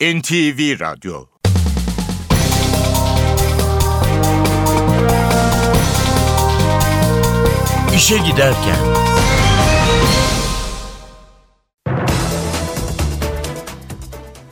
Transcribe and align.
NTV 0.00 0.80
Radyo 0.80 1.26
İşe 7.96 8.18
Giderken 8.18 8.76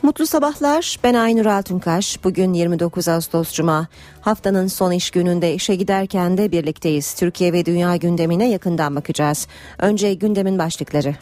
Mutlu 0.01 0.27
sabahlar. 0.27 0.97
Ben 1.03 1.13
Aynur 1.13 1.45
Altunkaş. 1.45 2.23
Bugün 2.23 2.53
29 2.53 3.07
Ağustos 3.07 3.53
Cuma. 3.53 3.87
Haftanın 4.21 4.67
son 4.67 4.91
iş 4.91 5.11
gününde 5.11 5.53
işe 5.53 5.75
giderken 5.75 6.37
de 6.37 6.51
birlikteyiz. 6.51 7.13
Türkiye 7.13 7.53
ve 7.53 7.65
dünya 7.65 7.95
gündemine 7.95 8.49
yakından 8.49 8.95
bakacağız. 8.95 9.47
Önce 9.77 10.13
gündemin 10.13 10.59
başlıkları. 10.59 11.15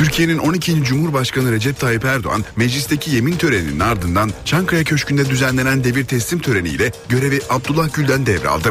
Türkiye'nin 0.00 0.38
12. 0.38 0.84
Cumhurbaşkanı 0.84 1.52
Recep 1.52 1.80
Tayyip 1.80 2.04
Erdoğan 2.04 2.44
meclisteki 2.56 3.10
yemin 3.10 3.36
töreninin 3.36 3.80
ardından 3.80 4.30
Çankaya 4.44 4.84
Köşkü'nde 4.84 5.30
düzenlenen 5.30 5.84
devir 5.84 6.04
teslim 6.04 6.38
töreniyle 6.38 6.92
görevi 7.08 7.40
Abdullah 7.50 7.94
Gül'den 7.94 8.26
devraldı. 8.26 8.70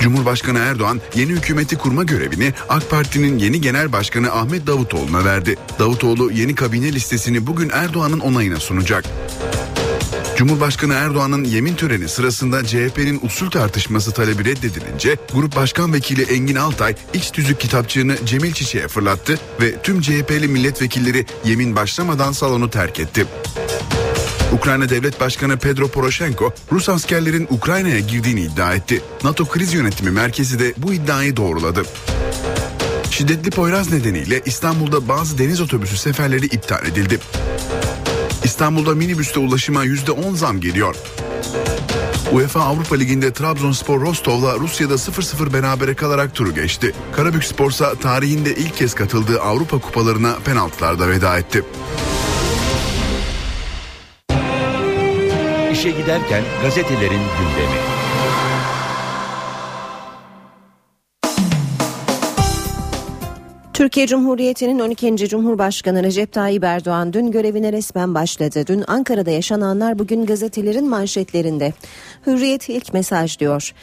Cumhurbaşkanı 0.00 0.58
Erdoğan 0.58 1.00
yeni 1.14 1.32
hükümeti 1.32 1.78
kurma 1.78 2.04
görevini 2.04 2.52
AK 2.68 2.90
Parti'nin 2.90 3.38
yeni 3.38 3.60
genel 3.60 3.92
başkanı 3.92 4.32
Ahmet 4.32 4.66
Davutoğlu'na 4.66 5.24
verdi. 5.24 5.56
Davutoğlu 5.78 6.30
yeni 6.32 6.54
kabine 6.54 6.92
listesini 6.92 7.46
bugün 7.46 7.70
Erdoğan'ın 7.72 8.20
onayına 8.20 8.56
sunacak. 8.56 9.04
Cumhurbaşkanı 10.38 10.94
Erdoğan'ın 10.94 11.44
yemin 11.44 11.74
töreni 11.74 12.08
sırasında 12.08 12.64
CHP'nin 12.64 13.20
usul 13.22 13.50
tartışması 13.50 14.12
talebi 14.12 14.44
reddedilince 14.44 15.16
Grup 15.34 15.56
Başkan 15.56 15.92
Vekili 15.92 16.22
Engin 16.22 16.56
Altay 16.56 16.94
iç 17.14 17.30
tüzük 17.30 17.60
kitapçığını 17.60 18.16
Cemil 18.26 18.52
Çiçek'e 18.52 18.88
fırlattı 18.88 19.38
ve 19.60 19.82
tüm 19.82 20.00
CHP'li 20.00 20.48
milletvekilleri 20.48 21.26
yemin 21.44 21.76
başlamadan 21.76 22.32
salonu 22.32 22.70
terk 22.70 23.00
etti. 23.00 23.26
Ukrayna 24.52 24.88
Devlet 24.88 25.20
Başkanı 25.20 25.58
Pedro 25.58 25.88
Poroshenko, 25.88 26.52
Rus 26.72 26.88
askerlerin 26.88 27.46
Ukrayna'ya 27.50 28.00
girdiğini 28.00 28.40
iddia 28.40 28.74
etti. 28.74 29.02
NATO 29.24 29.44
Kriz 29.44 29.74
Yönetimi 29.74 30.10
Merkezi 30.10 30.58
de 30.58 30.74
bu 30.76 30.92
iddiayı 30.92 31.36
doğruladı. 31.36 31.82
Şiddetli 33.10 33.50
Poyraz 33.50 33.92
nedeniyle 33.92 34.42
İstanbul'da 34.44 35.08
bazı 35.08 35.38
deniz 35.38 35.60
otobüsü 35.60 35.96
seferleri 35.96 36.46
iptal 36.46 36.86
edildi. 36.86 37.18
İstanbul'da 38.44 38.94
minibüste 38.94 39.40
ulaşıma 39.40 39.84
%10 39.84 40.34
zam 40.34 40.60
geliyor. 40.60 40.96
UEFA 42.32 42.60
Avrupa 42.60 42.96
Ligi'nde 42.96 43.32
Trabzonspor 43.32 44.00
Rostov'la 44.00 44.58
Rusya'da 44.58 44.94
0-0 44.94 45.52
berabere 45.52 45.94
kalarak 45.94 46.34
turu 46.34 46.54
geçti. 46.54 46.94
Karabük 47.16 47.44
Sporsa 47.44 47.94
tarihinde 47.94 48.56
ilk 48.56 48.76
kez 48.76 48.94
katıldığı 48.94 49.40
Avrupa 49.40 49.78
kupalarına 49.78 50.36
penaltılarda 50.44 51.08
veda 51.08 51.38
etti. 51.38 51.64
İşe 55.72 55.90
Giderken 55.90 56.44
gazetelerin 56.62 57.22
gündemi. 57.38 57.97
Türkiye 63.78 64.06
Cumhuriyeti'nin 64.06 64.78
12. 64.78 65.28
Cumhurbaşkanı 65.28 66.02
Recep 66.02 66.32
Tayyip 66.32 66.64
Erdoğan 66.64 67.12
dün 67.12 67.30
görevine 67.30 67.72
resmen 67.72 68.14
başladı. 68.14 68.66
Dün 68.66 68.84
Ankara'da 68.86 69.30
yaşananlar 69.30 69.98
bugün 69.98 70.26
gazetelerin 70.26 70.88
manşetlerinde. 70.88 71.72
Hürriyet 72.26 72.68
ilk 72.68 72.94
mesaj 72.94 73.38
diyor. 73.38 73.74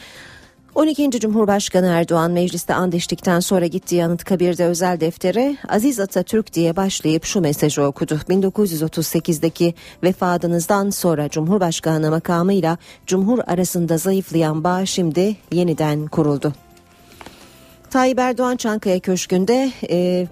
12. 0.74 1.10
Cumhurbaşkanı 1.10 1.86
Erdoğan 1.86 2.30
mecliste 2.30 2.74
and 2.74 2.92
içtikten 2.92 3.40
sonra 3.40 3.66
gittiği 3.66 4.04
Anıtkabir'de 4.04 4.64
özel 4.64 5.00
deftere 5.00 5.56
Aziz 5.68 6.00
Atatürk 6.00 6.52
diye 6.52 6.76
başlayıp 6.76 7.24
şu 7.24 7.40
mesajı 7.40 7.82
okudu. 7.82 8.20
1938'deki 8.28 9.74
vefatınızdan 10.02 10.90
sonra 10.90 11.28
Cumhurbaşkanı 11.28 12.10
makamıyla 12.10 12.78
Cumhur 13.06 13.38
arasında 13.46 13.98
zayıflayan 13.98 14.64
bağ 14.64 14.86
şimdi 14.86 15.36
yeniden 15.52 16.06
kuruldu. 16.06 16.65
Tayyip 17.90 18.18
Erdoğan 18.18 18.56
Çankaya 18.56 19.00
Köşkü'nde 19.00 19.72
e, 19.90 20.26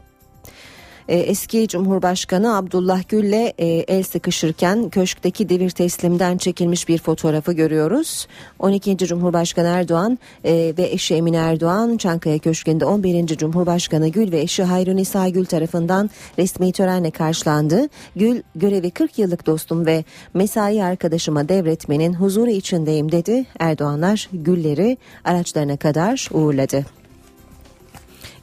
e, 1.08 1.18
eski 1.18 1.68
Cumhurbaşkanı 1.68 2.56
Abdullah 2.56 3.08
Gül'le 3.08 3.52
e, 3.58 3.66
el 3.66 4.02
sıkışırken 4.02 4.88
köşkteki 4.88 5.48
devir 5.48 5.70
teslimden 5.70 6.38
çekilmiş 6.38 6.88
bir 6.88 6.98
fotoğrafı 6.98 7.52
görüyoruz. 7.52 8.26
12. 8.58 8.96
Cumhurbaşkanı 8.96 9.68
Erdoğan 9.68 10.18
e, 10.44 10.74
ve 10.78 10.82
eşi 10.82 11.14
Emine 11.14 11.36
Erdoğan 11.36 11.96
Çankaya 11.96 12.38
Köşkü'nde 12.38 12.84
11. 12.84 13.26
Cumhurbaşkanı 13.26 14.08
Gül 14.08 14.32
ve 14.32 14.40
eşi 14.40 14.62
Hayrun 14.62 14.96
İsa 14.96 15.28
Gül 15.28 15.44
tarafından 15.44 16.10
resmi 16.38 16.72
törenle 16.72 17.10
karşılandı. 17.10 17.88
Gül 18.16 18.42
görevi 18.54 18.90
40 18.90 19.18
yıllık 19.18 19.46
dostum 19.46 19.86
ve 19.86 20.04
mesai 20.34 20.84
arkadaşıma 20.84 21.48
devretmenin 21.48 22.14
huzuru 22.14 22.50
içindeyim 22.50 23.12
dedi. 23.12 23.44
Erdoğanlar 23.58 24.28
gülleri 24.32 24.98
araçlarına 25.24 25.76
kadar 25.76 26.28
uğurladı. 26.32 27.03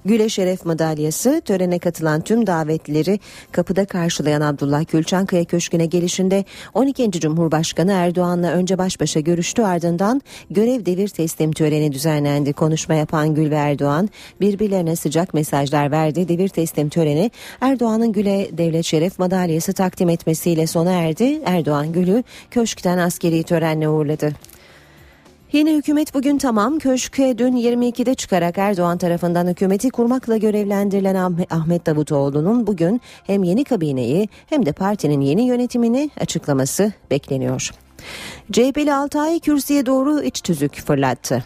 Güle 0.05 0.29
Şeref 0.29 0.65
Madalyası 0.65 1.41
törene 1.45 1.79
katılan 1.79 2.21
tüm 2.21 2.47
davetlileri 2.47 3.19
kapıda 3.51 3.85
karşılayan 3.85 4.41
Abdullah 4.41 4.83
Gül 4.91 5.03
Çankaya 5.03 5.45
Köşkü'ne 5.45 5.85
gelişinde 5.85 6.45
12. 6.73 7.11
Cumhurbaşkanı 7.11 7.91
Erdoğan'la 7.91 8.51
önce 8.51 8.77
baş 8.77 8.99
başa 8.99 9.19
görüştü 9.19 9.61
ardından 9.61 10.21
görev 10.51 10.85
devir 10.85 11.07
teslim 11.07 11.51
töreni 11.51 11.91
düzenlendi. 11.91 12.53
Konuşma 12.53 12.95
yapan 12.95 13.35
Gül 13.35 13.51
ve 13.51 13.55
Erdoğan 13.55 14.09
birbirlerine 14.41 14.95
sıcak 14.95 15.33
mesajlar 15.33 15.91
verdi. 15.91 16.27
Devir 16.27 16.49
teslim 16.49 16.89
töreni 16.89 17.31
Erdoğan'ın 17.61 18.11
Gül'e 18.11 18.57
Devlet 18.57 18.85
Şeref 18.85 19.19
Madalyası 19.19 19.73
takdim 19.73 20.09
etmesiyle 20.09 20.67
sona 20.67 20.91
erdi. 20.91 21.41
Erdoğan 21.45 21.93
Gül'ü 21.93 22.23
köşkten 22.51 22.97
askeri 22.97 23.43
törenle 23.43 23.89
uğurladı. 23.89 24.31
Yeni 25.53 25.75
hükümet 25.75 26.13
bugün 26.13 26.37
tamam. 26.37 26.79
Köşke 26.79 27.37
dün 27.37 27.55
22'de 27.55 28.15
çıkarak 28.15 28.57
Erdoğan 28.57 28.97
tarafından 28.97 29.47
hükümeti 29.47 29.89
kurmakla 29.89 30.37
görevlendirilen 30.37 31.15
Ahmet 31.49 31.85
Davutoğlu'nun 31.85 32.67
bugün 32.67 33.01
hem 33.23 33.43
yeni 33.43 33.63
kabineyi 33.63 34.29
hem 34.45 34.65
de 34.65 34.71
partinin 34.71 35.21
yeni 35.21 35.47
yönetimini 35.47 36.09
açıklaması 36.19 36.93
bekleniyor. 37.11 37.71
CHP'li 38.51 38.93
Altay 38.93 39.39
kürsüye 39.39 39.85
doğru 39.85 40.21
iç 40.21 40.41
tüzük 40.41 40.75
fırlattı. 40.75 41.43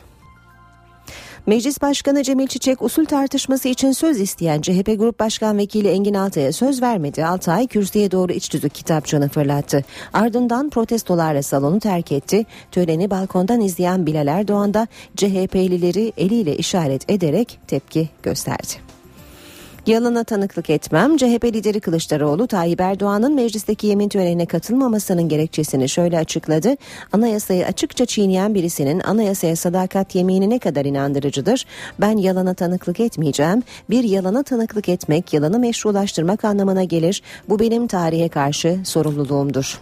Meclis 1.47 1.81
Başkanı 1.81 2.23
Cemil 2.23 2.47
Çiçek 2.47 2.81
usul 2.81 3.05
tartışması 3.05 3.67
için 3.67 3.91
söz 3.91 4.19
isteyen 4.19 4.61
CHP 4.61 4.85
Grup 4.99 5.19
Başkan 5.19 5.57
Vekili 5.57 5.87
Engin 5.87 6.13
Altay'a 6.13 6.51
söz 6.51 6.81
vermedi. 6.81 7.25
Altay 7.25 7.67
kürsüye 7.67 8.11
doğru 8.11 8.31
iç 8.33 8.49
tüzük 8.49 8.73
kitapçığını 8.73 9.29
fırlattı. 9.29 9.83
Ardından 10.13 10.69
protestolarla 10.69 11.43
salonu 11.43 11.79
terk 11.79 12.11
etti. 12.11 12.45
Töreni 12.71 13.09
balkondan 13.09 13.61
izleyen 13.61 14.05
Bilal 14.05 14.27
Erdoğan 14.27 14.73
da 14.73 14.87
CHP'lileri 15.15 16.13
eliyle 16.17 16.57
işaret 16.57 17.11
ederek 17.11 17.59
tepki 17.67 18.09
gösterdi. 18.23 18.84
Yalana 19.87 20.23
tanıklık 20.23 20.69
etmem. 20.69 21.17
CHP 21.17 21.45
lideri 21.45 21.79
Kılıçdaroğlu 21.79 22.47
Tayyip 22.47 22.81
Erdoğan'ın 22.81 23.33
meclisteki 23.33 23.87
yemin 23.87 24.09
törenine 24.09 24.45
katılmamasının 24.45 25.29
gerekçesini 25.29 25.89
şöyle 25.89 26.17
açıkladı. 26.17 26.75
Anayasayı 27.11 27.65
açıkça 27.65 28.05
çiğneyen 28.05 28.55
birisinin 28.55 28.99
anayasaya 28.99 29.55
sadakat 29.55 30.15
yemini 30.15 30.49
ne 30.49 30.59
kadar 30.59 30.85
inandırıcıdır? 30.85 31.65
Ben 31.99 32.17
yalana 32.17 32.53
tanıklık 32.53 32.99
etmeyeceğim. 32.99 33.63
Bir 33.89 34.03
yalana 34.03 34.43
tanıklık 34.43 34.89
etmek 34.89 35.33
yalanı 35.33 35.59
meşrulaştırmak 35.59 36.45
anlamına 36.45 36.83
gelir. 36.83 37.21
Bu 37.49 37.59
benim 37.59 37.87
tarihe 37.87 38.29
karşı 38.29 38.79
sorumluluğumdur. 38.83 39.79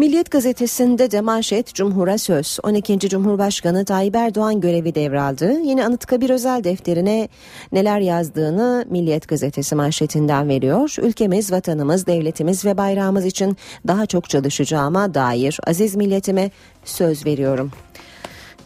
Milliyet 0.00 0.30
gazetesinde 0.30 1.10
de 1.10 1.20
manşet 1.20 1.74
Cumhur'a 1.74 2.18
söz. 2.18 2.58
12. 2.62 2.98
Cumhurbaşkanı 2.98 3.84
Tayyip 3.84 4.16
Erdoğan 4.16 4.60
görevi 4.60 4.94
devraldı. 4.94 5.60
Yeni 5.60 5.84
Anıtkabir 5.84 6.30
özel 6.30 6.64
defterine 6.64 7.28
neler 7.72 8.00
yazdığını 8.00 8.84
Milliyet 8.90 9.28
gazetesi 9.28 9.74
manşetinden 9.74 10.48
veriyor. 10.48 10.94
Ülkemiz, 11.02 11.52
vatanımız, 11.52 12.06
devletimiz 12.06 12.64
ve 12.64 12.76
bayrağımız 12.76 13.24
için 13.24 13.56
daha 13.86 14.06
çok 14.06 14.30
çalışacağıma 14.30 15.14
dair 15.14 15.58
aziz 15.66 15.96
milletime 15.96 16.50
söz 16.84 17.26
veriyorum. 17.26 17.72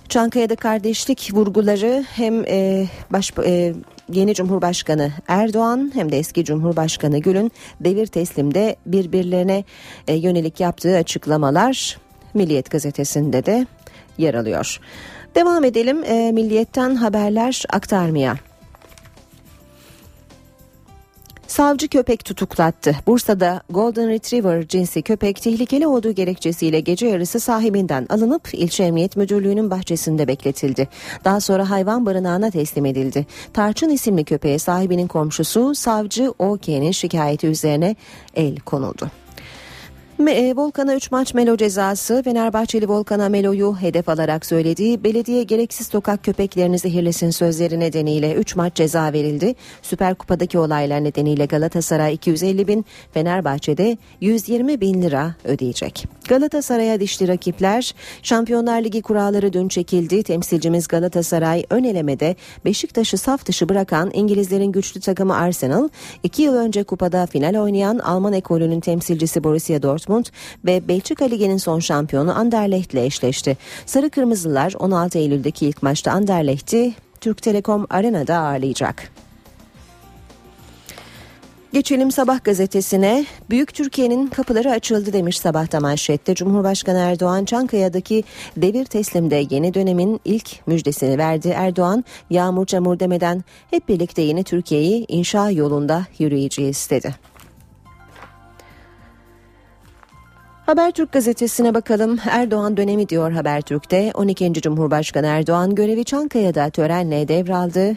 Çankaya'da 0.08 0.56
kardeşlik 0.56 1.30
vurguları 1.32 2.04
hem 2.16 2.44
e, 2.44 2.86
baş, 3.10 3.32
e, 3.44 3.74
yeni 4.12 4.34
Cumhurbaşkanı 4.34 5.12
Erdoğan 5.28 5.90
hem 5.94 6.12
de 6.12 6.18
eski 6.18 6.44
Cumhurbaşkanı 6.44 7.18
Gül'ün 7.18 7.52
devir 7.80 8.06
teslimde 8.06 8.76
birbirlerine 8.86 9.64
e, 10.08 10.14
yönelik 10.14 10.60
yaptığı 10.60 10.96
açıklamalar 10.96 11.98
Milliyet 12.34 12.70
gazetesinde 12.70 13.46
de 13.46 13.66
yer 14.18 14.34
alıyor. 14.34 14.80
Devam 15.34 15.64
edelim 15.64 16.04
e, 16.04 16.32
Milliyet'ten 16.32 16.94
haberler 16.94 17.62
aktarmaya. 17.68 18.36
Savcı 21.54 21.88
köpek 21.88 22.24
tutuklattı. 22.24 22.96
Bursa'da 23.06 23.62
Golden 23.70 24.08
Retriever 24.08 24.68
cinsi 24.68 25.02
köpek 25.02 25.42
tehlikeli 25.42 25.86
olduğu 25.86 26.12
gerekçesiyle 26.12 26.80
gece 26.80 27.06
yarısı 27.06 27.40
sahibinden 27.40 28.06
alınıp 28.10 28.48
ilçe 28.52 28.84
emniyet 28.84 29.16
müdürlüğünün 29.16 29.70
bahçesinde 29.70 30.28
bekletildi. 30.28 30.88
Daha 31.24 31.40
sonra 31.40 31.70
hayvan 31.70 32.06
barınağına 32.06 32.50
teslim 32.50 32.86
edildi. 32.86 33.26
Tarçın 33.52 33.90
isimli 33.90 34.24
köpeğe 34.24 34.58
sahibinin 34.58 35.06
komşusu 35.06 35.74
savcı 35.74 36.34
OK'nin 36.38 36.92
şikayeti 36.92 37.46
üzerine 37.46 37.96
el 38.34 38.56
konuldu. 38.56 39.10
Me- 40.24 40.56
Volkan'a 40.56 40.94
3 40.94 41.10
maç 41.10 41.34
Melo 41.34 41.56
cezası 41.56 42.22
Fenerbahçeli 42.24 42.88
Volkan'a 42.88 43.28
Melo'yu 43.28 43.76
hedef 43.80 44.08
alarak 44.08 44.46
söylediği 44.46 45.04
belediye 45.04 45.42
gereksiz 45.42 45.86
sokak 45.86 46.24
köpeklerini 46.24 46.78
zehirlesin 46.78 47.30
sözleri 47.30 47.80
nedeniyle 47.80 48.34
3 48.34 48.56
maç 48.56 48.74
ceza 48.74 49.12
verildi. 49.12 49.54
Süper 49.82 50.14
Kupa'daki 50.14 50.58
olaylar 50.58 51.04
nedeniyle 51.04 51.46
Galatasaray 51.46 52.14
250 52.14 52.68
bin 52.68 52.84
Fenerbahçe'de 53.14 53.98
120 54.20 54.80
bin 54.80 55.02
lira 55.02 55.34
ödeyecek. 55.44 56.06
Galatasaray'a 56.28 57.00
dişli 57.00 57.28
rakipler 57.28 57.94
Şampiyonlar 58.22 58.84
Ligi 58.84 59.02
kuralları 59.02 59.52
dün 59.52 59.68
çekildi. 59.68 60.22
Temsilcimiz 60.22 60.88
Galatasaray 60.88 61.64
ön 61.70 61.84
elemede 61.84 62.36
Beşiktaş'ı 62.64 63.18
saf 63.18 63.46
dışı 63.46 63.68
bırakan 63.68 64.10
İngilizlerin 64.14 64.72
güçlü 64.72 65.00
takımı 65.00 65.36
Arsenal 65.36 65.88
2 66.22 66.42
yıl 66.42 66.54
önce 66.54 66.84
kupada 66.84 67.26
final 67.26 67.54
oynayan 67.54 67.98
Alman 67.98 68.32
ekolünün 68.32 68.80
temsilcisi 68.80 69.44
Borussia 69.44 69.82
Dortmund 69.82 70.13
ve 70.64 70.88
Belçika 70.88 71.24
Ligi'nin 71.24 71.56
son 71.56 71.80
şampiyonu 71.80 72.38
Anderlecht 72.38 72.92
ile 72.92 73.04
eşleşti. 73.04 73.56
Sarı 73.86 74.10
Kırmızılar 74.10 74.74
16 74.78 75.18
Eylül'deki 75.18 75.66
ilk 75.66 75.82
maçta 75.82 76.12
Anderlecht'i 76.12 76.94
Türk 77.20 77.42
Telekom 77.42 77.86
Arena'da 77.90 78.36
ağırlayacak. 78.36 79.10
Geçelim 81.74 82.10
Sabah 82.10 82.44
gazetesine. 82.44 83.26
Büyük 83.50 83.74
Türkiye'nin 83.74 84.26
kapıları 84.26 84.70
açıldı 84.70 85.12
demiş 85.12 85.38
sabahta 85.38 85.80
manşette. 85.80 86.34
Cumhurbaşkanı 86.34 86.98
Erdoğan 86.98 87.44
Çankaya'daki 87.44 88.24
devir 88.56 88.84
teslimde 88.84 89.44
yeni 89.50 89.74
dönemin 89.74 90.20
ilk 90.24 90.66
müjdesini 90.66 91.18
verdi. 91.18 91.48
Erdoğan 91.48 92.04
yağmur 92.30 92.66
çamur 92.66 92.98
demeden 92.98 93.44
hep 93.70 93.88
birlikte 93.88 94.22
yeni 94.22 94.44
Türkiye'yi 94.44 95.04
inşa 95.08 95.50
yolunda 95.50 96.06
yürüyeceğiz 96.18 96.90
dedi. 96.90 97.14
Habertürk 100.66 101.12
gazetesine 101.12 101.74
bakalım. 101.74 102.18
Erdoğan 102.30 102.76
dönemi 102.76 103.08
diyor 103.08 103.32
Habertürk'te. 103.32 104.10
12. 104.14 104.52
Cumhurbaşkanı 104.52 105.26
Erdoğan 105.26 105.74
görevi 105.74 106.04
Çankaya'da 106.04 106.70
törenle 106.70 107.28
devraldı. 107.28 107.96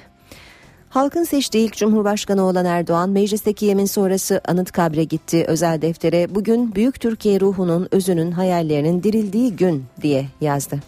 Halkın 0.89 1.23
seçtiği 1.23 1.65
ilk 1.65 1.77
Cumhurbaşkanı 1.77 2.43
olan 2.43 2.65
Erdoğan 2.65 3.09
meclisteki 3.09 3.65
yemin 3.65 3.85
sonrası 3.85 4.41
Anıtkabir'e 4.47 5.03
gitti. 5.03 5.45
Özel 5.47 5.81
deftere 5.81 6.35
bugün 6.35 6.75
Büyük 6.75 6.99
Türkiye 7.01 7.39
ruhunun, 7.39 7.87
özünün, 7.91 8.31
hayallerinin 8.31 9.03
dirildiği 9.03 9.55
gün 9.55 9.85
diye 10.01 10.25
yazdı. 10.41 10.79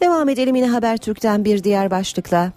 Devam 0.00 0.28
edelim 0.28 0.56
yine 0.56 0.68
Habertürk'ten 0.68 1.44
bir 1.44 1.64
diğer 1.64 1.90
başlıkla. 1.90 2.52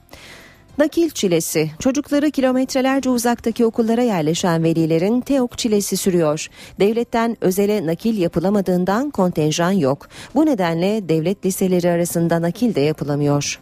Nakil 0.77 1.09
çilesi. 1.09 1.71
Çocukları 1.79 2.31
kilometrelerce 2.31 3.09
uzaktaki 3.09 3.65
okullara 3.65 4.01
yerleşen 4.01 4.63
velilerin 4.63 5.21
TEOK 5.21 5.57
çilesi 5.57 5.97
sürüyor. 5.97 6.47
Devletten 6.79 7.37
özele 7.41 7.85
nakil 7.85 8.17
yapılamadığından 8.17 9.09
kontenjan 9.09 9.71
yok. 9.71 10.07
Bu 10.35 10.45
nedenle 10.45 11.09
devlet 11.09 11.45
liseleri 11.45 11.89
arasında 11.89 12.41
nakil 12.41 12.75
de 12.75 12.81
yapılamıyor. 12.81 13.59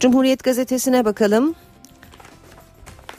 Cumhuriyet 0.00 0.44
gazetesine 0.44 1.04
bakalım. 1.04 1.54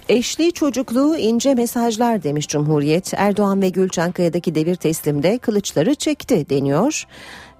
Eşli 0.09 0.51
çocukluğu 0.51 1.17
ince 1.17 1.53
mesajlar 1.53 2.23
demiş 2.23 2.47
Cumhuriyet. 2.47 3.13
Erdoğan 3.17 3.61
ve 3.61 3.69
Gül 3.69 3.89
Çankaya'daki 3.89 4.55
devir 4.55 4.75
teslimde 4.75 5.37
kılıçları 5.37 5.95
çekti 5.95 6.49
deniyor. 6.49 7.05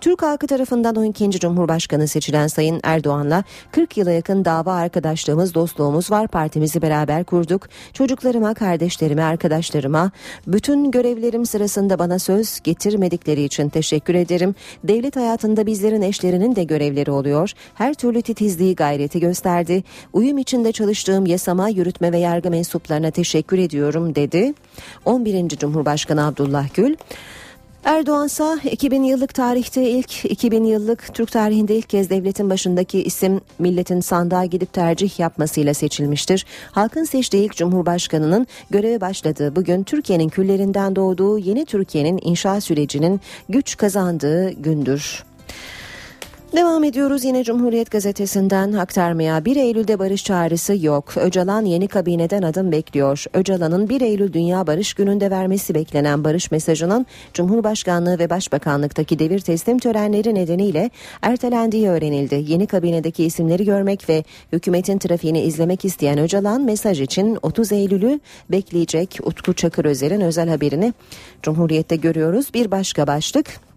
Türk 0.01 0.21
halkı 0.21 0.47
tarafından 0.47 0.95
12. 0.95 1.31
Cumhurbaşkanı 1.31 2.07
seçilen 2.07 2.47
Sayın 2.47 2.79
Erdoğan'la 2.83 3.43
40 3.71 3.97
yıla 3.97 4.11
yakın 4.11 4.45
dava 4.45 4.73
arkadaşlığımız, 4.73 5.53
dostluğumuz 5.53 6.11
var. 6.11 6.27
Partimizi 6.27 6.81
beraber 6.81 7.23
kurduk. 7.23 7.67
Çocuklarıma, 7.93 8.53
kardeşlerime, 8.53 9.23
arkadaşlarıma, 9.23 10.11
bütün 10.47 10.91
görevlerim 10.91 11.45
sırasında 11.45 11.99
bana 11.99 12.19
söz 12.19 12.59
getirmedikleri 12.59 13.43
için 13.43 13.69
teşekkür 13.69 14.15
ederim. 14.15 14.55
Devlet 14.83 15.15
hayatında 15.15 15.65
bizlerin 15.65 16.01
eşlerinin 16.01 16.55
de 16.55 16.63
görevleri 16.63 17.11
oluyor. 17.11 17.51
Her 17.75 17.93
türlü 17.93 18.21
titizliği 18.21 18.75
gayreti 18.75 19.19
gösterdi. 19.19 19.83
Uyum 20.13 20.37
içinde 20.37 20.71
çalıştığım 20.71 21.25
yasama, 21.25 21.69
yürütme 21.69 22.11
ve 22.11 22.17
yargı 22.17 22.49
mensuplarına 22.49 23.11
teşekkür 23.11 23.57
ediyorum 23.57 24.15
dedi. 24.15 24.53
11. 25.05 25.49
Cumhurbaşkanı 25.49 26.27
Abdullah 26.27 26.73
Gül. 26.73 26.95
Erdoğan 27.83 28.25
ise 28.25 28.57
2000 28.71 29.03
yıllık 29.03 29.33
tarihte 29.33 29.89
ilk 29.89 30.25
2000 30.25 30.63
yıllık 30.63 31.13
Türk 31.13 31.31
tarihinde 31.31 31.75
ilk 31.75 31.89
kez 31.89 32.09
devletin 32.09 32.49
başındaki 32.49 33.03
isim 33.03 33.41
milletin 33.59 33.99
sandığa 33.99 34.45
gidip 34.45 34.73
tercih 34.73 35.19
yapmasıyla 35.19 35.73
seçilmiştir. 35.73 36.45
Halkın 36.71 37.03
seçtiği 37.03 37.45
ilk 37.45 37.55
cumhurbaşkanının 37.55 38.47
göreve 38.69 39.01
başladığı 39.01 39.55
bugün 39.55 39.83
Türkiye'nin 39.83 40.29
küllerinden 40.29 40.95
doğduğu 40.95 41.37
yeni 41.37 41.65
Türkiye'nin 41.65 42.19
inşa 42.23 42.61
sürecinin 42.61 43.21
güç 43.49 43.77
kazandığı 43.77 44.51
gündür. 44.51 45.26
Devam 46.55 46.83
ediyoruz 46.83 47.23
yine 47.23 47.43
Cumhuriyet 47.43 47.91
Gazetesi'nden 47.91 48.73
aktarmaya 48.73 49.45
1 49.45 49.55
Eylül'de 49.55 49.99
barış 49.99 50.23
çağrısı 50.23 50.85
yok. 50.85 51.17
Öcalan 51.17 51.65
yeni 51.65 51.87
kabineden 51.87 52.41
adım 52.41 52.71
bekliyor. 52.71 53.25
Öcalan'ın 53.33 53.89
1 53.89 54.01
Eylül 54.01 54.33
Dünya 54.33 54.67
Barış 54.67 54.93
Günü'nde 54.93 55.31
vermesi 55.31 55.75
beklenen 55.75 56.23
barış 56.23 56.51
mesajının 56.51 57.05
Cumhurbaşkanlığı 57.33 58.19
ve 58.19 58.29
Başbakanlıktaki 58.29 59.19
devir 59.19 59.39
teslim 59.39 59.79
törenleri 59.79 60.35
nedeniyle 60.35 60.89
ertelendiği 61.21 61.89
öğrenildi. 61.89 62.43
Yeni 62.47 62.67
kabinedeki 62.67 63.23
isimleri 63.25 63.65
görmek 63.65 64.09
ve 64.09 64.23
hükümetin 64.51 64.97
trafiğini 64.97 65.41
izlemek 65.41 65.85
isteyen 65.85 66.19
Öcalan 66.19 66.61
mesaj 66.61 67.01
için 67.01 67.37
30 67.41 67.71
Eylül'ü 67.71 68.19
bekleyecek. 68.51 69.19
Utku 69.23 69.53
Çakır 69.53 69.85
Özer'in 69.85 70.21
özel 70.21 70.49
haberini 70.49 70.93
Cumhuriyet'te 71.43 71.95
görüyoruz. 71.95 72.53
Bir 72.53 72.71
başka 72.71 73.07
başlık 73.07 73.67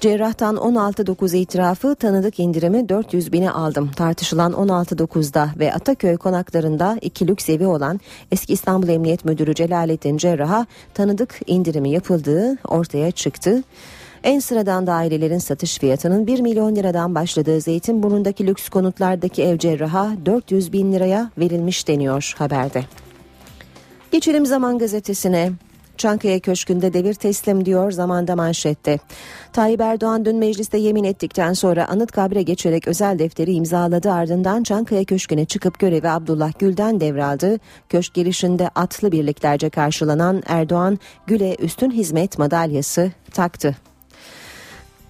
Cerrah'tan 0.00 0.56
16.9 0.56 1.36
itirafı 1.36 1.94
tanıdık 1.94 2.40
indirimi 2.40 2.88
400 2.88 3.32
bine 3.32 3.50
aldım. 3.50 3.90
Tartışılan 3.96 4.52
16.9'da 4.52 5.50
ve 5.58 5.74
Ataköy 5.74 6.16
konaklarında 6.16 6.98
iki 7.00 7.28
lüks 7.28 7.48
evi 7.48 7.66
olan 7.66 8.00
eski 8.32 8.52
İstanbul 8.52 8.88
Emniyet 8.88 9.24
Müdürü 9.24 9.54
Celalettin 9.54 10.16
Cerrah'a 10.16 10.66
tanıdık 10.94 11.40
indirimi 11.46 11.90
yapıldığı 11.90 12.56
ortaya 12.68 13.10
çıktı. 13.10 13.62
En 14.24 14.40
sıradan 14.40 14.86
dairelerin 14.86 15.38
satış 15.38 15.78
fiyatının 15.78 16.26
1 16.26 16.40
milyon 16.40 16.76
liradan 16.76 17.14
başladığı 17.14 17.60
Zeytinburnu'ndaki 17.60 18.46
lüks 18.46 18.68
konutlardaki 18.68 19.42
ev 19.42 19.58
cerraha 19.58 20.12
400 20.26 20.72
bin 20.72 20.92
liraya 20.92 21.30
verilmiş 21.38 21.88
deniyor 21.88 22.34
haberde. 22.38 22.84
Geçelim 24.12 24.46
Zaman 24.46 24.78
Gazetesi'ne. 24.78 25.52
Çankaya 25.98 26.40
Köşkü'nde 26.40 26.92
devir 26.92 27.14
teslim 27.14 27.64
diyor 27.64 27.90
zamanda 27.92 28.36
manşette. 28.36 28.98
Tayyip 29.52 29.80
Erdoğan 29.80 30.24
dün 30.24 30.36
mecliste 30.36 30.78
yemin 30.78 31.04
ettikten 31.04 31.52
sonra 31.52 31.88
Anıtkabir'e 31.88 32.42
geçerek 32.42 32.88
özel 32.88 33.18
defteri 33.18 33.52
imzaladı 33.52 34.12
ardından 34.12 34.62
Çankaya 34.62 35.04
Köşkü'ne 35.04 35.44
çıkıp 35.44 35.78
görevi 35.78 36.08
Abdullah 36.08 36.52
Gül'den 36.58 37.00
devraldı. 37.00 37.58
Köşk 37.88 38.14
girişinde 38.14 38.68
atlı 38.74 39.12
birliklerce 39.12 39.70
karşılanan 39.70 40.42
Erdoğan 40.46 40.98
Gül'e 41.26 41.56
üstün 41.58 41.90
hizmet 41.90 42.38
madalyası 42.38 43.12
taktı. 43.32 43.76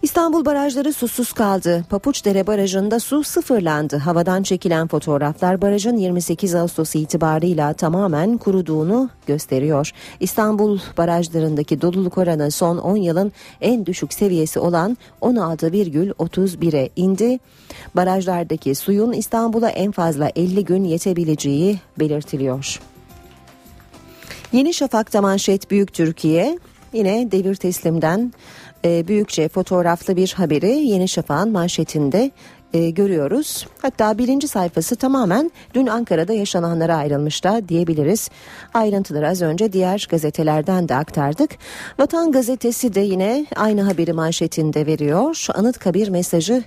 İstanbul 0.03 0.45
barajları 0.45 0.93
susuz 0.93 1.33
kaldı. 1.33 1.85
Papuçdere 1.91 2.47
Barajı'nda 2.47 3.01
su 3.01 3.25
sıfırlandı. 3.25 3.97
Havadan 3.97 4.43
çekilen 4.43 4.89
fotoğraflar 4.89 5.63
barajın 5.63 5.97
28 5.97 6.55
Ağustos 6.55 6.95
itibarıyla 6.95 7.73
tamamen 7.73 8.39
kuruduğunu 8.39 9.11
gösteriyor. 9.27 9.93
İstanbul 10.21 10.79
barajlarındaki 10.99 11.81
doluluk 11.81 12.19
oranı 12.19 12.51
son 12.51 12.79
10 12.79 12.97
yılın 12.97 13.33
en 13.61 13.87
düşük 13.87 14.13
seviyesi 14.13 14.59
olan 14.59 14.97
16,31'e 15.23 16.89
indi. 16.97 17.39
Barajlardaki 17.97 18.75
suyun 18.75 19.13
İstanbul'a 19.13 19.71
en 19.71 19.93
fazla 19.93 20.31
50 20.37 20.65
gün 20.65 20.85
yetebileceği 20.85 21.79
belirtiliyor. 21.99 22.81
Yeni 24.53 24.75
Şafak'ta 24.75 25.21
manşet 25.23 25.71
Büyük 25.71 25.93
Türkiye 25.93 26.59
yine 26.93 27.33
devir 27.33 27.55
teslimden 27.55 28.33
e, 28.85 29.09
büyükçe 29.09 29.49
fotoğraflı 29.49 30.17
bir 30.17 30.35
haberi 30.37 30.71
Yeni 30.71 31.09
Şafak'ın 31.09 31.53
manşetinde 31.53 32.31
e, 32.75 32.91
görüyoruz. 32.91 33.67
Hatta 33.83 34.19
birinci 34.19 34.49
sayfası 34.49 34.97
tamamen 34.97 35.51
dün 35.75 35.87
Ankara'da 35.87 36.33
yaşananlara 36.33 36.97
ayrılmış 36.97 37.45
da 37.45 37.69
diyebiliriz. 37.69 38.31
Ayrıntıları 38.75 39.29
az 39.29 39.43
önce 39.43 39.73
diğer 39.73 40.07
gazetelerden 40.11 40.89
de 40.89 40.95
aktardık. 40.95 41.51
Vatan 41.99 42.33
gazetesi 42.33 42.95
de 42.95 43.01
yine 43.01 43.47
aynı 43.57 43.83
haberi 43.83 44.13
manşetinde 44.13 44.87
veriyor. 44.87 45.47
Anıtkabir 45.55 46.09
mesajı 46.09 46.65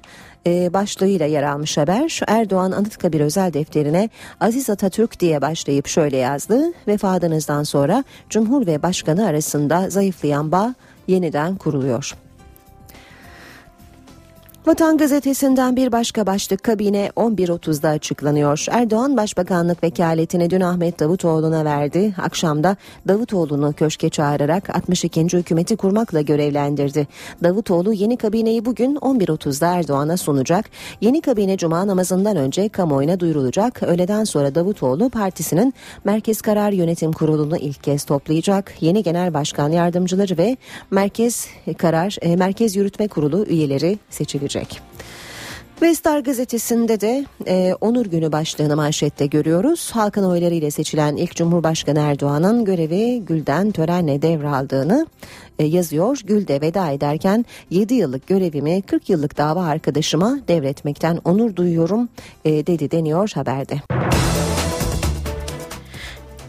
e, 0.48 0.74
başlığıyla 0.74 1.26
yer 1.26 1.44
almış 1.44 1.78
haber. 1.78 2.20
Erdoğan 2.28 2.72
Anıtkabir 2.72 3.22
özel 3.22 3.54
defterine 3.54 4.10
Aziz 4.40 4.70
Atatürk 4.70 5.20
diye 5.20 5.42
başlayıp 5.42 5.88
şöyle 5.88 6.18
yazdı. 6.18 6.64
Vefatınızdan 6.88 7.64
sonra 7.64 8.04
Cumhur 8.30 8.66
ve 8.68 8.84
Başkanı 8.84 9.28
arasında 9.28 9.90
zayıflayan 9.90 10.52
bağ 10.52 10.76
yeniden 11.08 11.56
kuruluyor. 11.56 12.16
Vatan 14.66 14.98
gazetesinden 14.98 15.76
bir 15.76 15.92
başka 15.92 16.26
başlık 16.26 16.64
kabine 16.64 17.12
11.30'da 17.16 17.90
açıklanıyor. 17.90 18.66
Erdoğan 18.72 19.18
başbakanlık 19.18 19.84
vekaletini 19.84 20.50
dün 20.50 20.62
Ahmet 20.62 21.00
Davutoğlu'na 21.00 21.66
verdi. 21.66 22.14
Akşamda 22.22 22.78
Davutoğlu'nu 23.08 23.74
köşke 23.74 24.10
çağırarak 24.10 24.76
62. 24.76 25.22
hükümeti 25.22 25.76
kurmakla 25.76 26.22
görevlendirdi. 26.22 27.08
Davutoğlu 27.44 27.94
yeni 27.94 28.18
kabineyi 28.18 28.66
bugün 28.66 28.96
11.30'da 28.96 29.68
Erdoğan'a 29.68 30.18
sunacak. 30.18 30.66
Yeni 31.02 31.22
kabine 31.22 31.58
cuma 31.58 31.88
namazından 31.88 32.38
önce 32.38 32.70
kamuoyuna 32.70 33.20
duyurulacak. 33.20 33.84
Öğleden 33.84 34.24
sonra 34.24 34.56
Davutoğlu 34.56 35.10
partisinin 35.10 35.74
Merkez 36.04 36.42
Karar 36.42 36.72
Yönetim 36.72 37.12
Kurulu'nu 37.12 37.58
ilk 37.58 37.84
kez 37.84 38.04
toplayacak. 38.04 38.74
Yeni 38.82 39.04
Genel 39.04 39.34
Başkan 39.34 39.70
Yardımcıları 39.70 40.38
ve 40.38 40.58
Merkez 40.92 41.48
Karar 41.78 42.18
e, 42.22 42.36
Merkez 42.36 42.76
Yürütme 42.76 43.08
Kurulu 43.08 43.46
üyeleri 43.46 44.00
seçilecek 44.10 44.51
edilecek. 44.52 44.82
Vestar 45.82 46.20
gazetesinde 46.20 47.02
de 47.02 47.26
e, 47.48 47.76
Onur 47.82 48.06
Günü 48.06 48.32
başlığını 48.32 48.76
manşette 48.76 49.26
görüyoruz. 49.26 49.92
Halkın 49.92 50.24
oyları 50.24 50.54
ile 50.54 50.72
seçilen 50.72 51.16
ilk 51.16 51.36
Cumhurbaşkanı 51.36 52.00
Erdoğan'ın 52.00 52.66
görevi 52.66 53.20
Gül'den 53.26 53.72
törenle 53.72 54.22
devraldığını 54.22 55.08
e, 55.60 55.66
yazıyor. 55.66 56.20
Gül 56.24 56.48
de 56.48 56.62
veda 56.62 56.90
ederken 56.90 57.46
7 57.70 57.94
yıllık 57.94 58.28
görevimi 58.28 58.82
40 58.82 59.10
yıllık 59.10 59.38
dava 59.38 59.64
arkadaşıma 59.64 60.40
devretmekten 60.48 61.20
onur 61.26 61.56
duyuyorum 61.56 62.10
e, 62.46 62.68
dedi 62.68 62.92
deniyor 62.92 63.32
haberde. 63.36 63.82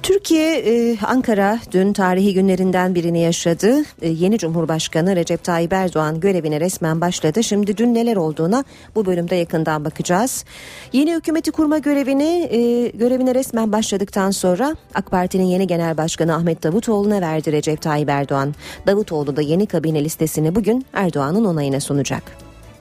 Türkiye 0.02 0.58
e, 0.58 0.98
Ankara 1.06 1.58
dün 1.72 1.92
tarihi 1.92 2.34
günlerinden 2.34 2.94
birini 2.94 3.20
yaşadı. 3.20 3.82
E, 4.02 4.08
yeni 4.08 4.38
Cumhurbaşkanı 4.38 5.16
Recep 5.16 5.44
Tayyip 5.44 5.72
Erdoğan 5.72 6.20
görevine 6.20 6.60
resmen 6.60 7.00
başladı. 7.00 7.42
Şimdi 7.42 7.76
dün 7.76 7.94
neler 7.94 8.16
olduğuna 8.16 8.64
bu 8.94 9.06
bölümde 9.06 9.36
yakından 9.36 9.84
bakacağız. 9.84 10.44
Yeni 10.92 11.14
hükümeti 11.14 11.50
kurma 11.50 11.78
görevini 11.78 12.48
e, 12.50 12.88
görevine 12.88 13.34
resmen 13.34 13.72
başladıktan 13.72 14.30
sonra 14.30 14.76
AK 14.94 15.10
Parti'nin 15.10 15.44
yeni 15.44 15.66
genel 15.66 15.96
başkanı 15.96 16.34
Ahmet 16.34 16.62
Davutoğlu'na 16.62 17.20
verdi 17.20 17.52
Recep 17.52 17.82
Tayyip 17.82 18.08
Erdoğan. 18.08 18.54
Davutoğlu 18.86 19.36
da 19.36 19.42
yeni 19.42 19.66
kabine 19.66 20.04
listesini 20.04 20.54
bugün 20.54 20.86
Erdoğan'ın 20.92 21.44
onayına 21.44 21.80
sunacak. 21.80 22.22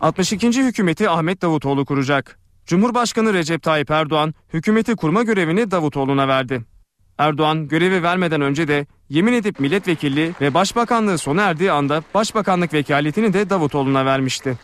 62. 0.02 0.64
hükümeti 0.64 1.10
Ahmet 1.10 1.42
Davutoğlu 1.42 1.86
kuracak. 1.86 2.40
Cumhurbaşkanı 2.66 3.34
Recep 3.34 3.64
Tayyip 3.64 3.92
Erdoğan 3.92 4.34
hükümeti 4.54 4.96
kurma 4.96 5.24
görevini 5.24 5.72
Davutoğlu'na 5.72 6.28
verdi. 6.28 6.62
Erdoğan 7.22 7.68
görevi 7.68 8.04
vermeden 8.04 8.42
önce 8.42 8.68
de 8.68 8.86
yemin 9.10 9.34
edip 9.34 9.60
milletvekilliği 9.60 10.32
ve 10.42 10.54
başbakanlığı 10.54 11.18
sona 11.18 11.42
erdiği 11.42 11.72
anda 11.72 12.04
başbakanlık 12.14 12.74
vekaletini 12.74 13.34
de 13.34 13.50
Davutoğlu'na 13.50 14.06
vermişti. 14.06 14.58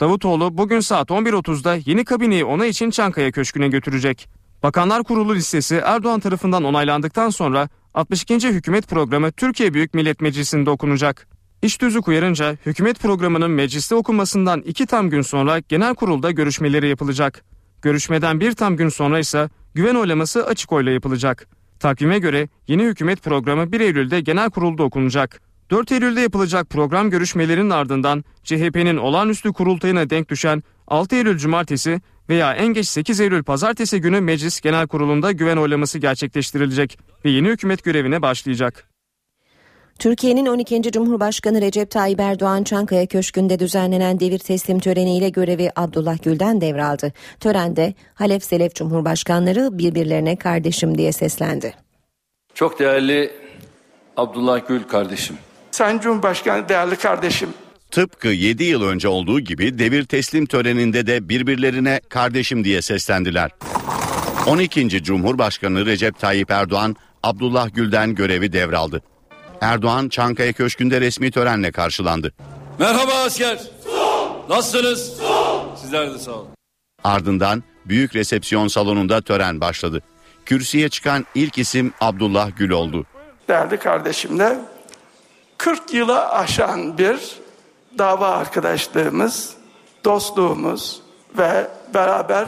Davutoğlu 0.00 0.58
bugün 0.58 0.80
saat 0.80 1.10
11.30'da 1.10 1.78
yeni 1.86 2.04
kabineyi 2.04 2.44
ona 2.44 2.66
için 2.66 2.90
Çankaya 2.90 3.32
Köşkü'ne 3.32 3.68
götürecek. 3.68 4.28
Bakanlar 4.62 5.04
Kurulu 5.04 5.34
listesi 5.34 5.74
Erdoğan 5.84 6.20
tarafından 6.20 6.64
onaylandıktan 6.64 7.30
sonra 7.30 7.68
62. 7.94 8.48
hükümet 8.48 8.88
programı 8.88 9.32
Türkiye 9.32 9.74
Büyük 9.74 9.94
Millet 9.94 10.20
Meclisi'nde 10.20 10.70
okunacak. 10.70 11.28
İş 11.62 11.76
tüzük 11.76 12.08
uyarınca 12.08 12.56
hükümet 12.66 13.00
programının 13.00 13.50
mecliste 13.50 13.94
okunmasından 13.94 14.60
iki 14.60 14.86
tam 14.86 15.10
gün 15.10 15.22
sonra 15.22 15.58
genel 15.58 15.94
kurulda 15.94 16.30
görüşmeleri 16.30 16.88
yapılacak. 16.88 17.44
Görüşmeden 17.82 18.40
bir 18.40 18.52
tam 18.52 18.76
gün 18.76 18.88
sonra 18.88 19.18
ise 19.18 19.48
güven 19.74 19.94
oylaması 19.94 20.46
açık 20.46 20.72
oyla 20.72 20.92
yapılacak. 20.92 21.57
Takvime 21.80 22.18
göre 22.18 22.48
yeni 22.66 22.84
hükümet 22.84 23.22
programı 23.22 23.72
1 23.72 23.80
Eylül'de 23.80 24.20
genel 24.20 24.50
kurulda 24.50 24.82
okunacak. 24.82 25.40
4 25.70 25.92
Eylül'de 25.92 26.20
yapılacak 26.20 26.70
program 26.70 27.10
görüşmelerinin 27.10 27.70
ardından 27.70 28.24
CHP'nin 28.44 28.96
olağanüstü 28.96 29.52
kurultayına 29.52 30.10
denk 30.10 30.28
düşen 30.28 30.62
6 30.86 31.16
Eylül 31.16 31.38
Cumartesi 31.38 32.00
veya 32.28 32.54
en 32.54 32.66
geç 32.66 32.88
8 32.88 33.20
Eylül 33.20 33.42
Pazartesi 33.42 34.00
günü 34.00 34.20
Meclis 34.20 34.60
Genel 34.60 34.86
Kurulu'nda 34.86 35.32
güven 35.32 35.56
oylaması 35.56 35.98
gerçekleştirilecek 35.98 36.98
ve 37.24 37.30
yeni 37.30 37.48
hükümet 37.48 37.84
görevine 37.84 38.22
başlayacak. 38.22 38.88
Türkiye'nin 39.98 40.46
12. 40.46 40.82
Cumhurbaşkanı 40.82 41.60
Recep 41.60 41.90
Tayyip 41.90 42.20
Erdoğan 42.20 42.64
Çankaya 42.64 43.06
Köşkü'nde 43.06 43.58
düzenlenen 43.58 44.20
devir 44.20 44.38
teslim 44.38 44.78
töreniyle 44.78 45.28
görevi 45.28 45.70
Abdullah 45.76 46.22
Gül'den 46.22 46.60
devraldı. 46.60 47.12
Törende 47.40 47.94
Halef 48.14 48.44
Selef 48.44 48.74
Cumhurbaşkanları 48.74 49.78
birbirlerine 49.78 50.36
kardeşim 50.36 50.98
diye 50.98 51.12
seslendi. 51.12 51.74
Çok 52.54 52.78
değerli 52.78 53.30
Abdullah 54.16 54.68
Gül 54.68 54.82
kardeşim. 54.82 55.36
Sayın 55.70 55.98
Cumhurbaşkanı 55.98 56.68
değerli 56.68 56.96
kardeşim. 56.96 57.48
Tıpkı 57.90 58.28
7 58.28 58.64
yıl 58.64 58.82
önce 58.82 59.08
olduğu 59.08 59.40
gibi 59.40 59.78
devir 59.78 60.04
teslim 60.04 60.46
töreninde 60.46 61.06
de 61.06 61.28
birbirlerine 61.28 62.00
kardeşim 62.08 62.64
diye 62.64 62.82
seslendiler. 62.82 63.50
12. 64.46 64.88
Cumhurbaşkanı 64.88 65.86
Recep 65.86 66.18
Tayyip 66.18 66.50
Erdoğan 66.50 66.96
Abdullah 67.22 67.74
Gül'den 67.74 68.14
görevi 68.14 68.52
devraldı. 68.52 69.02
Erdoğan 69.60 70.08
Çankaya 70.08 70.52
Köşkü'nde 70.52 71.00
resmi 71.00 71.30
törenle 71.30 71.72
karşılandı. 71.72 72.32
Merhaba 72.78 73.12
asker. 73.12 73.58
Nasılsınız? 74.48 75.20
Sizler 75.76 76.14
de 76.14 76.18
sağ 76.18 76.32
olun. 76.32 76.48
Ardından 77.04 77.62
büyük 77.84 78.14
resepsiyon 78.16 78.68
salonunda 78.68 79.20
tören 79.20 79.60
başladı. 79.60 80.02
Kürsüye 80.46 80.88
çıkan 80.88 81.26
ilk 81.34 81.58
isim 81.58 81.92
Abdullah 82.00 82.50
Gül 82.56 82.70
oldu. 82.70 83.06
Değerli 83.48 83.76
kardeşimle 83.78 84.58
40 85.58 85.94
yıla 85.94 86.32
aşan 86.32 86.98
bir 86.98 87.18
dava 87.98 88.28
arkadaşlığımız, 88.28 89.54
dostluğumuz 90.04 91.02
ve 91.38 91.68
beraber 91.94 92.46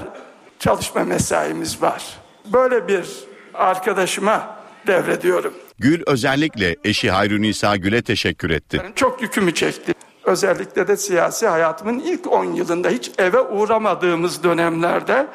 çalışma 0.59 1.05
mesaimiz 1.05 1.83
var. 1.83 2.05
Böyle 2.47 2.89
bir 2.89 3.07
arkadaşıma 3.55 4.57
devrediyorum. 4.87 5.55
Gül 5.81 6.03
özellikle 6.07 6.77
eşi 6.85 7.11
Hayrunisa 7.11 7.77
Gül'e 7.77 8.03
teşekkür 8.03 8.51
etti. 8.51 8.83
Çok 8.97 9.23
yükümü 9.23 9.55
çekti. 9.55 9.95
Özellikle 10.25 10.89
de 10.89 10.97
siyasi 10.97 11.47
hayatımın 11.47 11.99
ilk 11.99 12.27
10 12.33 12.45
yılında 12.45 12.89
hiç 12.89 13.11
eve 13.19 13.41
uğramadığımız 13.41 14.43
dönemlerde 14.43 15.27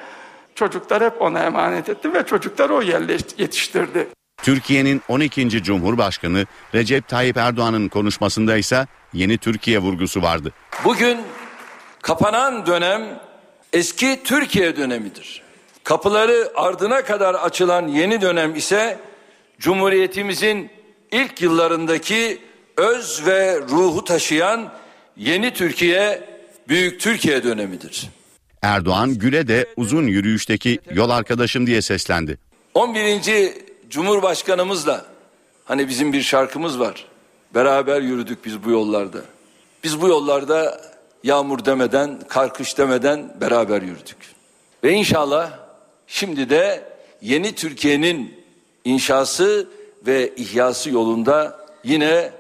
çocuklar 0.56 1.04
hep 1.04 1.22
ona 1.22 1.40
emanet 1.40 1.90
etti 1.90 2.14
ve 2.14 2.26
çocuklar 2.26 2.70
o 2.70 2.82
yetiştirdi. 2.82 4.08
Türkiye'nin 4.38 5.02
12. 5.08 5.64
Cumhurbaşkanı 5.64 6.46
Recep 6.74 7.08
Tayyip 7.08 7.38
Erdoğan'ın 7.38 7.88
konuşmasında 7.88 8.58
ise 8.58 8.88
yeni 9.14 9.38
Türkiye 9.38 9.80
vurgusu 9.80 10.22
vardı. 10.22 10.52
Bugün 10.84 11.18
kapanan 12.02 12.66
dönem 12.66 13.20
eski 13.74 14.24
Türkiye 14.24 14.78
dönemidir. 14.78 15.42
Kapıları 15.84 16.52
ardına 16.56 17.04
kadar 17.04 17.34
açılan 17.34 17.88
yeni 17.88 18.22
dönem 18.22 18.56
ise 18.56 19.00
Cumhuriyetimizin 19.60 20.70
ilk 21.12 21.42
yıllarındaki 21.42 22.38
öz 22.78 23.26
ve 23.26 23.62
ruhu 23.62 24.04
taşıyan 24.04 24.72
yeni 25.18 25.54
Türkiye, 25.54 26.24
büyük 26.68 27.00
Türkiye 27.02 27.44
dönemidir. 27.44 28.10
Erdoğan 28.62 29.14
Gül'e 29.14 29.48
de 29.48 29.68
uzun 29.76 30.08
yürüyüşteki 30.08 30.80
yol 30.92 31.10
arkadaşım 31.10 31.68
diye 31.68 31.82
seslendi. 31.82 32.38
11. 32.74 33.54
Cumhurbaşkanımızla 33.90 35.06
hani 35.66 35.88
bizim 35.90 36.14
bir 36.14 36.22
şarkımız 36.22 36.80
var. 36.80 37.06
Beraber 37.56 38.02
yürüdük 38.02 38.46
biz 38.46 38.64
bu 38.64 38.72
yollarda. 38.72 39.22
Biz 39.84 40.02
bu 40.02 40.08
yollarda 40.08 40.82
yağmur 41.24 41.66
demeden, 41.66 42.20
karkış 42.28 42.78
demeden 42.78 43.36
beraber 43.42 43.82
yürüdük. 43.82 44.18
Ve 44.84 44.92
inşallah 44.92 45.52
şimdi 46.08 46.50
de 46.50 46.84
yeni 47.22 47.56
Türkiye'nin 47.56 48.45
inşası 48.86 49.68
ve 50.08 50.34
ihyası 50.38 50.90
yolunda 50.90 51.60
yine 51.84 52.32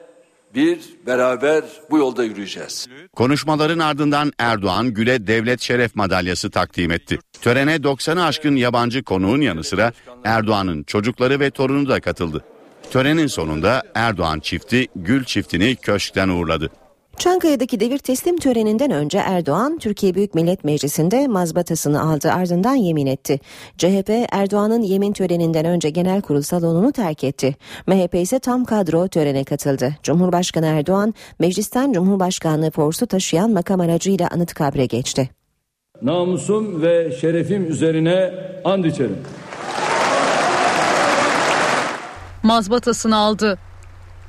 bir 0.55 0.79
beraber 1.05 1.63
bu 1.91 1.97
yolda 1.97 2.23
yürüyeceğiz. 2.23 2.87
Konuşmaların 3.15 3.79
ardından 3.79 4.31
Erdoğan 4.39 4.93
Gül'e 4.93 5.27
devlet 5.27 5.61
şeref 5.61 5.95
madalyası 5.95 6.49
takdim 6.49 6.91
etti. 6.91 7.19
Törene 7.41 7.75
90'ı 7.75 8.23
aşkın 8.23 8.55
yabancı 8.55 9.03
konuğun 9.03 9.41
yanı 9.41 9.63
sıra 9.63 9.91
Erdoğan'ın 10.23 10.83
çocukları 10.83 11.39
ve 11.39 11.51
torunu 11.51 11.89
da 11.89 11.99
katıldı. 11.99 12.45
Törenin 12.91 13.27
sonunda 13.27 13.83
Erdoğan 13.95 14.39
çifti 14.39 14.87
Gül 14.95 15.23
çiftini 15.23 15.75
köşkten 15.75 16.29
uğurladı. 16.29 16.69
Çankaya'daki 17.17 17.79
devir 17.79 17.97
teslim 17.97 18.37
töreninden 18.37 18.91
önce 18.91 19.17
Erdoğan, 19.17 19.77
Türkiye 19.77 20.15
Büyük 20.15 20.35
Millet 20.35 20.63
Meclisi'nde 20.63 21.27
mazbatasını 21.27 22.01
aldı 22.01 22.31
ardından 22.31 22.75
yemin 22.75 23.07
etti. 23.07 23.39
CHP, 23.77 24.09
Erdoğan'ın 24.31 24.81
yemin 24.81 25.13
töreninden 25.13 25.65
önce 25.65 25.89
genel 25.89 26.21
kurul 26.21 26.41
salonunu 26.41 26.91
terk 26.91 27.23
etti. 27.23 27.55
MHP 27.87 28.15
ise 28.15 28.39
tam 28.39 28.65
kadro 28.65 29.07
törene 29.07 29.43
katıldı. 29.43 29.95
Cumhurbaşkanı 30.03 30.65
Erdoğan, 30.65 31.13
meclisten 31.39 31.93
Cumhurbaşkanlığı 31.93 32.71
forsu 32.71 33.07
taşıyan 33.07 33.51
makam 33.51 33.79
aracıyla 33.79 34.27
Anıtkabir'e 34.31 34.85
geçti. 34.85 35.29
Namusum 36.01 36.81
ve 36.81 37.11
şerefim 37.21 37.71
üzerine 37.71 38.33
and 38.65 38.83
içerim. 38.83 39.17
Mazbatasını 42.43 43.17
aldı. 43.17 43.57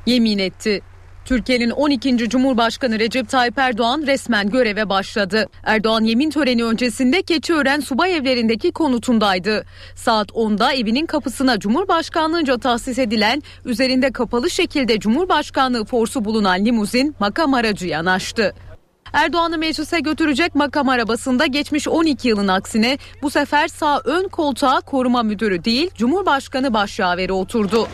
Yemin 0.07 0.39
etti. 0.39 0.83
Türkiye'nin 1.27 1.71
12. 1.71 2.29
Cumhurbaşkanı 2.29 2.99
Recep 2.99 3.29
Tayyip 3.29 3.59
Erdoğan 3.59 4.03
resmen 4.07 4.51
göreve 4.51 4.89
başladı. 4.89 5.47
Erdoğan 5.65 6.05
yemin 6.05 6.31
töreni 6.31 6.65
öncesinde 6.65 7.23
Keçiören 7.23 7.81
subay 7.81 8.17
evlerindeki 8.17 8.73
konutundaydı. 8.73 9.65
Saat 9.95 10.31
10'da 10.31 10.73
evinin 10.73 11.07
kapısına 11.07 11.59
Cumhurbaşkanlığınca 11.59 12.59
tahsis 12.59 12.99
edilen 12.99 13.43
üzerinde 13.65 14.13
kapalı 14.13 14.51
şekilde 14.51 14.99
Cumhurbaşkanlığı 14.99 15.85
forsu 15.85 16.25
bulunan 16.25 16.65
limuzin 16.65 17.15
makam 17.21 17.55
aracı 17.55 17.87
yanaştı. 17.87 18.55
Erdoğan'ı 19.13 19.59
meclise 19.59 20.01
götürecek 20.01 20.55
makam 20.55 20.89
arabasında 20.89 21.47
geçmiş 21.47 21.89
12 21.89 22.29
yılın 22.29 22.49
aksine 22.49 22.99
bu 23.23 23.31
sefer 23.31 23.69
sağ 23.69 24.01
ön 24.05 24.29
koltuğa 24.29 24.81
koruma 24.81 25.23
müdürü 25.23 25.65
değil 25.65 25.91
Cumhurbaşkanı 25.95 26.75
başyaveri 26.75 27.33
oturdu. 27.33 27.89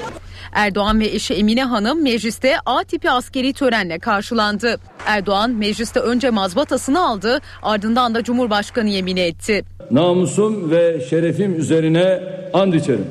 Erdoğan 0.52 1.00
ve 1.00 1.06
eşi 1.06 1.34
Emine 1.34 1.64
Hanım 1.64 2.02
mecliste 2.02 2.56
A 2.66 2.84
tipi 2.84 3.10
askeri 3.10 3.52
törenle 3.52 3.98
karşılandı. 3.98 4.76
Erdoğan 5.06 5.50
mecliste 5.50 6.00
önce 6.00 6.30
mazbatasını 6.30 7.06
aldı 7.06 7.40
ardından 7.62 8.14
da 8.14 8.24
Cumhurbaşkanı 8.24 8.88
yemini 8.88 9.20
etti. 9.20 9.64
Namusum 9.90 10.70
ve 10.70 11.00
şerefim 11.10 11.58
üzerine 11.58 12.22
and 12.54 12.72
içerim. 12.72 13.06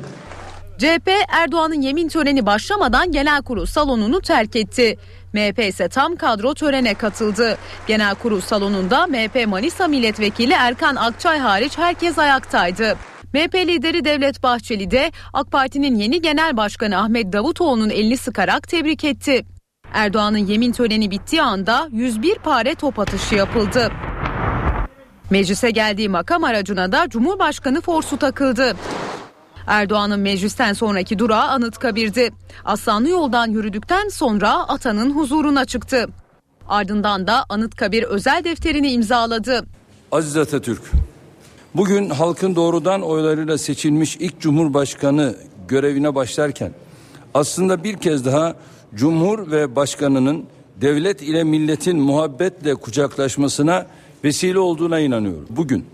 CHP 0.78 1.10
Erdoğan'ın 1.28 1.80
yemin 1.80 2.08
töreni 2.08 2.46
başlamadan 2.46 3.12
genel 3.12 3.42
kurul 3.42 3.66
salonunu 3.66 4.20
terk 4.20 4.56
etti. 4.56 4.98
MHP 5.32 5.58
ise 5.58 5.88
tam 5.88 6.16
kadro 6.16 6.54
törene 6.54 6.94
katıldı. 6.94 7.58
Genel 7.86 8.14
kurul 8.14 8.40
salonunda 8.40 9.06
MHP 9.06 9.46
Manisa 9.46 9.88
Milletvekili 9.88 10.52
Erkan 10.52 10.96
Akçay 10.96 11.38
hariç 11.38 11.78
herkes 11.78 12.18
ayaktaydı. 12.18 12.96
MHP 13.34 13.54
lideri 13.54 14.04
Devlet 14.04 14.42
Bahçeli 14.42 14.90
de 14.90 15.12
AK 15.32 15.50
Parti'nin 15.52 15.96
yeni 15.96 16.22
genel 16.22 16.56
başkanı 16.56 16.98
Ahmet 16.98 17.32
Davutoğlu'nun 17.32 17.90
elini 17.90 18.16
sıkarak 18.16 18.68
tebrik 18.68 19.04
etti. 19.04 19.44
Erdoğan'ın 19.92 20.38
yemin 20.38 20.72
töreni 20.72 21.10
bittiği 21.10 21.42
anda 21.42 21.88
101 21.92 22.34
pare 22.34 22.74
top 22.74 22.98
atışı 22.98 23.34
yapıldı. 23.34 23.92
Meclise 25.30 25.70
geldiği 25.70 26.08
makam 26.08 26.44
aracına 26.44 26.92
da 26.92 27.08
Cumhurbaşkanı 27.08 27.80
forsu 27.80 28.16
takıldı. 28.16 28.76
Erdoğan'ın 29.66 30.20
meclisten 30.20 30.72
sonraki 30.72 31.18
durağı 31.18 31.48
Anıtkabir'di. 31.48 32.30
Aslanlı 32.64 33.08
yoldan 33.08 33.50
yürüdükten 33.50 34.08
sonra 34.08 34.50
atanın 34.68 35.10
huzuruna 35.10 35.64
çıktı. 35.64 36.06
Ardından 36.68 37.26
da 37.26 37.44
Anıtkabir 37.48 38.02
özel 38.02 38.44
defterini 38.44 38.92
imzaladı. 38.92 39.66
Aziz 40.12 40.36
Atatürk, 40.36 40.82
bugün 41.74 42.10
halkın 42.10 42.56
doğrudan 42.56 43.02
oylarıyla 43.02 43.58
seçilmiş 43.58 44.16
ilk 44.16 44.40
Cumhurbaşkanı 44.40 45.34
görevine 45.68 46.14
başlarken 46.14 46.72
aslında 47.34 47.84
bir 47.84 47.96
kez 47.96 48.24
daha 48.24 48.56
Cumhur 48.94 49.50
ve 49.50 49.76
Başkanının 49.76 50.44
devlet 50.80 51.22
ile 51.22 51.44
milletin 51.44 51.98
muhabbetle 51.98 52.74
kucaklaşmasına 52.74 53.86
vesile 54.24 54.58
olduğuna 54.58 55.00
inanıyorum. 55.00 55.46
Bugün 55.50 55.86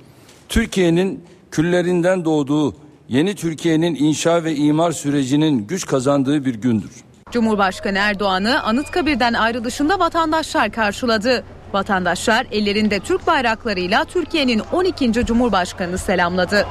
Türkiye'nin 0.49 1.25
küllerinden 1.51 2.25
doğduğu 2.25 2.75
yeni 3.09 3.35
Türkiye'nin 3.35 3.95
inşa 3.95 4.45
ve 4.45 4.55
imar 4.55 4.93
sürecinin 4.93 5.67
güç 5.67 5.87
kazandığı 5.87 6.45
bir 6.45 6.55
gündür. 6.55 6.91
Cumhurbaşkanı 7.31 7.99
Erdoğan'ı 7.99 8.63
Anıtkabir'den 8.63 9.35
ayrılışında 9.35 9.99
vatandaşlar 9.99 10.73
karşıladı. 10.73 11.45
Vatandaşlar 11.73 12.47
ellerinde 12.53 13.01
Türk 13.01 13.27
bayraklarıyla 13.27 14.05
Türkiye'nin 14.05 14.63
12. 14.73 15.13
Cumhurbaşkanı 15.13 15.99
selamladı. 15.99 16.67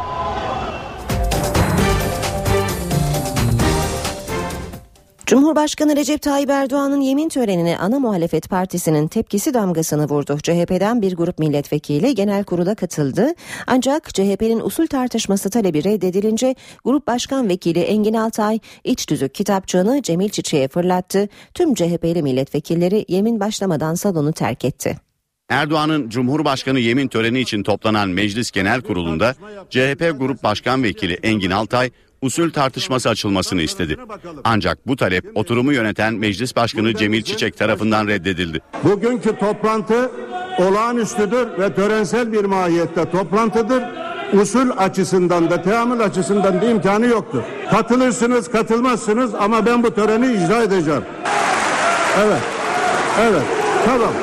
Cumhurbaşkanı 5.28 5.96
Recep 5.96 6.22
Tayyip 6.22 6.50
Erdoğan'ın 6.50 7.02
yemin 7.02 7.30
törenine 7.30 7.78
ana 7.78 8.00
muhalefet 8.00 8.50
partisinin 8.50 9.08
tepkisi 9.08 9.54
damgasını 9.54 10.10
vurdu. 10.10 10.38
CHP'den 10.44 11.02
bir 11.02 11.16
grup 11.16 11.40
milletvekili 11.40 12.16
genel 12.16 12.44
kurula 12.44 12.76
katıldı. 12.76 13.34
Ancak 13.68 14.14
CHP'nin 14.14 14.60
usul 14.60 14.88
tartışması 14.88 15.50
talebi 15.50 15.84
reddedilince 15.84 16.56
Grup 16.86 17.08
Başkan 17.08 17.50
Vekili 17.50 17.80
Engin 17.80 18.14
Altay 18.14 18.60
iç 18.84 19.06
tüzük 19.06 19.36
kitapçığını 19.36 20.02
Cemil 20.02 20.30
Çiçek'e 20.30 20.68
fırlattı. 20.68 21.28
Tüm 21.54 21.74
CHP'li 21.74 22.24
milletvekilleri 22.24 23.06
yemin 23.08 23.40
başlamadan 23.40 23.96
salonu 23.96 24.34
terk 24.34 24.66
etti. 24.66 24.98
Erdoğan'ın 25.50 26.10
Cumhurbaşkanı 26.10 26.80
yemin 26.80 27.08
töreni 27.08 27.40
için 27.40 27.64
toplanan 27.64 28.10
Meclis 28.10 28.52
Genel 28.52 28.82
Kurulu'nda 28.82 29.36
CHP 29.70 30.20
Grup 30.20 30.44
Başkan 30.44 30.84
Vekili 30.84 31.14
Engin 31.14 31.52
Altay 31.52 31.92
usul 32.22 32.52
tartışması 32.52 33.10
açılmasını 33.10 33.62
istedi. 33.62 33.98
Ancak 34.44 34.88
bu 34.88 34.96
talep 34.96 35.26
oturumu 35.36 35.74
yöneten 35.74 36.14
Meclis 36.14 36.56
Başkanı 36.56 36.96
Cemil 36.96 37.22
Çiçek 37.22 37.58
tarafından 37.58 38.08
reddedildi. 38.08 38.60
Bugünkü 38.84 39.38
toplantı 39.40 40.12
olağanüstüdür 40.60 41.48
ve 41.60 41.74
törensel 41.76 42.32
bir 42.32 42.46
mahiyette 42.46 43.12
toplantıdır. 43.12 43.84
Usul 44.34 44.70
açısından 44.78 45.50
da 45.50 45.62
teamül 45.62 46.02
açısından 46.02 46.62
da 46.62 46.66
imkanı 46.66 47.06
yoktur. 47.06 47.42
Katılırsınız 47.72 48.52
katılmazsınız 48.52 49.36
ama 49.36 49.66
ben 49.66 49.84
bu 49.84 49.94
töreni 49.94 50.26
icra 50.34 50.64
edeceğim. 50.64 51.04
Evet. 52.26 52.42
Evet. 53.22 53.44
Tamam. 53.86 54.14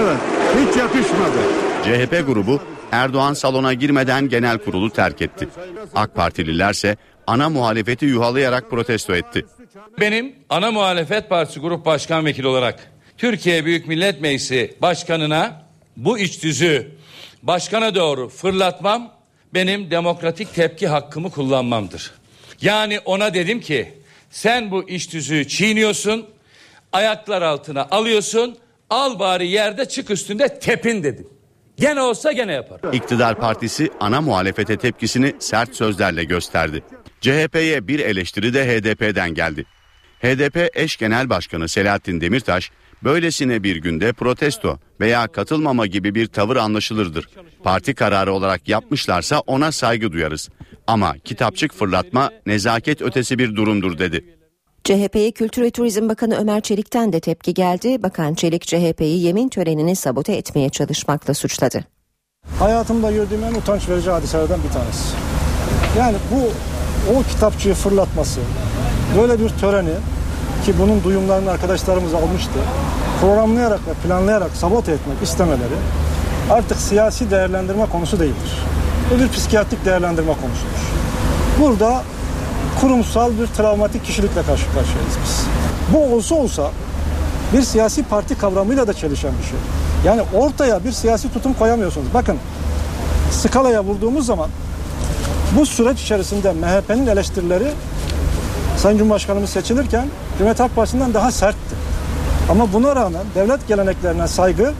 Evet. 0.00 0.16
Hiç 0.60 0.76
yakışmadı. 0.76 1.38
CHP 1.84 2.26
grubu 2.26 2.60
Erdoğan 2.92 3.34
salona 3.34 3.72
girmeden 3.72 4.28
genel 4.28 4.58
kurulu 4.58 4.90
terk 4.90 5.22
etti. 5.22 5.48
AK 5.94 6.14
Partililerse 6.14 6.96
ana 7.26 7.48
muhalefeti 7.48 8.06
yuhalayarak 8.06 8.70
protesto 8.70 9.14
etti. 9.14 9.46
Benim 10.00 10.34
ana 10.48 10.70
muhalefet 10.70 11.28
partisi 11.28 11.60
grup 11.60 11.86
başkan 11.86 12.24
vekili 12.24 12.46
olarak 12.46 12.90
Türkiye 13.18 13.64
Büyük 13.64 13.88
Millet 13.88 14.20
Meclisi 14.20 14.74
başkanına 14.82 15.66
bu 15.96 16.18
iç 16.18 16.38
tüzüğü 16.38 16.90
başkana 17.42 17.94
doğru 17.94 18.28
fırlatmam 18.28 19.12
benim 19.54 19.90
demokratik 19.90 20.54
tepki 20.54 20.88
hakkımı 20.88 21.30
kullanmamdır. 21.30 22.12
Yani 22.62 23.00
ona 23.00 23.34
dedim 23.34 23.60
ki 23.60 23.94
sen 24.30 24.70
bu 24.70 24.88
iç 24.88 25.06
tüzüğü 25.06 25.48
çiğniyorsun, 25.48 26.26
ayaklar 26.92 27.42
altına 27.42 27.88
alıyorsun, 27.90 28.56
al 28.90 29.18
bari 29.18 29.48
yerde 29.48 29.84
çık 29.88 30.10
üstünde 30.10 30.58
tepin 30.58 31.02
dedim. 31.02 31.28
Gene 31.76 32.00
olsa 32.00 32.32
gene 32.32 32.52
yapar. 32.52 32.92
İktidar 32.92 33.38
partisi 33.38 33.90
ana 34.00 34.20
muhalefete 34.20 34.76
tepkisini 34.76 35.34
sert 35.38 35.74
sözlerle 35.74 36.24
gösterdi. 36.24 36.82
CHP'ye 37.20 37.88
bir 37.88 37.98
eleştiri 38.00 38.54
de 38.54 38.64
HDP'den 38.66 39.34
geldi. 39.34 39.64
HDP 40.22 40.70
eş 40.74 40.96
genel 40.96 41.30
başkanı 41.30 41.68
Selahattin 41.68 42.20
Demirtaş, 42.20 42.70
böylesine 43.04 43.62
bir 43.62 43.76
günde 43.76 44.12
protesto 44.12 44.78
veya 45.00 45.26
katılmama 45.26 45.86
gibi 45.86 46.14
bir 46.14 46.26
tavır 46.26 46.56
anlaşılırdır. 46.56 47.28
Parti 47.64 47.94
kararı 47.94 48.32
olarak 48.32 48.68
yapmışlarsa 48.68 49.40
ona 49.40 49.72
saygı 49.72 50.12
duyarız. 50.12 50.48
Ama 50.86 51.14
kitapçık 51.24 51.74
fırlatma 51.74 52.30
nezaket 52.46 53.02
ötesi 53.02 53.38
bir 53.38 53.56
durumdur 53.56 53.98
dedi. 53.98 54.35
CHP'ye 54.86 55.30
Kültür 55.30 55.62
ve 55.62 55.70
Turizm 55.70 56.08
Bakanı 56.08 56.36
Ömer 56.36 56.60
Çelik'ten 56.60 57.12
de 57.12 57.20
tepki 57.20 57.54
geldi. 57.54 58.02
Bakan 58.02 58.34
Çelik 58.34 58.62
CHP'yi 58.66 59.22
yemin 59.22 59.48
törenini 59.48 59.96
sabote 59.96 60.32
etmeye 60.32 60.68
çalışmakla 60.68 61.34
suçladı. 61.34 61.84
Hayatımda 62.58 63.12
gördüğüm 63.12 63.44
en 63.44 63.54
utanç 63.54 63.88
verici 63.88 64.10
hadiselerden 64.10 64.58
bir 64.68 64.72
tanesi. 64.72 65.14
Yani 65.98 66.16
bu 66.32 66.40
o 67.16 67.22
kitapçıyı 67.22 67.74
fırlatması, 67.74 68.40
böyle 69.18 69.40
bir 69.40 69.48
töreni 69.48 69.94
ki 70.64 70.74
bunun 70.78 71.04
duyumlarını 71.04 71.50
arkadaşlarımız 71.50 72.14
almıştı. 72.14 72.58
Programlayarak 73.20 73.80
ve 73.88 73.92
planlayarak 74.06 74.50
sabote 74.50 74.92
etmek 74.92 75.22
istemeleri 75.22 75.76
artık 76.50 76.78
siyasi 76.78 77.30
değerlendirme 77.30 77.86
konusu 77.86 78.20
değildir. 78.20 78.62
Bu 79.10 79.20
bir 79.20 79.28
psikiyatrik 79.28 79.84
değerlendirme 79.84 80.32
konusudur. 80.32 80.80
Burada 81.60 82.02
kurumsal 82.80 83.30
bir 83.40 83.46
travmatik 83.46 84.04
kişilikle 84.04 84.42
karşı 84.42 84.64
karşıyayız 84.64 85.16
biz. 85.24 85.46
Bu 85.94 86.14
olsa 86.14 86.34
olsa 86.34 86.70
bir 87.52 87.62
siyasi 87.62 88.02
parti 88.02 88.38
kavramıyla 88.38 88.86
da 88.86 88.92
çelişen 88.92 89.32
bir 89.42 89.48
şey. 89.48 89.58
Yani 90.04 90.22
ortaya 90.34 90.84
bir 90.84 90.92
siyasi 90.92 91.32
tutum 91.32 91.54
koyamıyorsunuz. 91.54 92.06
Bakın 92.14 92.36
skalaya 93.30 93.84
vurduğumuz 93.84 94.26
zaman 94.26 94.50
bu 95.58 95.66
süreç 95.66 96.02
içerisinde 96.02 96.52
MHP'nin 96.52 97.06
eleştirileri 97.06 97.72
Sayın 98.76 98.98
Cumhurbaşkanımız 98.98 99.50
seçilirken 99.50 100.08
Cumhuriyet 100.38 100.60
Halk 100.60 100.76
Partisi'nden 100.76 101.14
daha 101.14 101.30
sertti. 101.30 101.76
Ama 102.50 102.72
buna 102.72 102.96
rağmen 102.96 103.22
devlet 103.34 103.68
geleneklerine 103.68 104.28
saygı, 104.28 104.72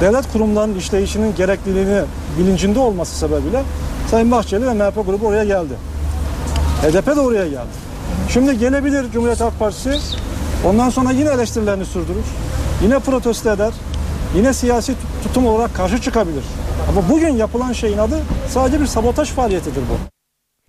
devlet 0.00 0.32
kurumlarının 0.32 0.78
işleyişinin 0.78 1.34
gerekliliğini 1.34 2.02
bilincinde 2.38 2.78
olması 2.78 3.16
sebebiyle 3.16 3.62
Sayın 4.10 4.30
Bahçeli 4.30 4.66
ve 4.66 4.72
MHP 4.72 5.06
grubu 5.06 5.26
oraya 5.26 5.44
geldi. 5.44 5.74
HDP 6.82 7.06
de 7.06 7.20
oraya 7.20 7.48
geldi. 7.48 7.90
Şimdi 8.32 8.58
gelebilir 8.58 9.10
Cumhuriyet 9.12 9.40
Halk 9.40 9.58
Partisi 9.58 9.94
ondan 10.64 10.90
sonra 10.90 11.10
yine 11.10 11.28
eleştirilerini 11.30 11.84
sürdürür. 11.84 12.24
Yine 12.82 12.98
protesto 12.98 13.50
eder. 13.50 13.72
Yine 14.36 14.52
siyasi 14.52 14.94
tutum 15.22 15.46
olarak 15.46 15.74
karşı 15.74 16.00
çıkabilir. 16.00 16.44
Ama 16.88 17.08
bugün 17.08 17.36
yapılan 17.36 17.72
şeyin 17.72 17.98
adı 17.98 18.20
sadece 18.48 18.80
bir 18.80 18.86
sabotaj 18.86 19.28
faaliyetidir 19.28 19.80
bu. 19.80 20.20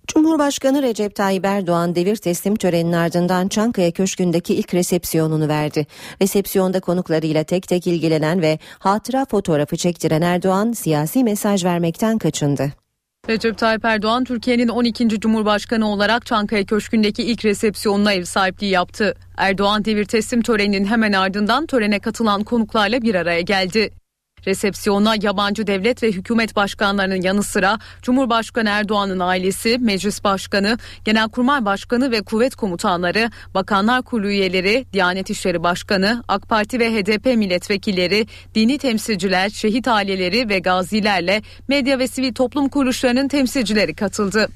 Cumhurbaşkanı 0.06 0.82
Recep 0.82 1.14
Tayyip 1.14 1.44
Erdoğan 1.44 1.94
devir 1.94 2.16
teslim 2.16 2.56
töreninin 2.56 2.92
ardından 2.92 3.48
Çankaya 3.48 3.90
Köşkü'ndeki 3.90 4.54
ilk 4.54 4.74
resepsiyonunu 4.74 5.48
verdi. 5.48 5.86
Resepsiyonda 6.22 6.80
konuklarıyla 6.80 7.44
tek 7.44 7.68
tek 7.68 7.86
ilgilenen 7.86 8.42
ve 8.42 8.58
hatıra 8.78 9.26
fotoğrafı 9.30 9.76
çektiren 9.76 10.22
Erdoğan 10.22 10.72
siyasi 10.72 11.24
mesaj 11.24 11.64
vermekten 11.64 12.18
kaçındı. 12.18 12.81
Recep 13.28 13.58
Tayyip 13.58 13.84
Erdoğan 13.84 14.24
Türkiye'nin 14.24 14.68
12. 14.68 15.20
Cumhurbaşkanı 15.20 15.88
olarak 15.88 16.26
Çankaya 16.26 16.64
Köşkü'ndeki 16.64 17.22
ilk 17.22 17.44
resepsiyonuna 17.44 18.12
ev 18.12 18.24
sahipliği 18.24 18.70
yaptı. 18.70 19.14
Erdoğan 19.36 19.84
devir 19.84 20.04
teslim 20.04 20.42
töreninin 20.42 20.84
hemen 20.84 21.12
ardından 21.12 21.66
törene 21.66 21.98
katılan 21.98 22.44
konuklarla 22.44 23.02
bir 23.02 23.14
araya 23.14 23.40
geldi. 23.40 23.90
Resepsiyona 24.46 25.14
yabancı 25.22 25.66
devlet 25.66 26.02
ve 26.02 26.12
hükümet 26.12 26.56
başkanlarının 26.56 27.22
yanı 27.22 27.42
sıra 27.42 27.78
Cumhurbaşkanı 28.02 28.68
Erdoğan'ın 28.68 29.20
ailesi, 29.20 29.78
Meclis 29.78 30.24
Başkanı, 30.24 30.78
Genelkurmay 31.04 31.64
Başkanı 31.64 32.10
ve 32.10 32.22
kuvvet 32.22 32.54
komutanları, 32.54 33.30
Bakanlar 33.54 34.02
Kurulu 34.02 34.28
üyeleri, 34.28 34.86
Diyanet 34.92 35.30
İşleri 35.30 35.62
Başkanı, 35.62 36.24
AK 36.28 36.48
Parti 36.48 36.78
ve 36.78 36.94
HDP 36.94 37.36
milletvekilleri, 37.36 38.26
dini 38.54 38.78
temsilciler, 38.78 39.50
şehit 39.50 39.88
aileleri 39.88 40.48
ve 40.48 40.58
gazilerle 40.58 41.42
medya 41.68 41.98
ve 41.98 42.08
sivil 42.08 42.34
toplum 42.34 42.68
kuruluşlarının 42.68 43.28
temsilcileri 43.28 43.94
katıldı. 43.94 44.48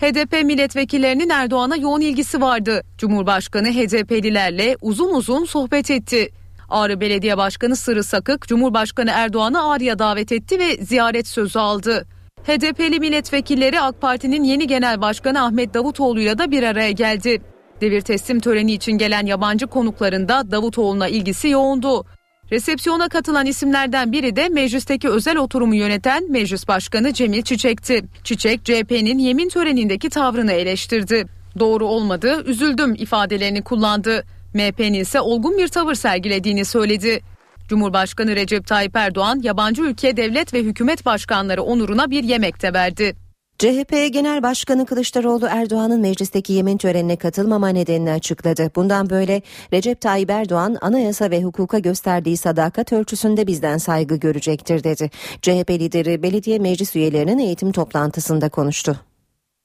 HDP 0.00 0.44
milletvekillerinin 0.44 1.28
Erdoğan'a 1.28 1.76
yoğun 1.76 2.00
ilgisi 2.00 2.40
vardı. 2.40 2.82
Cumhurbaşkanı 2.98 3.68
HDP'lilerle 3.68 4.76
uzun 4.80 5.14
uzun 5.14 5.44
sohbet 5.44 5.90
etti. 5.90 6.30
Ağrı 6.68 7.00
Belediye 7.00 7.36
Başkanı 7.36 7.76
Sırrı 7.76 8.04
Sakık, 8.04 8.48
Cumhurbaşkanı 8.48 9.10
Erdoğan'ı 9.14 9.70
Ağrı'ya 9.70 9.98
davet 9.98 10.32
etti 10.32 10.58
ve 10.58 10.76
ziyaret 10.76 11.28
sözü 11.28 11.58
aldı. 11.58 12.06
HDP'li 12.46 13.00
milletvekilleri 13.00 13.80
AK 13.80 14.00
Parti'nin 14.00 14.44
yeni 14.44 14.66
genel 14.66 15.00
başkanı 15.00 15.44
Ahmet 15.44 15.74
Davutoğlu'yla 15.74 16.38
da 16.38 16.50
bir 16.50 16.62
araya 16.62 16.90
geldi. 16.90 17.42
Devir 17.80 18.00
teslim 18.00 18.40
töreni 18.40 18.72
için 18.72 18.92
gelen 18.92 19.26
yabancı 19.26 19.66
konukların 19.66 20.28
da 20.28 20.50
Davutoğlu'na 20.50 21.08
ilgisi 21.08 21.48
yoğundu. 21.48 22.04
Resepsiyona 22.52 23.08
katılan 23.08 23.46
isimlerden 23.46 24.12
biri 24.12 24.36
de 24.36 24.48
meclisteki 24.48 25.08
özel 25.08 25.36
oturumu 25.36 25.74
yöneten 25.74 26.30
Meclis 26.30 26.68
Başkanı 26.68 27.12
Cemil 27.12 27.42
Çiçek'ti. 27.42 28.04
Çiçek, 28.24 28.64
CHP'nin 28.64 29.18
yemin 29.18 29.48
törenindeki 29.48 30.10
tavrını 30.10 30.52
eleştirdi. 30.52 31.26
Doğru 31.58 31.86
olmadı, 31.86 32.44
üzüldüm 32.46 32.94
ifadelerini 32.94 33.62
kullandı. 33.62 34.24
MHP'nin 34.56 35.00
ise 35.00 35.20
olgun 35.20 35.58
bir 35.58 35.68
tavır 35.68 35.94
sergilediğini 35.94 36.64
söyledi. 36.64 37.20
Cumhurbaşkanı 37.68 38.36
Recep 38.36 38.66
Tayyip 38.66 38.96
Erdoğan 38.96 39.40
yabancı 39.42 39.82
ülke 39.82 40.16
devlet 40.16 40.54
ve 40.54 40.58
hükümet 40.58 41.06
başkanları 41.06 41.62
onuruna 41.62 42.10
bir 42.10 42.24
yemek 42.24 42.62
de 42.62 42.72
verdi. 42.72 43.16
CHP 43.58 44.12
Genel 44.12 44.42
Başkanı 44.42 44.86
Kılıçdaroğlu 44.86 45.46
Erdoğan'ın 45.50 46.00
meclisteki 46.00 46.52
yemin 46.52 46.76
törenine 46.76 47.16
katılmama 47.16 47.68
nedenini 47.68 48.12
açıkladı. 48.12 48.70
Bundan 48.76 49.10
böyle 49.10 49.42
Recep 49.72 50.00
Tayyip 50.00 50.30
Erdoğan 50.30 50.76
anayasa 50.80 51.30
ve 51.30 51.42
hukuka 51.42 51.78
gösterdiği 51.78 52.36
sadakat 52.36 52.92
ölçüsünde 52.92 53.46
bizden 53.46 53.78
saygı 53.78 54.16
görecektir 54.16 54.84
dedi. 54.84 55.10
CHP 55.42 55.70
lideri 55.70 56.22
belediye 56.22 56.58
meclis 56.58 56.96
üyelerinin 56.96 57.38
eğitim 57.38 57.72
toplantısında 57.72 58.48
konuştu. 58.48 59.00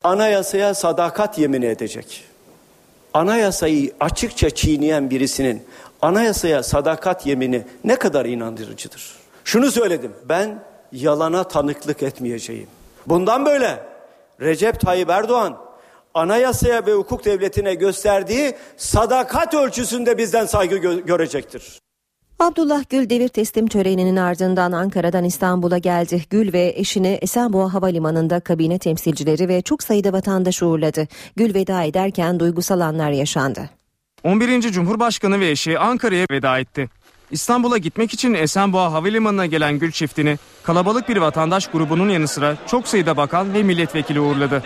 Anayasaya 0.04 0.74
sadakat 0.74 1.38
yemin 1.40 1.62
edecek 1.62 2.31
anayasayı 3.14 3.92
açıkça 4.00 4.50
çiğneyen 4.50 5.10
birisinin 5.10 5.64
anayasaya 6.02 6.64
sadakat 6.64 7.26
yemini 7.28 7.66
ne 7.84 7.96
kadar 7.96 8.26
inandırıcıdır? 8.26 9.16
Şunu 9.44 9.72
söyledim. 9.72 10.12
Ben 10.30 10.64
yalana 10.92 11.44
tanıklık 11.44 12.04
etmeyeceğim. 12.04 12.68
Bundan 13.08 13.46
böyle 13.46 13.84
Recep 14.42 14.80
Tayyip 14.80 15.10
Erdoğan 15.10 15.58
anayasaya 16.14 16.86
ve 16.86 16.94
hukuk 16.94 17.26
devletine 17.26 17.76
gösterdiği 17.76 18.56
sadakat 18.78 19.54
ölçüsünde 19.54 20.18
bizden 20.18 20.46
saygı 20.46 20.76
gö- 20.78 21.06
görecektir. 21.06 21.80
Abdullah 22.42 22.84
Gül 22.90 23.10
devir 23.10 23.28
teslim 23.28 23.68
töreninin 23.68 24.16
ardından 24.16 24.72
Ankara'dan 24.72 25.24
İstanbul'a 25.24 25.78
geldi. 25.78 26.24
Gül 26.30 26.54
ve 26.54 26.74
eşini 26.76 27.20
Esenboğa 27.22 27.74
Havalimanı'nda 27.74 28.40
kabine 28.40 28.80
temsilcileri 28.80 29.48
ve 29.48 29.62
çok 29.62 29.84
sayıda 29.84 30.14
vatandaş 30.14 30.64
uğurladı. 30.64 31.08
Gül 31.36 31.54
veda 31.54 31.84
ederken 31.84 32.40
duygusal 32.40 32.80
anlar 32.80 33.12
yaşandı. 33.12 33.70
11. 34.24 34.62
Cumhurbaşkanı 34.62 35.40
ve 35.40 35.50
eşi 35.50 35.80
Ankara'ya 35.80 36.26
veda 36.32 36.60
etti. 36.60 36.90
İstanbul'a 37.32 37.78
gitmek 37.78 38.14
için 38.14 38.34
Esenboğa 38.34 38.94
Havalimanı'na 38.94 39.46
gelen 39.46 39.80
Gül 39.80 39.92
çiftini 39.92 40.38
kalabalık 40.64 41.10
bir 41.10 41.18
vatandaş 41.18 41.68
grubunun 41.68 42.10
yanı 42.10 42.28
sıra 42.28 42.58
çok 42.68 42.88
sayıda 42.88 43.18
bakan 43.18 43.54
ve 43.54 43.64
milletvekili 43.64 44.20
uğurladı. 44.20 44.64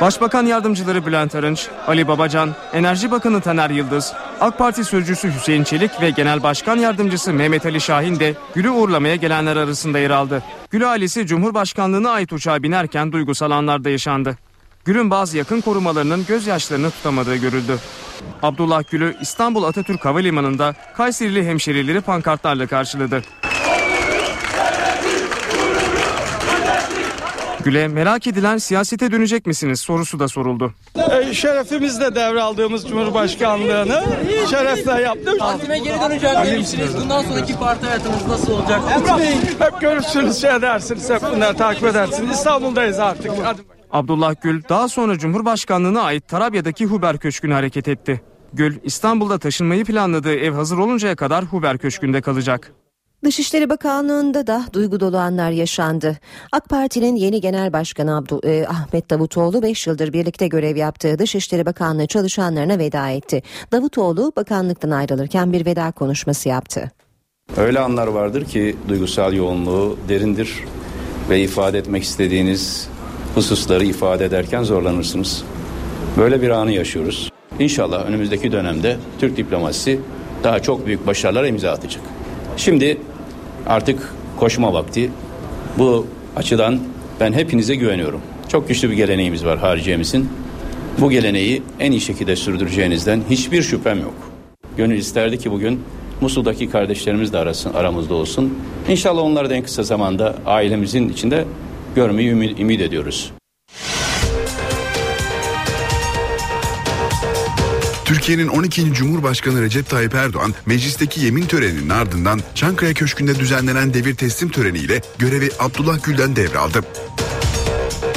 Başbakan 0.00 0.46
yardımcıları 0.46 1.06
Bülent 1.06 1.34
Arınç, 1.34 1.68
Ali 1.86 2.08
Babacan, 2.08 2.54
Enerji 2.72 3.10
Bakanı 3.10 3.40
Taner 3.40 3.70
Yıldız, 3.70 4.12
AK 4.40 4.58
Parti 4.58 4.84
sözcüsü 4.84 5.34
Hüseyin 5.34 5.64
Çelik 5.64 6.00
ve 6.00 6.10
Genel 6.10 6.42
Başkan 6.42 6.76
Yardımcısı 6.76 7.32
Mehmet 7.32 7.66
Ali 7.66 7.80
Şahin 7.80 8.20
de 8.20 8.34
Gül'ü 8.54 8.70
uğurlamaya 8.70 9.16
gelenler 9.16 9.56
arasında 9.56 9.98
yer 9.98 10.10
aldı. 10.10 10.42
Gül 10.70 10.90
ailesi 10.90 11.26
Cumhurbaşkanlığına 11.26 12.10
ait 12.10 12.32
uçağa 12.32 12.62
binerken 12.62 13.12
duygusal 13.12 13.50
anlarda 13.50 13.90
yaşandı. 13.90 14.38
Gül'ün 14.84 15.10
bazı 15.10 15.36
yakın 15.36 15.60
korumalarının 15.60 16.26
gözyaşlarını 16.28 16.90
tutamadığı 16.90 17.36
görüldü. 17.36 17.78
Abdullah 18.42 18.82
Gül'ü 18.90 19.16
İstanbul 19.20 19.62
Atatürk 19.62 20.04
Havalimanı'nda 20.04 20.74
Kayserili 20.96 21.46
hemşerileri 21.46 22.00
pankartlarla 22.00 22.66
karşıladı. 22.66 23.22
Gül'e 27.66 27.88
merak 27.88 28.26
edilen 28.26 28.58
siyasete 28.58 29.12
dönecek 29.12 29.46
misiniz 29.46 29.80
sorusu 29.80 30.18
da 30.18 30.28
soruldu. 30.28 30.74
E, 31.10 31.34
şerefimizle 31.34 32.14
devraldığımız 32.14 32.88
Cumhurbaşkanlığını 32.88 34.04
şerefle 34.50 35.02
yaptık. 35.02 35.38
Partime 35.38 35.78
geri 35.78 36.00
döneceğim 36.00 36.58
misiniz? 36.58 36.90
Bundan 37.00 37.22
sonraki 37.22 37.58
parti 37.58 37.86
hayatınız 37.86 38.26
nasıl 38.28 38.52
olacak? 38.52 38.80
Hep 39.58 39.80
görürsünüz, 39.80 40.40
şey 40.40 40.56
edersiniz, 40.56 41.10
hep 41.10 41.22
bunları 41.22 41.56
takip 41.56 41.84
edersiniz. 41.84 42.30
İstanbul'dayız 42.30 42.98
artık. 42.98 43.32
Hadi. 43.44 43.60
Abdullah 43.90 44.34
Gül 44.42 44.62
daha 44.68 44.88
sonra 44.88 45.18
Cumhurbaşkanlığına 45.18 46.02
ait 46.02 46.28
Tarabya'daki 46.28 46.86
Huber 46.86 47.18
Köşkü'ne 47.18 47.54
hareket 47.54 47.88
etti. 47.88 48.20
Gül 48.52 48.78
İstanbul'da 48.84 49.38
taşınmayı 49.38 49.84
planladığı 49.84 50.34
ev 50.34 50.52
hazır 50.52 50.78
oluncaya 50.78 51.16
kadar 51.16 51.44
Huber 51.44 51.78
Köşkü'nde 51.78 52.20
kalacak. 52.20 52.72
Dışişleri 53.24 53.70
Bakanlığı'nda 53.70 54.46
da 54.46 54.64
duygu 54.72 55.00
dolu 55.00 55.18
anlar 55.18 55.50
yaşandı. 55.50 56.16
AK 56.52 56.68
Parti'nin 56.68 57.16
yeni 57.16 57.40
Genel 57.40 57.72
Başkanı 57.72 58.16
Abdü, 58.16 58.38
e, 58.44 58.66
Ahmet 58.66 59.10
Davutoğlu 59.10 59.62
5 59.62 59.86
yıldır 59.86 60.12
birlikte 60.12 60.48
görev 60.48 60.76
yaptığı 60.76 61.18
Dışişleri 61.18 61.66
Bakanlığı 61.66 62.06
çalışanlarına 62.06 62.78
veda 62.78 63.10
etti. 63.10 63.42
Davutoğlu 63.72 64.32
bakanlıktan 64.36 64.90
ayrılırken 64.90 65.52
bir 65.52 65.66
veda 65.66 65.92
konuşması 65.92 66.48
yaptı. 66.48 66.90
Öyle 67.56 67.80
anlar 67.80 68.06
vardır 68.06 68.44
ki 68.44 68.76
duygusal 68.88 69.34
yoğunluğu 69.34 69.98
derindir 70.08 70.64
ve 71.30 71.40
ifade 71.40 71.78
etmek 71.78 72.02
istediğiniz 72.02 72.88
hususları 73.34 73.84
ifade 73.84 74.24
ederken 74.24 74.62
zorlanırsınız. 74.62 75.44
Böyle 76.18 76.42
bir 76.42 76.50
anı 76.50 76.72
yaşıyoruz. 76.72 77.32
İnşallah 77.58 78.06
önümüzdeki 78.06 78.52
dönemde 78.52 78.96
Türk 79.18 79.36
diplomasisi 79.36 80.00
daha 80.44 80.62
çok 80.62 80.86
büyük 80.86 81.06
başarılara 81.06 81.48
imza 81.48 81.70
atacak. 81.70 82.02
Şimdi 82.56 82.98
artık 83.66 84.14
koşma 84.36 84.72
vakti. 84.72 85.10
Bu 85.78 86.06
açıdan 86.36 86.78
ben 87.20 87.32
hepinize 87.32 87.74
güveniyorum. 87.74 88.20
Çok 88.48 88.68
güçlü 88.68 88.90
bir 88.90 88.96
geleneğimiz 88.96 89.44
var 89.44 89.58
hariciyemizin. 89.58 90.28
Bu 90.98 91.10
geleneği 91.10 91.62
en 91.80 91.92
iyi 91.92 92.00
şekilde 92.00 92.36
sürdüreceğinizden 92.36 93.20
hiçbir 93.30 93.62
şüphem 93.62 94.00
yok. 94.00 94.14
Gönül 94.76 94.98
isterdi 94.98 95.38
ki 95.38 95.50
bugün 95.50 95.80
Musul'daki 96.20 96.70
kardeşlerimiz 96.70 97.32
de 97.32 97.38
arasın, 97.38 97.74
aramızda 97.74 98.14
olsun. 98.14 98.58
İnşallah 98.88 99.22
onları 99.22 99.50
da 99.50 99.54
en 99.54 99.62
kısa 99.62 99.82
zamanda 99.82 100.34
ailemizin 100.46 101.08
içinde 101.08 101.44
görmeyi 101.94 102.30
ümit, 102.30 102.60
ümit 102.60 102.80
ediyoruz. 102.80 103.32
Türkiye'nin 108.06 108.48
12. 108.48 108.92
Cumhurbaşkanı 108.92 109.62
Recep 109.62 109.90
Tayyip 109.90 110.14
Erdoğan 110.14 110.54
meclisteki 110.66 111.20
yemin 111.20 111.46
töreninin 111.46 111.88
ardından 111.88 112.40
Çankaya 112.54 112.94
Köşkü'nde 112.94 113.38
düzenlenen 113.38 113.94
devir 113.94 114.14
teslim 114.14 114.48
töreniyle 114.48 115.02
görevi 115.18 115.50
Abdullah 115.58 116.02
Gül'den 116.02 116.36
devraldı. 116.36 116.80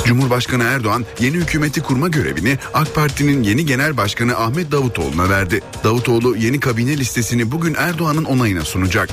Cumhurbaşkanı 0.06 0.64
Erdoğan 0.64 1.06
yeni 1.20 1.36
hükümeti 1.36 1.82
kurma 1.82 2.08
görevini 2.08 2.58
AK 2.74 2.96
Parti'nin 2.96 3.44
yeni 3.44 3.66
genel 3.66 3.98
başkanı 3.98 4.38
Ahmet 4.38 4.72
Davutoğlu'na 4.72 5.30
verdi. 5.30 5.62
Davutoğlu 5.84 6.36
yeni 6.36 6.60
kabine 6.60 6.98
listesini 6.98 7.52
bugün 7.52 7.74
Erdoğan'ın 7.74 8.26
onayına 8.26 8.66
sunacak. 8.66 9.10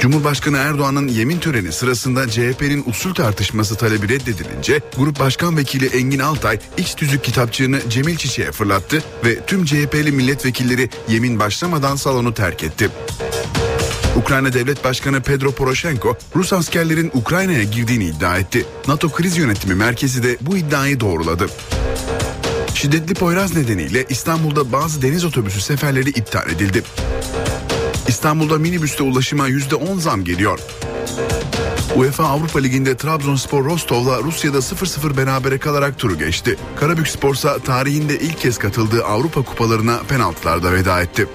Cumhurbaşkanı 0.00 0.56
Erdoğan'ın 0.56 1.08
yemin 1.08 1.40
töreni 1.40 1.72
sırasında 1.72 2.30
CHP'nin 2.30 2.84
usul 2.86 3.14
tartışması 3.14 3.76
talebi 3.76 4.08
reddedilince 4.08 4.80
Grup 4.96 5.20
Başkan 5.20 5.56
Vekili 5.56 5.86
Engin 5.86 6.18
Altay 6.18 6.58
iç 6.76 6.94
tüzük 6.94 7.24
kitapçığını 7.24 7.80
Cemil 7.90 8.16
Çiçek'e 8.16 8.52
fırlattı 8.52 9.02
ve 9.24 9.46
tüm 9.46 9.64
CHP'li 9.64 10.12
milletvekilleri 10.12 10.90
yemin 11.08 11.38
başlamadan 11.38 11.96
salonu 11.96 12.34
terk 12.34 12.64
etti. 12.64 12.90
Ukrayna 14.16 14.52
Devlet 14.52 14.84
Başkanı 14.84 15.22
Pedro 15.22 15.52
Poroshenko, 15.52 16.16
Rus 16.36 16.52
askerlerin 16.52 17.10
Ukrayna'ya 17.14 17.62
girdiğini 17.62 18.04
iddia 18.04 18.38
etti. 18.38 18.66
NATO 18.88 19.08
Kriz 19.08 19.36
Yönetimi 19.36 19.74
Merkezi 19.74 20.22
de 20.22 20.36
bu 20.40 20.56
iddiayı 20.56 21.00
doğruladı. 21.00 21.48
Şiddetli 22.74 23.14
Poyraz 23.14 23.56
nedeniyle 23.56 24.06
İstanbul'da 24.08 24.72
bazı 24.72 25.02
deniz 25.02 25.24
otobüsü 25.24 25.60
seferleri 25.60 26.10
iptal 26.10 26.50
edildi. 26.50 26.82
İstanbul'da 28.08 28.58
minibüste 28.58 29.02
ulaşıma 29.02 29.48
%10 29.48 30.00
zam 30.00 30.24
geliyor. 30.24 30.60
UEFA 31.96 32.24
Avrupa 32.24 32.58
Ligi'nde 32.58 32.96
Trabzonspor 32.96 33.64
Rostov'la 33.64 34.22
Rusya'da 34.22 34.58
0-0 34.58 35.16
berabere 35.16 35.58
kalarak 35.58 35.98
turu 35.98 36.18
geçti. 36.18 36.56
Karabük 36.76 37.08
Sporsa 37.08 37.58
tarihinde 37.58 38.18
ilk 38.18 38.40
kez 38.40 38.58
katıldığı 38.58 39.04
Avrupa 39.04 39.42
kupalarına 39.42 39.98
penaltılarda 40.08 40.72
veda 40.72 41.02
etti. 41.02 41.28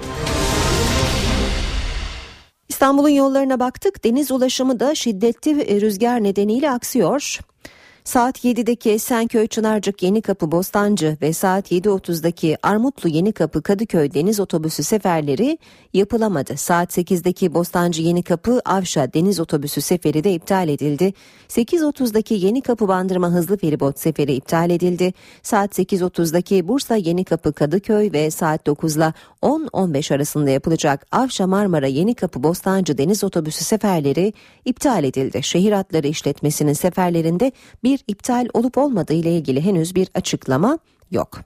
İstanbul'un 2.69 3.09
yollarına 3.09 3.59
baktık. 3.59 4.03
Deniz 4.03 4.31
ulaşımı 4.31 4.79
da 4.79 4.95
şiddetli 4.95 5.81
rüzgar 5.81 6.23
nedeniyle 6.23 6.71
aksıyor. 6.71 7.39
Saat 8.03 8.45
7'deki 8.45 8.91
Esenköy 8.91 9.47
Çınarcık 9.47 10.03
Yenikapı 10.03 10.51
Bostancı 10.51 11.17
ve 11.21 11.33
saat 11.33 11.71
7.30'daki 11.71 12.57
Armutlu 12.63 13.09
Yenikapı 13.09 13.61
Kadıköy 13.61 14.13
deniz 14.13 14.39
otobüsü 14.39 14.83
seferleri 14.83 15.57
yapılamadı. 15.93 16.57
Saat 16.57 16.97
8'deki 16.97 17.53
Bostancı 17.53 18.01
Yenikapı 18.01 18.61
Avşa 18.65 19.13
deniz 19.13 19.39
otobüsü 19.39 19.81
seferi 19.81 20.23
de 20.23 20.33
iptal 20.33 20.69
edildi. 20.69 21.13
8.30'daki 21.49 22.33
Yenikapı 22.33 22.87
Bandırma 22.87 23.29
hızlı 23.29 23.57
feribot 23.57 23.99
seferi 23.99 24.33
iptal 24.33 24.69
edildi. 24.69 25.13
Saat 25.43 25.79
8.30'daki 25.79 26.67
Bursa 26.67 26.95
Yenikapı 26.95 27.53
Kadıköy 27.53 28.11
ve 28.13 28.31
saat 28.31 28.67
9 28.67 28.95
ile 28.95 29.13
10-15 29.41 30.15
arasında 30.15 30.49
yapılacak 30.49 31.05
Avşa 31.11 31.47
Marmara 31.47 31.87
Yenikapı 31.87 32.43
Bostancı 32.43 32.97
deniz 32.97 33.23
otobüsü 33.23 33.63
seferleri 33.63 34.33
iptal 34.65 35.03
edildi. 35.03 35.43
Şehir 35.43 35.71
hatları 35.71 36.07
işletmesinin 36.07 36.73
seferlerinde 36.73 37.51
bir 37.83 37.92
iptal 38.08 38.47
olup 38.53 38.77
olmadığı 38.77 39.13
ile 39.13 39.32
ilgili 39.32 39.62
henüz 39.62 39.95
bir 39.95 40.10
açıklama 40.13 40.77
yok. 41.12 41.39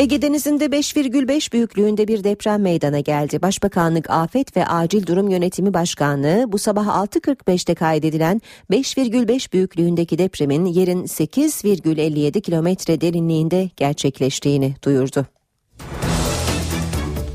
Ege 0.00 0.22
Denizi'nde 0.22 0.64
5,5 0.64 1.52
büyüklüğünde 1.52 2.08
bir 2.08 2.24
deprem 2.24 2.62
meydana 2.62 3.00
geldi. 3.00 3.42
Başbakanlık 3.42 4.10
Afet 4.10 4.56
ve 4.56 4.66
Acil 4.66 5.06
Durum 5.06 5.28
Yönetimi 5.28 5.74
Başkanlığı 5.74 6.44
bu 6.48 6.58
sabah 6.58 6.86
6.45'te 6.86 7.74
kaydedilen 7.74 8.40
5,5 8.70 9.52
büyüklüğündeki 9.52 10.18
depremin 10.18 10.64
yerin 10.64 11.04
8,57 11.04 12.40
kilometre 12.40 13.00
derinliğinde 13.00 13.70
gerçekleştiğini 13.76 14.74
duyurdu. 14.84 15.26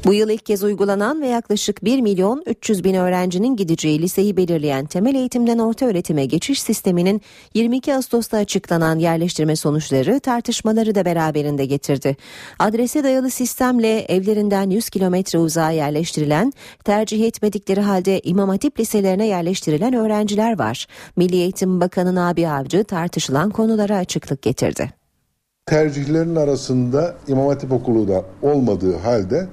Bu 0.06 0.14
yıl 0.14 0.30
ilk 0.30 0.46
kez 0.46 0.64
uygulanan 0.64 1.22
ve 1.22 1.28
yaklaşık 1.28 1.86
1 1.86 2.02
milyon 2.02 2.44
300 2.46 2.84
bin 2.84 2.94
öğrencinin 2.94 3.56
gideceği 3.56 4.02
liseyi 4.02 4.38
belirleyen 4.38 4.86
temel 4.86 5.16
eğitimden 5.16 5.60
orta 5.60 5.86
öğretime 5.86 6.26
geçiş 6.26 6.62
sisteminin 6.62 7.22
22 7.54 7.96
Ağustos'ta 7.96 8.38
açıklanan 8.38 9.00
yerleştirme 9.00 9.56
sonuçları 9.56 10.20
tartışmaları 10.20 10.96
da 10.96 11.06
beraberinde 11.06 11.66
getirdi. 11.66 12.18
Adrese 12.60 13.04
dayalı 13.04 13.30
sistemle 13.30 14.00
evlerinden 14.00 14.70
100 14.70 14.90
kilometre 14.90 15.40
uzağa 15.40 15.72
yerleştirilen, 15.72 16.54
tercih 16.84 17.28
etmedikleri 17.28 17.82
halde 17.82 18.20
İmam 18.20 18.50
Hatip 18.50 18.80
liselerine 18.80 19.28
yerleştirilen 19.28 19.94
öğrenciler 19.94 20.60
var. 20.60 20.88
Milli 21.16 21.36
Eğitim 21.36 21.82
Bakanı 21.82 22.16
Nabi 22.16 22.48
Avcı 22.48 22.84
tartışılan 22.84 23.50
konulara 23.50 23.98
açıklık 23.98 24.42
getirdi. 24.42 24.90
Tercihlerin 25.66 26.36
arasında 26.36 27.16
İmam 27.28 27.48
Hatip 27.48 27.72
okulu 27.72 28.08
da 28.08 28.26
olmadığı 28.42 28.98
halde 28.98 29.48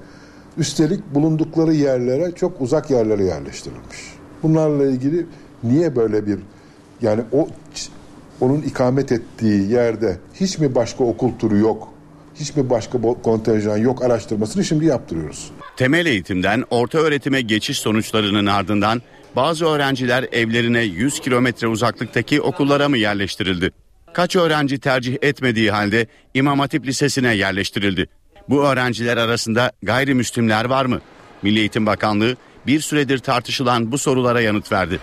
Üstelik 0.57 1.15
bulundukları 1.15 1.73
yerlere 1.73 2.31
çok 2.31 2.61
uzak 2.61 2.91
yerlere 2.91 3.23
yerleştirilmiş. 3.23 3.97
Bunlarla 4.43 4.85
ilgili 4.85 5.25
niye 5.63 5.95
böyle 5.95 6.27
bir 6.27 6.39
yani 7.01 7.21
o 7.31 7.47
onun 8.41 8.61
ikamet 8.61 9.11
ettiği 9.11 9.71
yerde 9.71 10.17
hiç 10.33 10.59
mi 10.59 10.75
başka 10.75 11.03
okul 11.03 11.31
turu 11.39 11.57
yok? 11.57 11.93
Hiç 12.35 12.55
mi 12.55 12.69
başka 12.69 13.01
kontenjan 13.23 13.77
yok 13.77 14.03
araştırmasını 14.03 14.63
şimdi 14.65 14.85
yaptırıyoruz. 14.85 15.51
Temel 15.77 16.05
eğitimden 16.05 16.63
orta 16.69 16.97
öğretime 16.97 17.41
geçiş 17.41 17.79
sonuçlarının 17.79 18.45
ardından 18.45 19.01
bazı 19.35 19.65
öğrenciler 19.65 20.25
evlerine 20.31 20.81
100 20.81 21.19
kilometre 21.19 21.67
uzaklıktaki 21.67 22.41
okullara 22.41 22.89
mı 22.89 22.97
yerleştirildi? 22.97 23.71
Kaç 24.13 24.35
öğrenci 24.35 24.79
tercih 24.79 25.17
etmediği 25.21 25.71
halde 25.71 26.07
İmam 26.33 26.59
Hatip 26.59 26.85
Lisesi'ne 26.85 27.35
yerleştirildi? 27.35 28.07
Bu 28.49 28.65
öğrenciler 28.67 29.17
arasında 29.17 29.71
gayrimüslimler 29.83 30.65
var 30.65 30.85
mı? 30.85 31.01
Milli 31.41 31.59
Eğitim 31.59 31.85
Bakanlığı 31.85 32.37
bir 32.67 32.79
süredir 32.79 33.19
tartışılan 33.19 33.91
bu 33.91 33.97
sorulara 33.97 34.41
yanıt 34.41 34.71
verdi. 34.71 34.99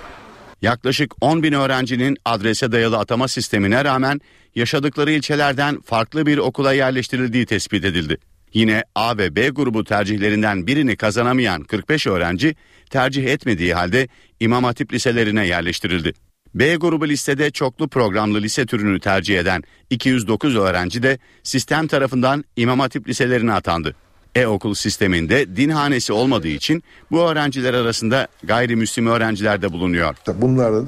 Yaklaşık 0.62 1.14
10 1.20 1.42
bin 1.42 1.52
öğrencinin 1.52 2.16
adrese 2.24 2.72
dayalı 2.72 2.98
atama 2.98 3.28
sistemine 3.28 3.84
rağmen 3.84 4.20
yaşadıkları 4.54 5.10
ilçelerden 5.10 5.80
farklı 5.80 6.26
bir 6.26 6.38
okula 6.38 6.72
yerleştirildiği 6.72 7.46
tespit 7.46 7.84
edildi. 7.84 8.18
Yine 8.54 8.84
A 8.94 9.18
ve 9.18 9.36
B 9.36 9.48
grubu 9.48 9.84
tercihlerinden 9.84 10.66
birini 10.66 10.96
kazanamayan 10.96 11.62
45 11.62 12.06
öğrenci 12.06 12.54
tercih 12.90 13.24
etmediği 13.24 13.74
halde 13.74 14.08
İmam 14.40 14.64
Hatip 14.64 14.92
liselerine 14.92 15.46
yerleştirildi. 15.46 16.12
B 16.54 16.74
grubu 16.74 17.08
listede 17.08 17.50
çoklu 17.50 17.88
programlı 17.88 18.40
lise 18.42 18.66
türünü 18.66 19.00
tercih 19.00 19.38
eden 19.38 19.62
209 19.90 20.56
öğrenci 20.56 21.02
de 21.02 21.18
sistem 21.42 21.86
tarafından 21.86 22.44
İmam 22.56 22.80
Hatip 22.80 23.08
liselerine 23.08 23.52
atandı. 23.52 23.94
E-okul 24.34 24.74
sisteminde 24.74 25.56
din 25.56 25.70
hanesi 25.70 26.12
olmadığı 26.12 26.48
için 26.48 26.82
bu 27.10 27.20
öğrenciler 27.20 27.74
arasında 27.74 28.28
gayrimüslim 28.44 29.06
öğrenciler 29.06 29.62
de 29.62 29.72
bulunuyor. 29.72 30.14
Bunların 30.36 30.86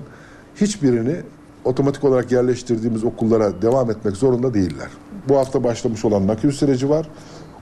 hiçbirini 0.60 1.16
otomatik 1.64 2.04
olarak 2.04 2.32
yerleştirdiğimiz 2.32 3.04
okullara 3.04 3.62
devam 3.62 3.90
etmek 3.90 4.16
zorunda 4.16 4.54
değiller. 4.54 4.88
Bu 5.28 5.36
hafta 5.36 5.64
başlamış 5.64 6.04
olan 6.04 6.26
nakil 6.26 6.50
süreci 6.50 6.88
var. 6.88 7.06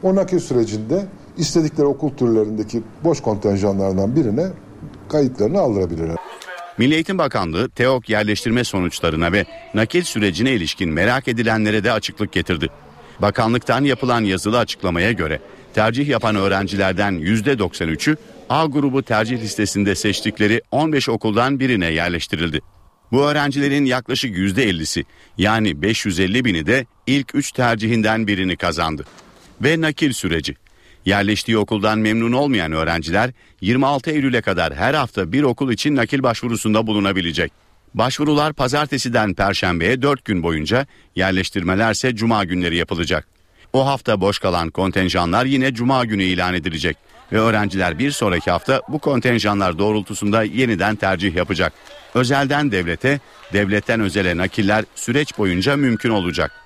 O 0.02 0.14
nakil 0.14 0.38
sürecinde 0.38 1.06
istedikleri 1.36 1.86
okul 1.86 2.10
türlerindeki 2.10 2.82
boş 3.04 3.20
kontenjanlardan 3.20 4.16
birine 4.16 4.46
kayıtlarını 5.08 5.60
aldırabilirler. 5.60 6.16
Milli 6.80 6.94
Eğitim 6.94 7.18
Bakanlığı 7.18 7.70
TEOK 7.70 8.08
yerleştirme 8.08 8.64
sonuçlarına 8.64 9.32
ve 9.32 9.44
nakil 9.74 10.02
sürecine 10.02 10.52
ilişkin 10.52 10.90
merak 10.90 11.28
edilenlere 11.28 11.84
de 11.84 11.92
açıklık 11.92 12.32
getirdi. 12.32 12.68
Bakanlıktan 13.18 13.84
yapılan 13.84 14.24
yazılı 14.24 14.58
açıklamaya 14.58 15.12
göre 15.12 15.40
tercih 15.74 16.08
yapan 16.08 16.36
öğrencilerden 16.36 17.14
%93'ü 17.14 18.16
A 18.48 18.66
grubu 18.66 19.02
tercih 19.02 19.42
listesinde 19.42 19.94
seçtikleri 19.94 20.62
15 20.70 21.08
okuldan 21.08 21.60
birine 21.60 21.86
yerleştirildi. 21.86 22.60
Bu 23.12 23.24
öğrencilerin 23.24 23.84
yaklaşık 23.84 24.36
%50'si 24.36 25.04
yani 25.38 25.82
550 25.82 26.44
bini 26.44 26.66
de 26.66 26.86
ilk 27.06 27.34
3 27.34 27.52
tercihinden 27.52 28.26
birini 28.26 28.56
kazandı. 28.56 29.04
Ve 29.60 29.80
nakil 29.80 30.12
süreci. 30.12 30.56
Yerleştiği 31.04 31.58
okuldan 31.58 31.98
memnun 31.98 32.32
olmayan 32.32 32.72
öğrenciler 32.72 33.30
26 33.60 34.10
Eylül'e 34.10 34.40
kadar 34.40 34.74
her 34.74 34.94
hafta 34.94 35.32
bir 35.32 35.42
okul 35.42 35.72
için 35.72 35.96
nakil 35.96 36.22
başvurusunda 36.22 36.86
bulunabilecek. 36.86 37.52
Başvurular 37.94 38.52
pazartesiden 38.52 39.34
perşembeye 39.34 40.02
4 40.02 40.24
gün 40.24 40.42
boyunca, 40.42 40.86
yerleştirmelerse 41.16 42.16
cuma 42.16 42.44
günleri 42.44 42.76
yapılacak. 42.76 43.26
O 43.72 43.86
hafta 43.86 44.20
boş 44.20 44.38
kalan 44.38 44.70
kontenjanlar 44.70 45.44
yine 45.44 45.74
cuma 45.74 46.04
günü 46.04 46.22
ilan 46.22 46.54
edilecek 46.54 46.96
ve 47.32 47.38
öğrenciler 47.38 47.98
bir 47.98 48.10
sonraki 48.10 48.50
hafta 48.50 48.82
bu 48.88 48.98
kontenjanlar 48.98 49.78
doğrultusunda 49.78 50.42
yeniden 50.42 50.96
tercih 50.96 51.34
yapacak. 51.34 51.72
Özelden 52.14 52.72
devlete, 52.72 53.20
devletten 53.52 54.00
özele 54.00 54.36
nakiller 54.36 54.84
süreç 54.94 55.38
boyunca 55.38 55.76
mümkün 55.76 56.10
olacak. 56.10 56.59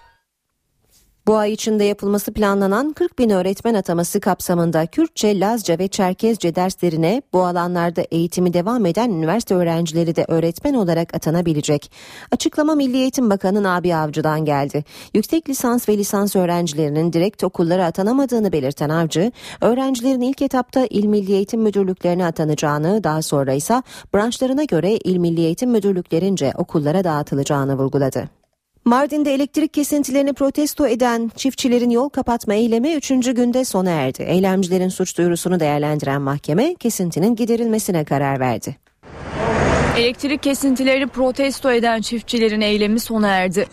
Bu 1.26 1.36
ay 1.36 1.52
içinde 1.52 1.84
yapılması 1.84 2.32
planlanan 2.32 2.92
40 2.92 3.18
bin 3.18 3.30
öğretmen 3.30 3.74
ataması 3.74 4.20
kapsamında 4.20 4.86
Kürtçe, 4.86 5.40
Lazca 5.40 5.78
ve 5.78 5.88
Çerkezce 5.88 6.54
derslerine 6.54 7.22
bu 7.32 7.44
alanlarda 7.44 8.02
eğitimi 8.10 8.52
devam 8.52 8.86
eden 8.86 9.10
üniversite 9.10 9.54
öğrencileri 9.54 10.16
de 10.16 10.24
öğretmen 10.28 10.74
olarak 10.74 11.14
atanabilecek. 11.14 11.92
Açıklama 12.32 12.74
Milli 12.74 12.96
Eğitim 12.96 13.30
Bakanı 13.30 13.62
Nabi 13.62 13.94
Avcı'dan 13.94 14.44
geldi. 14.44 14.84
Yüksek 15.14 15.48
lisans 15.48 15.88
ve 15.88 15.98
lisans 15.98 16.36
öğrencilerinin 16.36 17.12
direkt 17.12 17.44
okullara 17.44 17.86
atanamadığını 17.86 18.52
belirten 18.52 18.88
Avcı, 18.88 19.32
öğrencilerin 19.60 20.20
ilk 20.20 20.42
etapta 20.42 20.86
İl 20.90 21.04
Milli 21.04 21.32
Eğitim 21.32 21.60
Müdürlüklerine 21.60 22.26
atanacağını, 22.26 23.04
daha 23.04 23.22
sonra 23.22 23.52
ise 23.52 23.82
branşlarına 24.14 24.64
göre 24.64 24.96
İl 24.96 25.16
Milli 25.16 25.40
Eğitim 25.40 25.70
Müdürlüklerince 25.70 26.52
okullara 26.56 27.04
dağıtılacağını 27.04 27.78
vurguladı. 27.78 28.43
Mardin'de 28.84 29.34
elektrik 29.34 29.74
kesintilerini 29.74 30.32
protesto 30.32 30.86
eden 30.86 31.30
çiftçilerin 31.36 31.90
yol 31.90 32.08
kapatma 32.08 32.54
eylemi 32.54 32.94
3. 32.94 33.08
günde 33.08 33.64
sona 33.64 33.90
erdi. 33.90 34.22
Eylemcilerin 34.22 34.88
suç 34.88 35.18
duyurusunu 35.18 35.60
değerlendiren 35.60 36.22
mahkeme 36.22 36.74
kesintinin 36.74 37.36
giderilmesine 37.36 38.04
karar 38.04 38.40
verdi. 38.40 38.76
Elektrik 39.98 40.42
kesintileri 40.42 41.06
protesto 41.06 41.70
eden 41.72 42.00
çiftçilerin 42.00 42.60
eylemi 42.60 43.00
sona 43.00 43.28
erdi. 43.28 43.66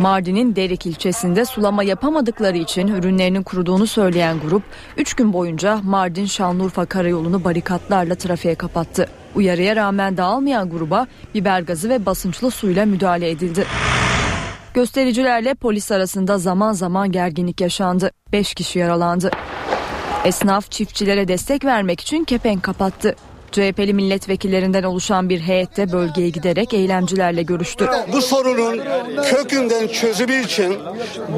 Mardin'in 0.00 0.56
Derik 0.56 0.86
ilçesinde 0.86 1.44
sulama 1.44 1.82
yapamadıkları 1.82 2.56
için 2.56 2.88
ürünlerinin 2.88 3.42
kuruduğunu 3.42 3.86
söyleyen 3.86 4.40
grup 4.40 4.62
3 4.96 5.14
gün 5.14 5.32
boyunca 5.32 5.80
Mardin 5.84 6.26
Şanlıurfa 6.26 6.86
karayolunu 6.86 7.44
barikatlarla 7.44 8.14
trafiğe 8.14 8.54
kapattı. 8.54 9.08
Uyarıya 9.34 9.76
rağmen 9.76 10.16
dağılmayan 10.16 10.70
gruba 10.70 11.06
biber 11.34 11.60
gazı 11.60 11.88
ve 11.88 12.06
basınçlı 12.06 12.50
suyla 12.50 12.86
müdahale 12.86 13.30
edildi. 13.30 13.66
Göstericilerle 14.74 15.54
polis 15.54 15.92
arasında 15.92 16.38
zaman 16.38 16.72
zaman 16.72 17.12
gerginlik 17.12 17.60
yaşandı. 17.60 18.10
5 18.32 18.54
kişi 18.54 18.78
yaralandı. 18.78 19.30
Esnaf 20.24 20.70
çiftçilere 20.70 21.28
destek 21.28 21.64
vermek 21.64 22.00
için 22.00 22.24
kepenk 22.24 22.62
kapattı. 22.62 23.16
CHP'li 23.52 23.94
milletvekillerinden 23.94 24.82
oluşan 24.82 25.28
bir 25.28 25.40
heyette 25.40 25.92
bölgeye 25.92 26.28
giderek 26.28 26.74
eylemcilerle 26.74 27.42
görüştü. 27.42 27.88
Bu 28.12 28.22
sorunun 28.22 28.80
kökünden 29.22 29.88
çözümü 29.88 30.44
için 30.44 30.78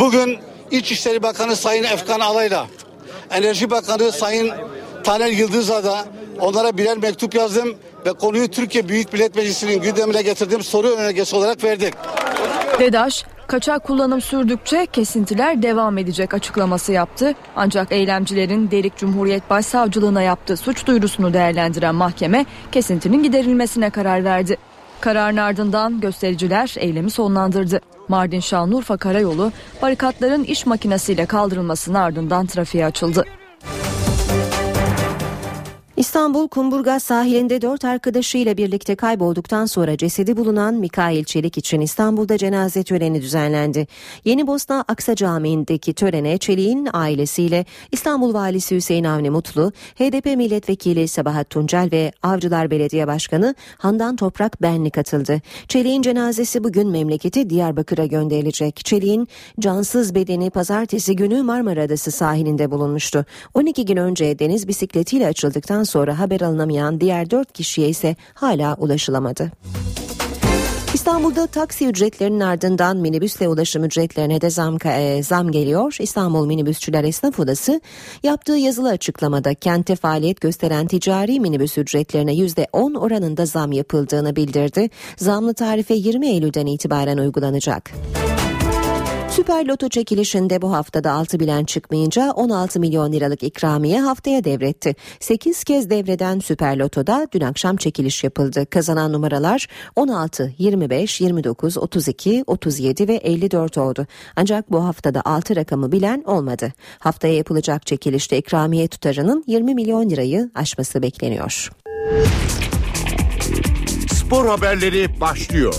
bugün 0.00 0.38
İçişleri 0.70 1.22
Bakanı 1.22 1.56
Sayın 1.56 1.84
Efkan 1.84 2.20
Alay'la 2.20 2.66
Enerji 3.30 3.70
Bakanı 3.70 4.12
Sayın 4.12 4.52
Taner 5.06 5.26
Yıldız'a 5.28 5.84
da 5.84 6.04
onlara 6.40 6.76
birer 6.76 6.98
mektup 6.98 7.34
yazdım 7.34 7.74
ve 8.06 8.12
konuyu 8.12 8.48
Türkiye 8.48 8.88
Büyük 8.88 9.12
Millet 9.12 9.36
Meclisi'nin 9.36 9.82
gündemine 9.82 10.22
getirdiğim 10.22 10.62
soru 10.62 10.88
önergesi 10.88 11.36
olarak 11.36 11.64
verdik. 11.64 11.94
DEDAŞ 12.80 13.24
kaçak 13.46 13.84
kullanım 13.84 14.20
sürdükçe 14.20 14.86
kesintiler 14.86 15.62
devam 15.62 15.98
edecek 15.98 16.34
açıklaması 16.34 16.92
yaptı. 16.92 17.34
Ancak 17.56 17.92
eylemcilerin 17.92 18.70
Derik 18.70 18.96
Cumhuriyet 18.96 19.50
Başsavcılığına 19.50 20.22
yaptığı 20.22 20.56
suç 20.56 20.86
duyurusunu 20.86 21.34
değerlendiren 21.34 21.94
mahkeme 21.94 22.46
kesintinin 22.72 23.22
giderilmesine 23.22 23.90
karar 23.90 24.24
verdi. 24.24 24.56
Kararın 25.00 25.36
ardından 25.36 26.00
göstericiler 26.00 26.74
eylemi 26.78 27.10
sonlandırdı. 27.10 27.80
Mardin 28.08 28.40
Şanlıurfa 28.40 28.96
Karayolu 28.96 29.52
barikatların 29.82 30.44
iş 30.44 30.66
makinesiyle 30.66 31.26
kaldırılmasının 31.26 31.98
ardından 31.98 32.46
trafiğe 32.46 32.86
açıldı. 32.86 33.24
İstanbul 35.96 36.48
Kumburgaz 36.48 37.02
sahilinde 37.02 37.62
dört 37.62 37.84
arkadaşıyla 37.84 38.56
birlikte 38.56 38.96
kaybolduktan 38.96 39.66
sonra 39.66 39.96
cesedi 39.96 40.36
bulunan 40.36 40.74
Mikail 40.74 41.24
Çelik 41.24 41.58
için 41.58 41.80
İstanbul'da 41.80 42.38
cenaze 42.38 42.82
töreni 42.82 43.22
düzenlendi. 43.22 43.86
Yeni 44.24 44.46
Bosna 44.46 44.84
Aksa 44.88 45.14
Camii'ndeki 45.14 45.94
törene 45.94 46.38
Çelik'in 46.38 46.88
ailesiyle 46.92 47.64
İstanbul 47.92 48.34
Valisi 48.34 48.76
Hüseyin 48.76 49.04
Avni 49.04 49.30
Mutlu, 49.30 49.72
HDP 49.98 50.24
Milletvekili 50.36 51.08
Sabahat 51.08 51.50
Tuncel 51.50 51.88
ve 51.92 52.12
Avcılar 52.22 52.70
Belediye 52.70 53.06
Başkanı 53.06 53.54
Handan 53.78 54.16
Toprak 54.16 54.62
Benli 54.62 54.90
katıldı. 54.90 55.40
Çelik'in 55.68 56.02
cenazesi 56.02 56.64
bugün 56.64 56.88
memleketi 56.88 57.50
Diyarbakır'a 57.50 58.06
gönderilecek. 58.06 58.76
Çelik'in 58.76 59.28
cansız 59.60 60.14
bedeni 60.14 60.50
pazartesi 60.50 61.16
günü 61.16 61.42
Marmara 61.42 61.82
Adası 61.82 62.10
sahilinde 62.10 62.70
bulunmuştu. 62.70 63.24
12 63.54 63.84
gün 63.84 63.96
önce 63.96 64.38
deniz 64.38 64.68
bisikletiyle 64.68 65.26
açıldıktan 65.26 65.85
sonra 65.86 66.18
haber 66.18 66.40
alınamayan 66.40 67.00
diğer 67.00 67.30
4 67.30 67.52
kişiye 67.52 67.88
ise 67.88 68.16
hala 68.34 68.74
ulaşılamadı. 68.74 69.52
İstanbul'da 70.94 71.46
taksi 71.46 71.86
ücretlerinin 71.86 72.40
ardından 72.40 72.96
minibüsle 72.96 73.48
ulaşım 73.48 73.84
ücretlerine 73.84 74.40
de 74.40 74.50
zam, 74.50 74.78
e, 74.84 75.22
zam 75.22 75.50
geliyor. 75.50 75.96
İstanbul 76.00 76.46
Minibüsçüler 76.46 77.04
Esnaf 77.04 77.40
Odası 77.40 77.80
yaptığı 78.22 78.56
yazılı 78.56 78.88
açıklamada 78.88 79.54
kente 79.54 79.96
faaliyet 79.96 80.40
gösteren 80.40 80.86
ticari 80.86 81.40
minibüs 81.40 81.78
ücretlerine 81.78 82.32
%10 82.32 82.98
oranında 82.98 83.46
zam 83.46 83.72
yapıldığını 83.72 84.36
bildirdi. 84.36 84.90
Zamlı 85.16 85.54
tarife 85.54 85.94
20 85.94 86.28
Eylül'den 86.28 86.66
itibaren 86.66 87.18
uygulanacak. 87.18 87.92
Süper 89.36 89.66
Loto 89.66 89.88
çekilişinde 89.88 90.62
bu 90.62 90.72
haftada 90.72 91.12
6 91.12 91.40
bilen 91.40 91.64
çıkmayınca 91.64 92.32
16 92.32 92.80
milyon 92.80 93.12
liralık 93.12 93.42
ikramiye 93.42 94.00
haftaya 94.00 94.44
devretti. 94.44 94.94
8 95.20 95.64
kez 95.64 95.90
devreden 95.90 96.38
Süper 96.38 96.76
Loto'da 96.76 97.28
dün 97.32 97.40
akşam 97.40 97.76
çekiliş 97.76 98.24
yapıldı. 98.24 98.66
Kazanan 98.66 99.12
numaralar 99.12 99.66
16, 99.96 100.54
25, 100.58 101.20
29, 101.20 101.78
32, 101.78 102.44
37 102.46 103.08
ve 103.08 103.14
54 103.14 103.78
oldu. 103.78 104.06
Ancak 104.36 104.72
bu 104.72 104.84
haftada 104.84 105.22
6 105.24 105.56
rakamı 105.56 105.92
bilen 105.92 106.22
olmadı. 106.26 106.72
Haftaya 106.98 107.34
yapılacak 107.34 107.86
çekilişte 107.86 108.38
ikramiye 108.38 108.88
tutarının 108.88 109.44
20 109.46 109.74
milyon 109.74 110.10
lirayı 110.10 110.50
aşması 110.54 111.02
bekleniyor. 111.02 111.70
Spor 114.12 114.46
haberleri 114.46 115.20
başlıyor. 115.20 115.74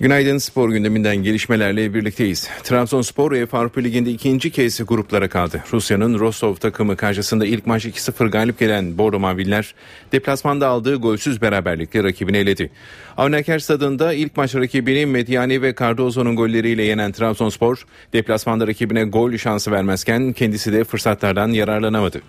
Günaydın 0.00 0.38
spor 0.38 0.70
gündeminden 0.70 1.16
gelişmelerle 1.16 1.94
birlikteyiz. 1.94 2.48
Trabzonspor 2.62 3.32
UEFA 3.32 3.58
Avrupa 3.58 3.80
Ligi'nde 3.80 4.10
ikinci 4.10 4.50
kez 4.50 4.86
gruplara 4.86 5.28
kaldı. 5.28 5.62
Rusya'nın 5.72 6.18
Rostov 6.18 6.54
takımı 6.54 6.96
karşısında 6.96 7.46
ilk 7.46 7.66
maç 7.66 7.84
2-0 7.84 8.30
galip 8.30 8.58
gelen 8.58 8.98
Bordo 8.98 9.18
Maviller 9.18 9.74
deplasmanda 10.12 10.68
aldığı 10.68 10.96
golsüz 10.96 11.42
beraberlikle 11.42 12.04
rakibini 12.04 12.36
eledi. 12.36 12.70
Avnaker 13.16 13.58
stadında 13.58 14.12
ilk 14.12 14.36
maç 14.36 14.54
rakibini 14.54 15.06
Mediani 15.06 15.62
ve 15.62 15.74
Cardozo'nun 15.74 16.36
golleriyle 16.36 16.82
yenen 16.82 17.12
Trabzonspor 17.12 17.86
deplasmanda 18.12 18.66
rakibine 18.66 19.04
gol 19.04 19.36
şansı 19.36 19.72
vermezken 19.72 20.32
kendisi 20.32 20.72
de 20.72 20.84
fırsatlardan 20.84 21.48
yararlanamadı. 21.48 22.22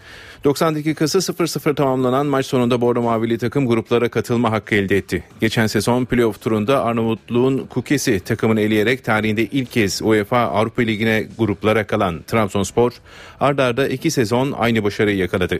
90 0.44 0.76
dakikası 0.76 1.18
0-0 1.18 1.76
tamamlanan 1.76 2.26
maç 2.26 2.46
sonunda 2.46 2.82
Bordo 2.82 3.02
Mavili 3.02 3.38
takım 3.38 3.68
gruplara 3.68 4.10
katılma 4.10 4.52
hakkı 4.52 4.76
elde 4.76 4.98
etti. 4.98 5.24
Geçen 5.42 5.68
sezon 5.68 6.06
playoff 6.06 6.42
turunda 6.42 6.84
Arnavutluğun 6.84 7.55
Kukesi 7.58 8.20
takımını 8.20 8.62
eleyerek 8.62 9.04
tarihinde 9.04 9.44
ilk 9.46 9.72
kez 9.72 10.02
UEFA 10.02 10.38
Avrupa 10.38 10.82
Ligi'ne 10.82 11.28
gruplara 11.38 11.88
kalan 11.88 12.22
Trabzonspor 12.28 12.92
ardarda 13.40 13.76
arda 13.82 13.88
iki 13.88 14.12
sezon 14.12 14.52
aynı 14.52 14.84
başarıyı 14.84 15.18
yakaladı. 15.18 15.60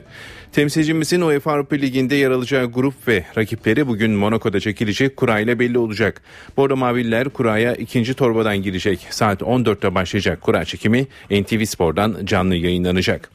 Temsilcimizin 0.52 1.20
UEFA 1.20 1.52
Avrupa 1.52 1.76
Ligi'nde 1.76 2.14
yer 2.14 2.30
alacağı 2.30 2.66
grup 2.72 3.08
ve 3.08 3.24
rakipleri 3.36 3.86
bugün 3.86 4.10
Monaco'da 4.10 4.60
çekilecek 4.60 5.16
kura 5.16 5.40
ile 5.40 5.58
belli 5.58 5.78
olacak. 5.78 6.22
Bordo 6.56 6.76
Maviller 6.76 7.28
kuraya 7.28 7.74
ikinci 7.74 8.14
torbadan 8.14 8.62
girecek. 8.62 9.06
Saat 9.10 9.40
14'te 9.40 9.94
başlayacak 9.94 10.40
kura 10.40 10.64
çekimi 10.64 11.06
NTV 11.30 11.64
Spor'dan 11.64 12.16
canlı 12.24 12.56
yayınlanacak. 12.56 13.30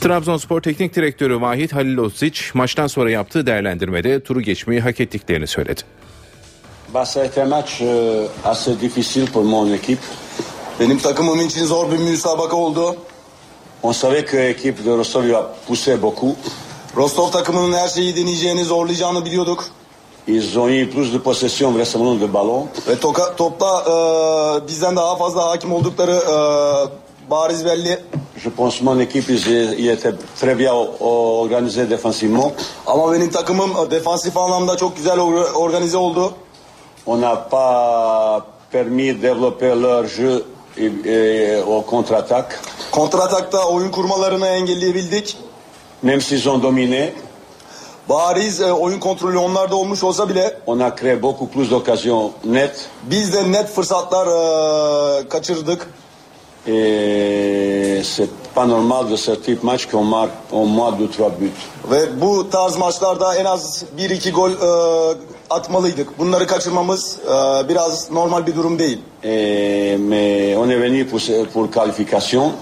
Trabzonspor 0.00 0.60
Teknik 0.60 0.96
Direktörü 0.96 1.40
Vahit 1.40 1.72
Halilovic 1.72 2.40
maçtan 2.54 2.86
sonra 2.86 3.10
yaptığı 3.10 3.46
değerlendirmede 3.46 4.20
turu 4.20 4.40
geçmeyi 4.40 4.80
hak 4.80 5.00
ettiklerini 5.00 5.46
söyledi. 5.46 5.80
Benim 10.80 10.98
takımım 10.98 11.40
için 11.40 11.64
zor 11.64 11.90
bir 11.90 11.98
müsabaka 11.98 12.56
oldu. 12.56 12.96
On 13.82 13.92
savait 13.92 14.24
que 14.24 14.36
l'équipe 14.36 14.84
de 14.84 14.96
Rostov 14.96 15.22
a 15.34 15.50
poussé 15.68 16.02
beaucoup. 16.02 16.36
Rostov 16.96 17.30
takımının 17.30 17.76
her 17.76 17.88
şeyi 17.88 18.16
deneyeceğini, 18.16 18.64
zorlayacağını 18.64 19.24
biliyorduk. 19.24 19.64
Ils 20.28 20.56
ont 20.56 20.70
eu 20.70 20.90
plus 20.90 21.12
de 21.12 21.18
possession 21.18 21.74
vraisemblablement 21.74 22.20
de 22.20 22.34
ballon. 22.34 22.68
Ve 22.88 22.98
toka, 23.00 23.36
topla 23.36 23.82
e, 23.82 24.68
bizden 24.68 24.96
daha 24.96 25.16
fazla 25.16 25.50
hakim 25.50 25.72
oldukları 25.72 26.12
e, 26.12 27.30
bariz 27.30 27.64
belli. 27.64 28.00
Je 28.44 28.50
pense 28.50 28.84
mon 28.84 29.00
équipe 29.00 29.30
il 29.78 29.88
était 29.88 30.12
très 30.40 30.58
bien 30.58 30.72
organisé 31.00 31.90
défensivement. 31.90 32.52
Ama 32.86 33.12
benim 33.12 33.30
takımım 33.30 33.90
defansif 33.90 34.36
anlamda 34.36 34.76
çok 34.76 34.96
güzel 34.96 35.20
organize 35.54 35.96
oldu. 35.96 36.34
On 37.06 37.16
n'a 37.18 37.36
pas 37.36 38.46
permis 38.70 39.14
de 39.14 39.20
développer 39.20 39.74
leur 39.74 40.06
jeu 40.06 40.44
et, 40.76 40.90
et, 41.04 41.62
au 41.62 41.82
contre-attaque. 41.82 42.58
Kontratakta 42.92 43.68
oyun 43.68 43.90
kurmalarını 43.90 44.46
engelleyebildik. 44.46 45.36
Même 46.02 46.20
s'ils 46.20 46.48
ont 46.48 46.62
dominé. 46.62 47.12
Bariz 48.08 48.60
e, 48.60 48.72
oyun 48.72 49.00
kontrolü 49.00 49.38
onlarda 49.38 49.76
olmuş 49.76 50.04
olsa 50.04 50.28
bile 50.28 50.58
On 50.66 50.80
a 50.80 50.88
créé 50.88 51.22
beaucoup 51.22 51.50
plus 51.50 51.70
d'occasions 51.70 52.30
nettes. 52.44 52.86
biz 53.02 53.32
de 53.32 53.52
net 53.52 53.68
fırsatlar 53.68 54.26
e, 54.26 55.28
kaçırdık. 55.28 55.88
Et 56.66 58.02
c'est 58.04 58.28
pas 58.54 58.66
normal 58.66 59.10
de 59.10 59.16
ce 59.16 59.30
type 59.32 59.60
de 59.60 59.66
match 59.66 59.86
qu'on 59.90 60.04
marque 60.04 60.32
au 60.52 60.64
moins 60.66 60.92
2-3 60.92 61.30
buts. 61.40 61.50
Ve 61.90 62.20
bu 62.20 62.50
tarz 62.50 62.76
maçlarda 62.76 63.34
en 63.34 63.44
az 63.44 63.84
1-2 63.98 64.30
gol 64.30 64.50
e, 64.50 65.14
atmalıydık. 65.50 66.18
Bunları 66.18 66.46
kaçırmamız 66.46 67.18
e, 67.24 67.68
biraz 67.68 68.10
normal 68.10 68.46
bir 68.46 68.54
durum 68.56 68.78
değil. 68.78 68.98
Et, 69.22 69.98
mais 69.98 70.56
on 70.56 70.68
est 70.70 70.80
venu 70.82 71.06
pour, 71.08 71.20
pour 71.52 71.72
qualification. 71.72 72.52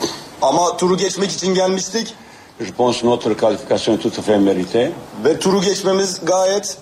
Ama 0.42 0.76
turu 0.76 0.96
geçmek 0.96 1.30
için 1.30 1.54
gelmiştik. 1.54 2.14
Je 2.60 2.72
pense 2.72 3.06
notre 3.06 3.34
qualification 3.36 3.94
est 3.94 4.02
tout 4.02 4.12
à 4.18 4.22
fait 4.22 4.38
méritée. 4.38 4.90
Ve 5.24 5.38
turu 5.38 5.60
geçmemiz 5.60 6.20
gayet 6.24 6.76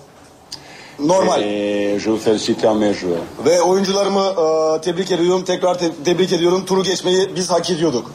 normal. 0.99 1.41
Et 1.41 1.99
je 1.99 2.09
vous 2.11 2.23
félicite 2.23 2.65
à 2.67 2.73
mes 2.73 2.93
joueurs. 2.93 3.23
Ve 3.45 3.61
oyuncularımı 3.61 4.23
e, 4.77 4.81
tebrik 4.81 5.11
ediyorum. 5.11 5.43
Tekrar 5.45 5.79
te- 5.79 5.91
tebrik 6.05 6.33
ediyorum. 6.33 6.65
Turu 6.65 6.83
geçmeyi 6.83 7.35
biz 7.35 7.49
hak 7.51 7.69
ediyorduk. 7.69 8.11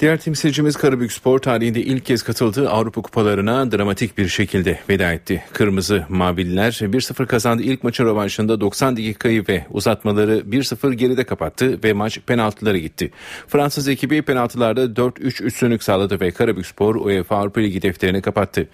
Diğer 0.00 0.20
temsilcimiz 0.20 0.76
Karabükspor 0.76 1.38
tarihinde 1.38 1.80
ilk 1.80 2.04
kez 2.04 2.22
katıldığı 2.22 2.70
Avrupa 2.70 3.02
kupalarına 3.02 3.72
dramatik 3.72 4.18
bir 4.18 4.28
şekilde 4.28 4.78
veda 4.88 5.12
etti. 5.12 5.42
Kırmızı 5.52 6.04
Mavililer 6.08 6.72
1-0 6.72 7.26
kazandı. 7.26 7.62
İlk 7.62 7.84
maçın 7.84 8.04
rövanşında 8.04 8.60
90 8.60 8.96
dakikayı 8.96 9.44
ve 9.48 9.66
uzatmaları 9.70 10.38
1-0 10.38 10.92
geride 10.92 11.24
kapattı 11.24 11.82
ve 11.84 11.92
maç 11.92 12.18
penaltılara 12.26 12.78
gitti. 12.78 13.10
Fransız 13.48 13.88
ekibi 13.88 14.22
penaltılarda 14.22 14.84
4-3 14.84 15.44
üstünlük 15.44 15.82
sağladı 15.82 16.20
ve 16.20 16.30
Karabükspor 16.30 16.94
UEFA 16.94 17.36
Avrupa 17.36 17.60
Ligi 17.60 17.82
defterini 17.82 18.22
kapattı. 18.22 18.68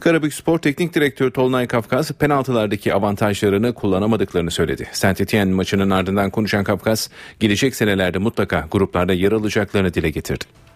Karabükspor 0.00 0.58
Teknik 0.58 0.94
Direktörü 0.94 1.32
Tolunay 1.32 1.66
Kafkas 1.66 2.12
penaltılardaki 2.12 2.94
avantajlarını 2.94 3.74
kullanamadıklarını 3.74 4.50
söyledi. 4.50 4.88
Saint 4.92 5.20
Etienne 5.20 5.54
maçının 5.54 5.90
ardından 5.90 6.30
konuşan 6.30 6.64
Kafkas 6.64 7.08
gelecek 7.40 7.76
senelerde 7.76 8.18
mutlaka 8.18 8.68
gruplarda 8.70 9.12
yer 9.12 9.32
alacaklarını 9.32 9.94
dile 9.94 10.10
getirdi. 10.10 10.67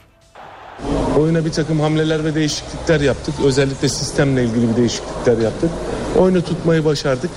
Oyuna 1.18 1.45
bir 1.45 1.53
takım 1.53 1.80
hamleler 1.80 2.24
ve 2.24 2.35
değişiklikler 2.35 3.01
yaptık. 3.01 3.35
Özellikle 3.45 3.89
sistemle 3.89 4.45
ilgili 4.45 4.70
bir 4.70 4.76
değişiklikler 4.76 5.39
yaptık. 5.39 5.70
Oyunu 6.18 6.43
tutmayı 6.43 6.85
başardık. 6.85 7.30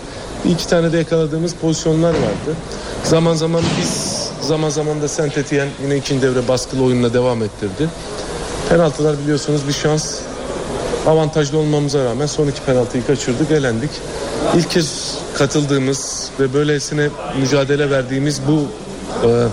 İki 0.45 0.67
tane 0.67 0.93
de 0.93 0.97
yakaladığımız 0.97 1.53
pozisyonlar 1.53 2.09
vardı. 2.09 2.55
Zaman 3.03 3.33
zaman 3.33 3.61
biz, 3.81 4.29
zaman 4.41 4.69
zaman 4.69 5.01
da 5.01 5.07
Saint 5.07 5.37
Etienne 5.37 5.69
yine 5.83 5.97
ikinci 5.97 6.21
devre 6.21 6.47
baskılı 6.47 6.83
oyunla 6.83 7.13
devam 7.13 7.43
ettirdi. 7.43 7.89
Penaltılar 8.69 9.15
biliyorsunuz 9.23 9.67
bir 9.67 9.73
şans. 9.73 10.19
Avantajlı 11.07 11.57
olmamıza 11.57 12.05
rağmen 12.05 12.25
son 12.25 12.47
iki 12.47 12.61
penaltıyı 12.61 13.05
kaçırdık, 13.05 13.51
elendik. 13.51 13.89
İlk 14.55 14.71
kez 14.71 15.17
katıldığımız 15.37 16.29
ve 16.39 16.53
böylesine 16.53 17.09
mücadele 17.39 17.89
verdiğimiz 17.89 18.41
bu 18.47 18.61
e, 19.27 19.47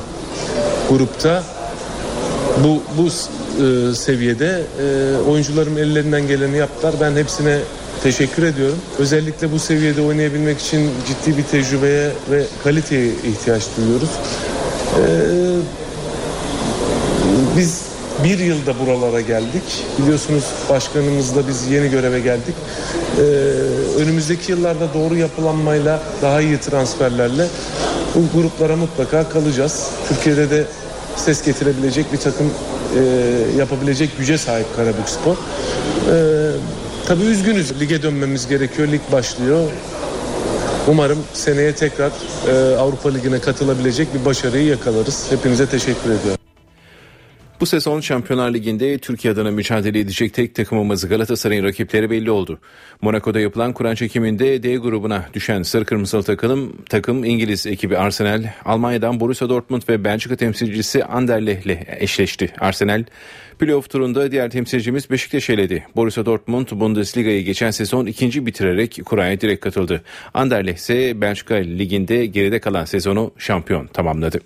grupta 0.91 1.43
bu 2.65 2.83
bu 2.99 3.09
e, 3.63 3.95
seviyede 3.95 4.63
e, 4.81 5.17
oyuncularım 5.31 5.79
ellerinden 5.79 6.29
geleni 6.29 6.57
yaptılar. 6.57 6.95
Ben 7.01 7.17
hepsine 7.17 7.59
teşekkür 8.03 8.43
ediyorum. 8.43 8.79
Özellikle 8.99 9.53
bu 9.53 9.59
seviyede 9.59 10.01
oynayabilmek 10.01 10.61
için 10.61 10.91
ciddi 11.07 11.39
bir 11.39 11.43
tecrübeye 11.43 12.11
ve 12.31 12.45
kaliteye 12.65 13.07
ihtiyaç 13.07 13.63
duyuyoruz. 13.77 14.11
E, 14.99 15.05
biz 17.57 17.93
bir 18.25 18.39
yılda 18.39 18.79
buralara 18.79 19.21
geldik. 19.21 19.85
Biliyorsunuz 19.99 20.45
başkanımızla 20.71 21.49
biz 21.49 21.71
yeni 21.71 21.91
göreve 21.91 22.21
geldik. 22.21 22.55
Ee, 23.19 23.23
önümüzdeki 24.03 24.53
yıllarda 24.53 24.95
doğru 24.95 25.17
yapılanmayla, 25.17 26.03
daha 26.23 26.41
iyi 26.41 26.61
transferlerle 26.61 27.47
bu 28.15 28.41
gruplara 28.41 28.77
mutlaka 28.77 29.29
kalacağız. 29.29 29.87
Türkiye'de 30.09 30.51
de 30.51 30.65
ses 31.17 31.45
getirebilecek 31.45 32.13
bir 32.13 32.19
takım 32.19 32.51
e, 32.97 33.59
yapabilecek 33.59 34.19
güce 34.19 34.39
sahip 34.39 34.77
Karabükspor. 34.77 35.37
Ee, 36.11 36.51
tabii 37.07 37.23
üzgünüz. 37.25 37.81
Lige 37.81 38.03
dönmemiz 38.03 38.49
gerekiyor. 38.49 38.89
Lig 38.89 39.01
başlıyor. 39.13 39.71
Umarım 40.89 41.19
seneye 41.33 41.75
tekrar 41.75 42.11
e, 42.49 42.77
Avrupa 42.77 43.09
Ligi'ne 43.09 43.41
katılabilecek 43.41 44.15
bir 44.15 44.25
başarıyı 44.25 44.67
yakalarız. 44.67 45.27
Hepinize 45.31 45.67
teşekkür 45.67 46.11
ediyorum. 46.11 46.42
Bu 47.63 47.67
sezon 47.67 48.01
Şampiyonlar 48.01 48.55
Ligi'nde 48.55 48.99
Türkiye 48.99 49.35
adına 49.35 49.51
mücadele 49.51 49.99
edecek 50.01 50.35
tek 50.35 50.55
takımımız 50.55 51.09
Galatasaray'ın 51.09 51.65
rakipleri 51.65 52.11
belli 52.11 52.31
oldu. 52.31 52.59
Monaco'da 53.03 53.41
yapılan 53.41 53.73
Kur'an 53.73 53.95
çekiminde 53.95 54.63
D 54.63 54.77
grubuna 54.77 55.25
düşen 55.35 55.63
Sarı 55.63 55.85
Kırmızılı 55.85 56.23
takım, 56.23 56.77
takım 56.89 57.25
İngiliz 57.25 57.67
ekibi 57.67 57.99
Arsenal, 57.99 58.45
Almanya'dan 58.65 59.21
Borussia 59.21 59.49
Dortmund 59.49 59.83
ve 59.89 60.05
Belçika 60.05 60.37
temsilcisi 60.37 61.05
Anderlecht 61.05 61.67
ile 61.67 61.87
eşleşti. 61.99 62.53
Arsenal, 62.59 63.05
playoff 63.59 63.91
turunda 63.91 64.33
diğer 64.33 64.51
temsilcimiz 64.51 65.11
Beşiktaş 65.11 65.51
eledi. 65.51 65.87
Borussia 65.97 66.27
Dortmund 66.27 66.67
Bundesliga'yı 66.73 67.45
geçen 67.45 67.71
sezon 67.71 68.07
ikinci 68.07 68.47
bitirerek 68.47 69.01
kuraya 69.05 69.41
direkt 69.41 69.65
katıldı. 69.65 70.03
Anderlecht 70.35 70.79
ise 70.79 71.21
Belçika 71.21 71.55
Ligi'nde 71.55 72.27
geride 72.27 72.61
kalan 72.61 72.85
sezonu 72.85 73.33
şampiyon 73.39 73.87
tamamladı. 73.87 74.41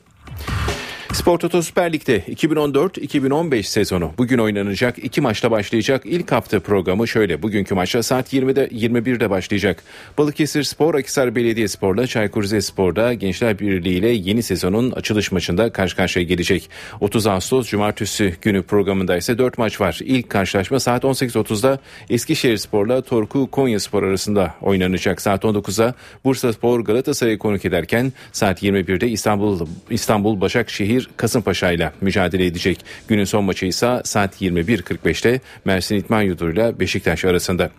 Spor 1.17 1.39
Toto 1.39 1.63
Süper 1.63 1.93
Lig'de 1.93 2.19
2014-2015 2.19 3.63
sezonu 3.63 4.13
bugün 4.19 4.39
oynanacak 4.39 4.99
iki 4.99 5.21
maçla 5.21 5.51
başlayacak 5.51 6.03
ilk 6.05 6.33
hafta 6.33 6.61
programı 6.61 7.09
şöyle. 7.09 7.43
Bugünkü 7.43 7.75
maçta 7.75 8.03
saat 8.03 8.33
20'de 8.33 8.67
21'de 8.67 9.31
başlayacak. 9.31 9.83
Balıkesir 10.19 10.63
Spor, 10.63 10.95
Akisar 10.95 11.35
Belediyespor'la 11.35 12.07
Çaykur 12.07 12.43
Rizespor'da 12.43 13.15
Gençler 13.15 13.59
Birliği 13.59 13.99
ile 13.99 14.09
yeni 14.09 14.43
sezonun 14.43 14.91
açılış 14.91 15.33
maçında 15.33 15.73
karşı 15.73 15.97
karşıya 15.97 16.25
gelecek. 16.25 16.71
30 17.01 17.27
Ağustos 17.27 17.69
Cumartesi 17.69 18.35
günü 18.43 18.63
programında 18.63 19.17
ise 19.17 19.39
4 19.39 19.59
maç 19.59 19.81
var. 19.81 19.99
İlk 20.05 20.31
karşılaşma 20.31 20.81
saat 20.81 21.05
18.30'da 21.05 21.79
Eskişehir 22.11 22.57
Spor'la 22.57 23.03
Torku 23.03 23.51
Konya 23.51 23.81
Spor 23.81 24.03
arasında 24.03 24.55
oynanacak. 24.63 25.21
Saat 25.21 25.45
19'a 25.45 25.95
Bursa 26.25 26.53
Spor 26.53 26.81
Galatasaray'ı 26.81 27.39
konuk 27.39 27.65
ederken 27.65 28.13
saat 28.33 28.63
21'de 28.63 29.09
İstanbul 29.09 29.67
İstanbul 29.91 30.41
Başakşehir 30.41 31.06
Kasımpaşa 31.17 31.73
ile 31.73 31.93
mücadele 32.01 32.47
edecek. 32.47 32.85
Günün 33.09 33.25
son 33.25 33.45
maçı 33.45 33.67
ise 33.67 34.01
saat 34.05 34.43
21.45'te 34.43 35.41
Mersin 35.65 35.97
İtman 35.97 36.23
Yurdu 36.23 36.51
ile 36.51 36.81
Beşiktaş 36.81 37.25
arasında. 37.25 37.71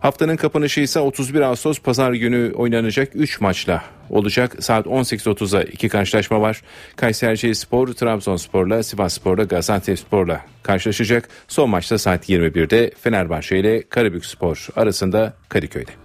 Haftanın 0.00 0.36
kapanışı 0.36 0.80
ise 0.80 1.00
31 1.00 1.40
Ağustos 1.40 1.80
Pazar 1.80 2.12
günü 2.12 2.52
oynanacak 2.52 3.08
3 3.14 3.40
maçla 3.40 3.84
olacak. 4.10 4.56
Saat 4.60 4.86
18.30'da 4.86 5.62
iki 5.62 5.88
karşılaşma 5.88 6.40
var. 6.40 6.62
Kayseri 6.96 7.54
Spor, 7.54 7.88
Trabzonspor'la, 7.88 8.82
Sivas 8.82 9.14
Spor'la, 9.14 9.44
Gaziantep 9.44 9.98
Spor'la 9.98 10.40
karşılaşacak. 10.62 11.28
Son 11.48 11.70
maçta 11.70 11.98
saat 11.98 12.28
21'de 12.28 12.90
Fenerbahçe 13.00 13.58
ile 13.58 13.82
Karabük 13.82 14.26
Spor 14.26 14.68
arasında 14.76 15.34
Kadıköy'de. 15.48 16.01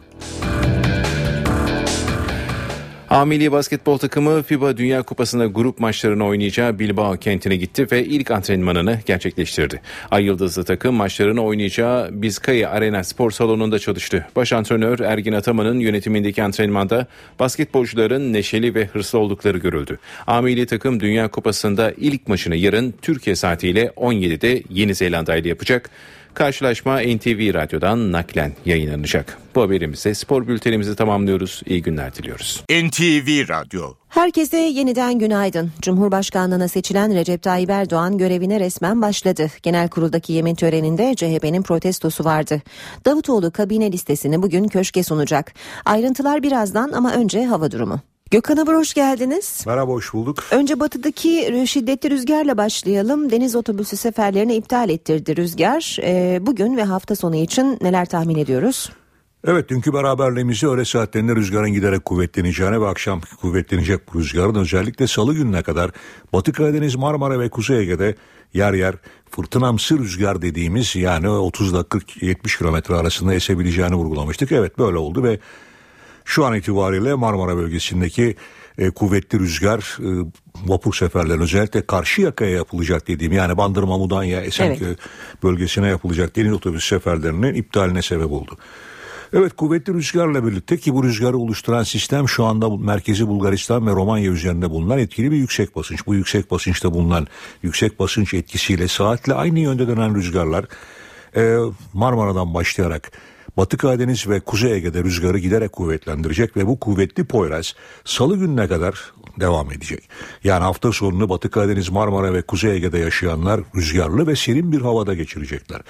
A 3.09 3.25
milli 3.25 3.51
basketbol 3.51 3.97
takımı 3.97 4.43
FIBA 4.43 4.77
Dünya 4.77 5.03
Kupası'nda 5.03 5.45
grup 5.45 5.79
maçlarını 5.79 6.25
oynayacağı 6.25 6.79
Bilbao 6.79 7.17
kentine 7.17 7.55
gitti 7.55 7.87
ve 7.91 8.05
ilk 8.05 8.31
antrenmanını 8.31 8.99
gerçekleştirdi. 9.05 9.81
Ay 10.11 10.23
Yıldızlı 10.23 10.63
takım 10.63 10.95
maçlarını 10.95 11.43
oynayacağı 11.43 12.09
Bizkaya 12.11 12.69
Arena 12.69 13.03
spor 13.03 13.31
salonunda 13.31 13.79
çalıştı. 13.79 14.27
Baş 14.35 14.53
antrenör 14.53 14.99
Ergin 14.99 15.33
Ataman'ın 15.33 15.79
yönetimindeki 15.79 16.43
antrenmanda 16.43 17.07
basketbolcuların 17.39 18.33
neşeli 18.33 18.75
ve 18.75 18.85
hırslı 18.85 19.19
oldukları 19.19 19.57
görüldü. 19.57 19.99
A 20.27 20.41
milli 20.41 20.65
takım 20.65 20.99
Dünya 20.99 21.27
Kupası'nda 21.27 21.93
ilk 21.97 22.27
maçını 22.27 22.55
yarın 22.55 22.93
Türkiye 23.01 23.35
saatiyle 23.35 23.85
17'de 23.85 24.63
Yeni 24.69 24.95
Zelanda 24.95 25.35
ile 25.35 25.49
yapacak. 25.49 25.89
Karşılaşma 26.37 26.99
NTV 26.99 27.53
Radyo'dan 27.53 28.11
naklen 28.11 28.51
yayınlanacak. 28.65 29.37
Bu 29.55 29.61
haberimizle 29.61 30.13
spor 30.13 30.47
bültenimizi 30.47 30.95
tamamlıyoruz. 30.95 31.61
İyi 31.65 31.81
günler 31.81 32.15
diliyoruz. 32.15 32.63
NTV 32.69 33.49
Radyo 33.49 33.93
Herkese 34.09 34.57
yeniden 34.57 35.19
günaydın. 35.19 35.71
Cumhurbaşkanlığına 35.81 36.67
seçilen 36.67 37.15
Recep 37.15 37.41
Tayyip 37.41 37.69
Erdoğan 37.69 38.17
görevine 38.17 38.59
resmen 38.59 39.01
başladı. 39.01 39.47
Genel 39.63 39.89
kuruldaki 39.89 40.33
yemin 40.33 40.55
töreninde 40.55 41.15
CHP'nin 41.15 41.61
protestosu 41.61 42.25
vardı. 42.25 42.61
Davutoğlu 43.05 43.51
kabine 43.51 43.91
listesini 43.91 44.41
bugün 44.43 44.67
köşke 44.67 45.03
sunacak. 45.03 45.53
Ayrıntılar 45.85 46.43
birazdan 46.43 46.91
ama 46.91 47.13
önce 47.13 47.45
hava 47.45 47.71
durumu. 47.71 48.01
Gökhan 48.31 48.57
Abur 48.57 48.73
hoş 48.73 48.93
geldiniz. 48.93 49.63
Merhaba 49.67 49.91
hoş 49.91 50.13
bulduk. 50.13 50.43
Önce 50.51 50.79
batıdaki 50.79 51.63
şiddetli 51.67 52.09
rüzgarla 52.09 52.57
başlayalım. 52.57 53.31
Deniz 53.31 53.55
otobüsü 53.55 53.97
seferlerini 53.97 54.55
iptal 54.55 54.89
ettirdi 54.89 55.37
rüzgar. 55.37 55.97
Ee, 56.03 56.39
bugün 56.41 56.77
ve 56.77 56.83
hafta 56.83 57.15
sonu 57.15 57.35
için 57.35 57.77
neler 57.81 58.05
tahmin 58.05 58.37
ediyoruz? 58.37 58.89
Evet 59.47 59.69
dünkü 59.69 59.93
beraberliğimizde 59.93 60.67
öğle 60.67 60.85
saatlerinde 60.85 61.35
rüzgarın 61.35 61.73
giderek 61.73 62.05
kuvvetleneceğine 62.05 62.81
ve 62.81 62.87
akşam 62.87 63.21
kuvvetlenecek 63.41 64.13
bu 64.13 64.19
rüzgarın 64.19 64.55
özellikle 64.55 65.07
salı 65.07 65.33
gününe 65.33 65.63
kadar 65.63 65.91
Batı 66.33 66.53
Karadeniz, 66.53 66.95
Marmara 66.95 67.39
ve 67.39 67.49
Kuzey 67.49 67.79
Ege'de 67.79 68.15
yer 68.53 68.73
yer 68.73 68.95
fırtınamsı 69.31 69.99
rüzgar 69.99 70.41
dediğimiz 70.41 70.95
yani 70.95 71.29
30 71.29 71.73
dakika 71.73 71.99
70 72.21 72.57
kilometre 72.57 72.95
arasında 72.95 73.33
esebileceğini 73.33 73.95
vurgulamıştık. 73.95 74.51
Evet 74.51 74.77
böyle 74.77 74.97
oldu 74.97 75.23
ve 75.23 75.39
şu 76.27 76.45
an 76.45 76.55
itibariyle 76.55 77.13
Marmara 77.13 77.57
bölgesindeki 77.57 78.35
e, 78.77 78.89
kuvvetli 78.89 79.39
rüzgar 79.39 79.97
e, 79.99 80.31
vapur 80.65 80.93
seferlerinin 80.93 81.43
özellikle 81.43 81.85
karşı 81.85 82.21
yakaya 82.21 82.51
yapılacak 82.51 83.07
dediğim 83.07 83.33
yani 83.33 83.57
Bandırma, 83.57 83.97
Mudanya, 83.97 84.41
Esenköy 84.41 84.87
evet. 84.87 84.99
bölgesine 85.43 85.87
yapılacak 85.87 86.35
deniz 86.35 86.53
otobüs 86.53 86.89
seferlerinin 86.89 87.53
iptaline 87.53 88.01
sebep 88.01 88.31
oldu. 88.31 88.57
Evet 89.33 89.55
kuvvetli 89.55 89.93
rüzgarla 89.93 90.45
birlikte 90.45 90.77
ki 90.77 90.93
bu 90.93 91.03
rüzgarı 91.03 91.37
oluşturan 91.37 91.83
sistem 91.83 92.29
şu 92.29 92.45
anda 92.45 92.69
merkezi 92.77 93.27
Bulgaristan 93.27 93.87
ve 93.87 93.91
Romanya 93.91 94.31
üzerinde 94.31 94.69
bulunan 94.69 94.99
etkili 94.99 95.31
bir 95.31 95.37
yüksek 95.37 95.75
basınç. 95.75 96.07
Bu 96.07 96.15
yüksek 96.15 96.51
basınçta 96.51 96.93
bulunan 96.93 97.27
yüksek 97.63 97.99
basınç 97.99 98.33
etkisiyle 98.33 98.87
saatle 98.87 99.33
aynı 99.33 99.59
yönde 99.59 99.87
dönen 99.87 100.15
rüzgarlar 100.15 100.65
e, 101.35 101.57
Marmara'dan 101.93 102.53
başlayarak 102.53 103.11
Batı 103.57 103.77
Karadeniz 103.77 104.27
ve 104.27 104.39
Kuzey 104.39 104.73
Ege'de 104.73 105.03
rüzgarı 105.03 105.37
giderek 105.37 105.71
kuvvetlendirecek 105.71 106.57
ve 106.57 106.67
bu 106.67 106.79
kuvvetli 106.79 107.25
Poyraz 107.25 107.75
salı 108.05 108.37
gününe 108.37 108.67
kadar 108.67 109.13
devam 109.39 109.71
edecek. 109.71 110.09
Yani 110.43 110.63
hafta 110.63 110.91
sonunu 110.91 111.29
Batı 111.29 111.49
Karadeniz, 111.49 111.89
Marmara 111.89 112.33
ve 112.33 112.41
Kuzey 112.41 112.75
Ege'de 112.75 112.97
yaşayanlar 112.97 113.61
rüzgarlı 113.75 114.27
ve 114.27 114.35
serin 114.35 114.71
bir 114.71 114.81
havada 114.81 115.13
geçirecekler. 115.13 115.81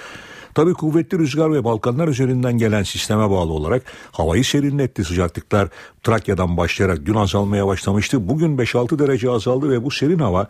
Tabi 0.55 0.74
kuvvetli 0.74 1.20
rüzgar 1.20 1.53
ve 1.53 1.63
Balkanlar 1.63 2.07
üzerinden 2.07 2.57
gelen 2.57 2.84
sisteme 2.84 3.30
bağlı 3.30 3.53
olarak 3.53 3.84
havayı 4.11 4.43
serinletti 4.43 5.03
sıcaklıklar 5.03 5.70
Trakya'dan 6.03 6.57
başlayarak 6.57 7.05
dün 7.05 7.13
azalmaya 7.13 7.68
başlamıştı. 7.68 8.28
Bugün 8.28 8.57
5-6 8.57 8.99
derece 8.99 9.30
azaldı 9.30 9.70
ve 9.70 9.84
bu 9.84 9.91
serin 9.91 10.20
hava 10.20 10.47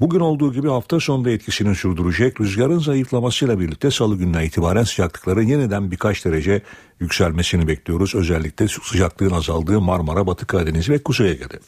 Bugün 0.00 0.20
olduğu 0.20 0.52
gibi 0.52 0.68
hafta 0.68 1.00
sonunda 1.00 1.30
etkisini 1.30 1.74
sürdürecek. 1.74 2.40
Rüzgarın 2.40 2.78
zayıflamasıyla 2.78 3.60
birlikte 3.60 3.90
salı 3.90 4.16
gününe 4.16 4.44
itibaren 4.46 4.82
sıcaklıkların 4.82 5.42
yeniden 5.42 5.90
birkaç 5.90 6.24
derece 6.24 6.62
yükselmesini 7.00 7.68
bekliyoruz. 7.68 8.14
Özellikle 8.14 8.68
sıcaklığın 8.68 9.30
azaldığı 9.30 9.80
Marmara, 9.80 10.26
Batı 10.26 10.46
Karadeniz 10.46 10.88
ve 10.88 11.02
Kuzey 11.02 11.30
Ege'de. 11.30 11.58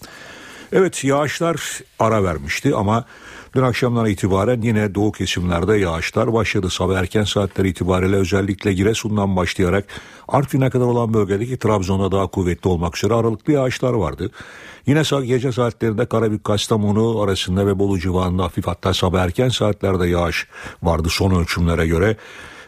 Evet 0.72 1.04
yağışlar 1.04 1.80
ara 1.98 2.24
vermişti 2.24 2.74
ama 2.74 3.04
dün 3.54 3.62
akşamdan 3.62 4.06
itibaren 4.06 4.62
yine 4.62 4.94
doğu 4.94 5.12
kesimlerde 5.12 5.76
yağışlar 5.76 6.32
başladı. 6.32 6.70
Sabah 6.70 6.98
erken 6.98 7.24
saatler 7.24 7.64
itibariyle 7.64 8.16
özellikle 8.16 8.72
Giresun'dan 8.72 9.36
başlayarak 9.36 9.84
Artvin'e 10.28 10.70
kadar 10.70 10.84
olan 10.84 11.14
bölgedeki 11.14 11.58
Trabzon'da 11.58 12.12
daha 12.12 12.26
kuvvetli 12.26 12.68
olmak 12.68 12.96
üzere 12.96 13.14
aralıklı 13.14 13.52
yağışlar 13.52 13.92
vardı. 13.92 14.30
Yine 14.86 15.02
gece 15.26 15.52
saatlerinde 15.52 16.06
Karabük 16.06 16.44
Kastamonu 16.44 17.20
arasında 17.20 17.66
ve 17.66 17.78
Bolu 17.78 17.98
civarında 17.98 18.42
hafif 18.44 18.66
hatta 18.66 18.94
sabah 18.94 19.20
erken 19.20 19.48
saatlerde 19.48 20.06
yağış 20.06 20.46
vardı 20.82 21.08
son 21.10 21.30
ölçümlere 21.30 21.86
göre. 21.86 22.16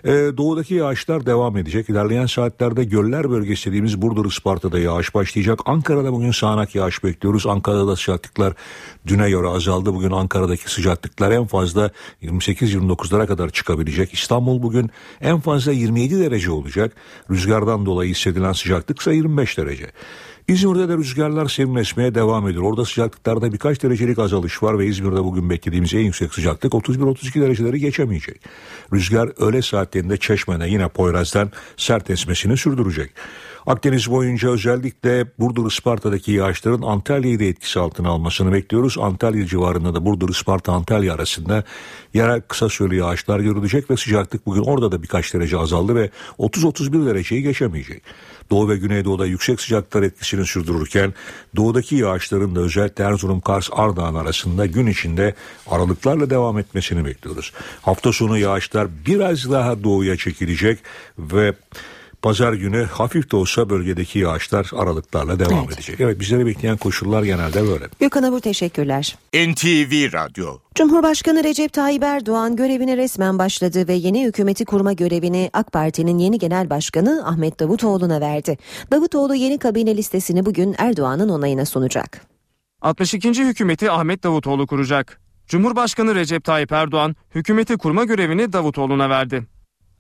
Ee, 0.05 0.11
doğudaki 0.37 0.75
yağışlar 0.75 1.27
devam 1.27 1.57
edecek. 1.57 1.89
İlerleyen 1.89 2.27
saatlerde 2.27 2.85
göller 2.85 3.31
bölgesi 3.31 3.67
dediğimiz 3.67 4.03
Burdur 4.03 4.27
Isparta'da 4.27 4.79
yağış 4.79 5.15
başlayacak. 5.15 5.61
Ankara'da 5.67 6.13
bugün 6.13 6.31
sağanak 6.31 6.75
yağış 6.75 7.05
bekliyoruz. 7.05 7.47
Ankara'da 7.47 7.97
sıcaklıklar 7.97 8.55
düne 9.07 9.31
göre 9.31 9.49
azaldı. 9.49 9.95
Bugün 9.95 10.11
Ankara'daki 10.11 10.73
sıcaklıklar 10.73 11.31
en 11.31 11.47
fazla 11.47 11.91
28-29'lara 12.23 13.27
kadar 13.27 13.51
çıkabilecek. 13.51 14.15
İstanbul 14.15 14.63
bugün 14.63 14.91
en 15.21 15.41
fazla 15.41 15.73
27 15.73 16.21
derece 16.21 16.51
olacak. 16.51 16.93
Rüzgardan 17.31 17.87
dolayı 17.87 18.11
hissedilen 18.11 18.53
sıcaklık 18.53 19.01
ise 19.01 19.15
25 19.15 19.59
derece. 19.59 19.87
İzmir'de 20.51 20.89
de 20.89 20.97
rüzgarlar 20.97 21.49
serinleşmeye 21.49 22.15
devam 22.15 22.49
ediyor. 22.49 22.63
Orada 22.63 22.85
sıcaklıklarda 22.85 23.53
birkaç 23.53 23.83
derecelik 23.83 24.19
azalış 24.19 24.63
var 24.63 24.79
ve 24.79 24.87
İzmir'de 24.87 25.25
bugün 25.25 25.51
beklediğimiz 25.51 25.95
en 25.95 26.01
yüksek 26.01 26.35
sıcaklık 26.35 26.73
31-32 26.73 27.41
dereceleri 27.41 27.81
geçemeyecek. 27.81 28.41
Rüzgar 28.93 29.33
öğle 29.39 29.63
saatlerinde 29.63 30.17
Çeşme'de 30.17 30.69
yine 30.69 30.89
Poyraz'dan 30.89 31.51
sert 31.77 32.11
esmesini 32.11 32.57
sürdürecek. 32.57 33.11
Akdeniz 33.67 34.11
boyunca 34.11 34.51
özellikle 34.51 35.27
Burdur 35.39 35.67
Isparta'daki 35.67 36.33
yağışların 36.33 36.83
Antalya'yı 36.83 37.41
da 37.41 37.45
etkisi 37.45 37.81
altına 37.81 38.09
almasını 38.09 38.53
bekliyoruz. 38.53 38.97
Antalya 38.99 39.47
civarında 39.47 39.95
da 39.95 40.05
Burdur 40.07 40.29
Isparta 40.29 40.73
Antalya 40.73 41.15
arasında 41.15 41.65
yerel 42.15 42.41
kısa 42.41 42.69
süreli 42.69 42.97
yağışlar 42.97 43.41
görülecek 43.41 43.91
ve 43.91 43.97
sıcaklık 43.97 44.47
bugün 44.47 44.63
orada 44.63 44.93
da 44.93 45.03
birkaç 45.03 45.35
derece 45.35 45.59
azaldı 45.59 45.95
ve 45.95 46.11
30-31 46.39 47.07
dereceyi 47.07 47.43
geçemeyecek. 47.43 48.03
Doğu 48.51 48.69
ve 48.69 48.77
Güneydoğu'da 48.77 49.27
yüksek 49.27 49.61
sıcaklıklar 49.61 50.03
etkisini 50.03 50.47
sürdürürken 50.47 51.15
doğudaki 51.57 51.97
yağışların 51.97 52.57
da 52.57 52.61
özellikle 52.61 53.05
Erzurum, 53.05 53.41
Kars, 53.41 53.69
Ardahan 53.73 54.15
arasında 54.15 54.67
gün 54.67 54.87
içinde 54.87 55.35
aralıklarla 55.67 56.31
devam 56.31 56.59
etmesini 56.59 57.05
bekliyoruz. 57.05 57.53
Hafta 57.83 58.13
sonu 58.13 58.39
yağışlar 58.39 58.89
biraz 59.07 59.51
daha 59.51 59.85
doğuya 59.85 60.17
çekilecek 60.17 60.79
ve 61.19 61.55
Pazar 62.23 62.53
günü 62.53 62.85
hafif 62.85 63.31
de 63.31 63.37
olsa 63.37 63.71
bölgedeki 63.71 64.19
yağışlar 64.19 64.71
aralıklarla 64.77 65.39
devam 65.39 65.65
evet. 65.65 65.75
edecek. 65.75 66.01
Evet 66.01 66.21
bizleri 66.21 66.47
bekleyen 66.47 66.77
koşullar 66.77 67.23
genelde 67.23 67.63
böyle. 67.63 67.85
Gökhan 68.01 68.23
Abur 68.23 68.41
teşekkürler. 68.41 69.19
NTV 69.35 70.13
Radyo 70.13 70.59
Cumhurbaşkanı 70.75 71.45
Recep 71.45 71.73
Tayyip 71.73 72.03
Erdoğan 72.03 72.57
görevine 72.57 72.97
resmen 72.97 73.39
başladı 73.39 73.89
ve 73.89 73.93
yeni 73.95 74.27
hükümeti 74.27 74.65
kurma 74.65 74.93
görevini 74.93 75.51
AK 75.53 75.73
Parti'nin 75.73 76.19
yeni 76.19 76.39
genel 76.39 76.71
başkanı 76.71 77.23
Ahmet 77.27 77.61
Davutoğlu'na 77.61 78.21
verdi. 78.21 78.59
Davutoğlu 78.93 79.35
yeni 79.35 79.59
kabine 79.59 79.97
listesini 79.97 80.47
bugün 80.47 80.75
Erdoğan'ın 80.79 81.29
onayına 81.29 81.65
sunacak. 81.65 82.21
62. 82.83 83.45
hükümeti 83.45 83.91
Ahmet 83.91 84.23
Davutoğlu 84.23 84.67
kuracak. 84.67 85.21
Cumhurbaşkanı 85.47 86.15
Recep 86.15 86.45
Tayyip 86.45 86.73
Erdoğan 86.73 87.17
hükümeti 87.35 87.77
kurma 87.77 88.05
görevini 88.05 88.53
Davutoğlu'na 88.53 89.11
verdi. 89.11 89.47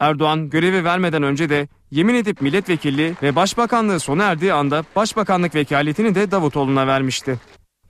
Erdoğan 0.00 0.50
görevi 0.50 0.84
vermeden 0.84 1.22
önce 1.22 1.48
de 1.48 1.68
yemin 1.90 2.14
edip 2.14 2.40
milletvekilliği 2.40 3.14
ve 3.22 3.36
başbakanlığı 3.36 4.00
sona 4.00 4.24
erdiği 4.24 4.52
anda 4.52 4.84
başbakanlık 4.96 5.54
vekaletini 5.54 6.14
de 6.14 6.30
Davutoğlu'na 6.30 6.86
vermişti. 6.86 7.38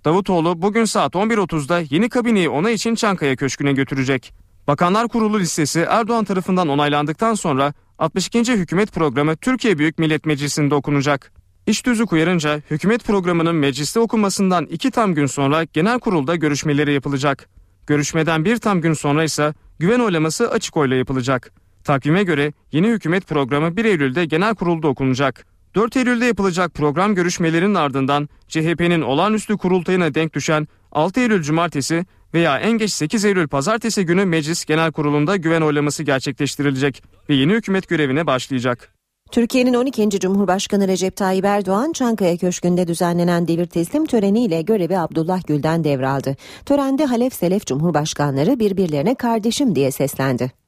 Davutoğlu 0.05 0.63
bugün 0.63 0.85
saat 0.85 1.15
11.30'da 1.15 1.81
yeni 1.91 2.09
kabineyi 2.09 2.49
ona 2.49 2.71
için 2.71 2.95
Çankaya 2.95 3.37
Köşkü'ne 3.37 3.73
götürecek. 3.73 4.33
Bakanlar 4.67 5.09
Kurulu 5.09 5.41
listesi 5.41 5.81
Erdoğan 5.81 6.25
tarafından 6.25 6.69
onaylandıktan 6.69 7.35
sonra 7.35 7.73
62. 7.99 8.53
hükümet 8.53 8.93
programı 8.93 9.37
Türkiye 9.37 9.79
Büyük 9.79 9.99
Millet 9.99 10.27
Meclisi'nde 10.27 10.75
okunacak. 10.75 11.33
İş 11.67 11.83
tüzük 11.83 12.13
uyarınca 12.13 12.63
hükümet 12.71 13.05
programının 13.05 13.55
mecliste 13.55 14.01
okunmasından 14.01 14.67
iki 14.67 14.91
tam 14.91 15.15
gün 15.15 15.27
sonra 15.27 15.65
genel 15.65 15.99
kurulda 15.99 16.37
görüşmeleri 16.37 16.93
yapılacak. 16.93 17.49
Görüşmeden 17.87 18.45
bir 18.45 18.57
tam 18.57 18.81
gün 18.81 18.93
sonra 18.93 19.25
ise 19.25 19.55
güven 19.79 20.01
oylaması 20.01 20.51
açık 20.51 20.77
oyla 20.77 20.97
yapılacak. 20.97 21.53
Takvime 21.91 22.23
göre 22.23 22.53
yeni 22.73 22.89
hükümet 22.89 23.27
programı 23.27 23.77
1 23.77 23.85
Eylül'de 23.85 24.25
genel 24.25 24.55
kurulda 24.55 24.89
okunacak. 24.89 25.47
4 25.75 25.97
Eylül'de 25.97 26.25
yapılacak 26.25 26.75
program 26.75 27.15
görüşmelerinin 27.15 27.75
ardından 27.75 28.29
CHP'nin 28.49 29.01
olağanüstü 29.01 29.57
kurultayına 29.57 30.15
denk 30.15 30.35
düşen 30.35 30.69
6 30.93 31.21
Eylül 31.21 31.43
Cumartesi 31.43 32.07
veya 32.35 32.59
en 32.59 32.79
geç 32.79 32.93
8 32.93 33.25
Eylül 33.25 33.49
Pazartesi 33.49 34.07
günü 34.07 34.25
Meclis 34.25 34.65
Genel 34.65 34.93
Kurulu'nda 34.93 35.37
güven 35.37 35.61
oylaması 35.61 36.03
gerçekleştirilecek 36.03 37.03
ve 37.29 37.35
yeni 37.35 37.53
hükümet 37.53 37.89
görevine 37.89 38.27
başlayacak. 38.27 38.95
Türkiye'nin 39.31 39.75
12. 39.75 40.11
Cumhurbaşkanı 40.11 40.89
Recep 40.89 41.17
Tayyip 41.17 41.45
Erdoğan 41.45 41.93
Çankaya 41.93 42.37
Köşkü'nde 42.37 42.89
düzenlenen 42.89 43.49
devir 43.49 43.67
teslim 43.67 44.07
töreniyle 44.07 44.63
görevi 44.63 44.99
Abdullah 44.99 45.47
Gül'den 45.47 45.85
devraldı. 45.85 46.37
Törende 46.67 47.05
Halef 47.05 47.35
Selef 47.35 47.67
Cumhurbaşkanları 47.67 48.59
birbirlerine 48.61 49.15
kardeşim 49.15 49.75
diye 49.75 49.91
seslendi. 49.91 50.61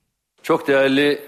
Çok 0.43 0.69
değerli 0.69 1.21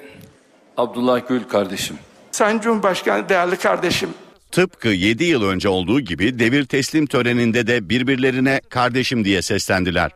Abdullah 0.77 1.29
Gül 1.29 1.45
kardeşim. 1.45 1.97
Sayın 2.33 2.61
Cumhurbaşkanı 2.61 3.29
değerli 3.29 3.57
kardeşim. 3.57 4.09
Tıpkı 4.53 4.89
7 4.89 5.25
yıl 5.25 5.43
önce 5.43 5.69
olduğu 5.69 6.01
gibi 6.01 6.39
devir 6.39 6.65
teslim 6.65 7.07
töreninde 7.07 7.67
de 7.67 7.89
birbirlerine 7.89 8.61
kardeşim 8.69 9.25
diye 9.25 9.43
seslendiler. 9.43 10.11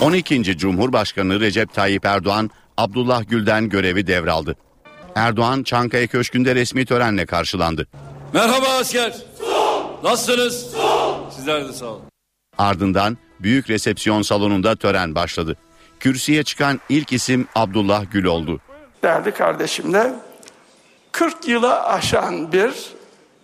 12. 0.00 0.58
Cumhurbaşkanı 0.58 1.40
Recep 1.40 1.74
Tayyip 1.74 2.06
Erdoğan 2.06 2.50
Abdullah 2.76 3.28
Gül'den 3.28 3.68
görevi 3.68 4.06
devraldı. 4.06 4.56
Erdoğan 5.14 5.62
Çankaya 5.62 6.06
Köşkü'nde 6.06 6.54
resmi 6.54 6.86
törenle 6.86 7.26
karşılandı. 7.26 7.86
Merhaba 8.32 8.66
asker. 8.80 9.16
Nasılsınız? 10.04 10.66
Sizler 11.36 11.68
de 11.68 11.72
sağ 11.72 11.86
olun. 11.86 12.02
Ardından 12.58 13.18
büyük 13.40 13.70
resepsiyon 13.70 14.22
salonunda 14.22 14.76
tören 14.76 15.14
başladı. 15.14 15.56
Kürsüye 16.00 16.42
çıkan 16.42 16.80
ilk 16.88 17.12
isim 17.12 17.48
Abdullah 17.54 18.04
Gül 18.12 18.24
oldu. 18.24 18.60
Değerli 19.02 19.32
kardeşimle 19.32 20.14
40 21.12 21.48
yıla 21.48 21.88
aşan 21.88 22.52
bir 22.52 22.72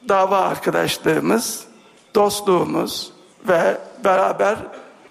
dava 0.09 0.39
arkadaşlığımız, 0.39 1.65
dostluğumuz 2.15 3.13
ve 3.49 3.79
beraber 4.05 4.57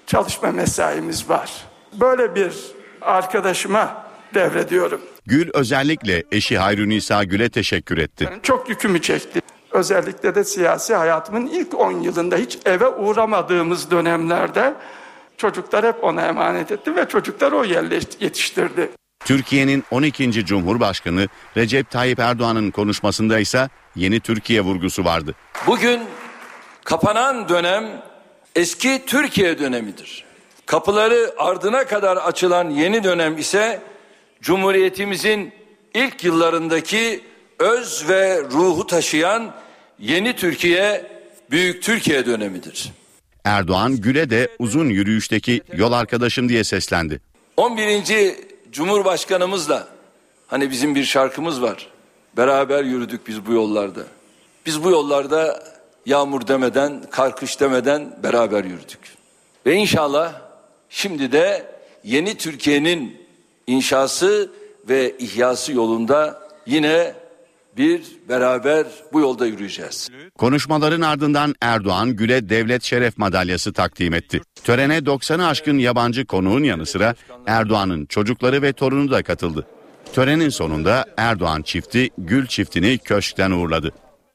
çalışma 0.08 0.52
mesaimiz 0.52 1.30
var. 1.30 1.52
Böyle 1.94 2.36
bir 2.36 2.54
arkadaşıma 3.02 4.04
devrediyorum. 4.34 5.02
Gül 5.26 5.50
özellikle 5.54 6.24
eşi 6.32 6.58
Hayrunisa 6.58 7.24
Gül'e 7.24 7.50
teşekkür 7.50 7.98
etti. 7.98 8.30
Çok 8.44 8.70
yükümü 8.70 9.02
çekti. 9.02 9.42
Özellikle 9.72 10.36
de 10.36 10.44
siyasi 10.44 10.96
hayatımın 10.96 11.48
ilk 11.48 11.80
10 11.80 11.92
yılında 11.92 12.36
hiç 12.36 12.58
eve 12.66 12.88
uğramadığımız 12.88 13.92
dönemlerde 13.92 14.74
çocuklar 15.38 15.86
hep 15.86 16.04
ona 16.04 16.22
emanet 16.28 16.72
etti 16.72 16.96
ve 16.96 17.08
çocuklar 17.08 17.52
o 17.52 17.64
yetiştirdi. 18.20 18.92
Türkiye'nin 19.26 19.84
12. 19.92 20.46
Cumhurbaşkanı 20.46 21.28
Recep 21.58 21.90
Tayyip 21.92 22.20
Erdoğan'ın 22.20 22.72
konuşmasında 22.72 23.40
ise 23.40 23.70
yeni 23.96 24.20
Türkiye 24.20 24.62
vurgusu 24.62 25.06
vardı. 25.06 25.36
Bugün 25.68 26.02
kapanan 26.84 27.50
dönem 27.50 28.02
eski 28.56 29.04
Türkiye 29.06 29.60
dönemidir. 29.60 30.26
Kapıları 30.66 31.34
ardına 31.38 31.88
kadar 31.88 32.18
açılan 32.18 32.70
yeni 32.70 33.04
dönem 33.04 33.38
ise 33.38 33.82
Cumhuriyetimizin 34.42 35.54
ilk 35.94 36.24
yıllarındaki 36.24 37.24
öz 37.60 38.10
ve 38.10 38.42
ruhu 38.44 38.88
taşıyan 38.88 39.54
yeni 40.00 40.36
Türkiye, 40.36 41.06
büyük 41.52 41.84
Türkiye 41.84 42.26
dönemidir. 42.26 42.92
Erdoğan 43.44 43.98
Gül'e 43.98 44.30
de 44.30 44.50
uzun 44.60 44.90
yürüyüşteki 44.90 45.62
yol 45.78 45.92
arkadaşım 45.92 46.50
diye 46.50 46.64
seslendi. 46.64 47.22
11. 47.58 48.36
Cumhurbaşkanımızla 48.72 49.88
hani 50.48 50.72
bizim 50.72 50.96
bir 50.96 51.04
şarkımız 51.04 51.62
var. 51.62 51.88
Beraber 52.38 52.84
yürüdük 52.84 53.28
biz 53.28 53.46
bu 53.46 53.54
yollarda. 53.54 54.02
Biz 54.66 54.84
bu 54.84 54.92
yollarda 54.92 55.64
yağmur 56.06 56.48
demeden, 56.48 57.04
karkış 57.12 57.60
demeden 57.60 58.20
beraber 58.24 58.64
yürüdük. 58.64 59.00
Ve 59.66 59.76
inşallah 59.76 60.34
şimdi 60.90 61.32
de 61.32 61.66
yeni 62.04 62.38
Türkiye'nin 62.38 63.22
inşası 63.68 64.52
ve 64.90 65.18
ihyası 65.18 65.74
yolunda 65.74 66.42
yine 66.66 67.14
bir 67.78 68.02
beraber 68.30 68.86
bu 69.14 69.20
yolda 69.20 69.46
yürüyeceğiz. 69.46 70.10
Konuşmaların 70.38 71.02
ardından 71.02 71.56
Erdoğan 71.62 72.16
Gül'e 72.16 72.50
devlet 72.50 72.84
şeref 72.84 73.18
madalyası 73.18 73.74
takdim 73.74 74.14
etti. 74.14 74.42
Törene 74.64 74.98
90'ı 74.98 75.48
aşkın 75.48 75.78
yabancı 75.78 76.26
konuğun 76.26 76.64
yanı 76.64 76.86
sıra 76.86 77.16
Erdoğan'ın 77.48 78.06
çocukları 78.06 78.62
ve 78.62 78.74
torunu 78.74 79.12
da 79.12 79.24
katıldı. 79.24 79.68
Törenin 80.14 80.50
sonunda 80.50 81.06
Erdoğan 81.18 81.62
çifti 81.62 82.10
Gül 82.18 82.48
çiftini 82.48 82.98
köşkten 82.98 83.52
uğurladı. 83.52 83.92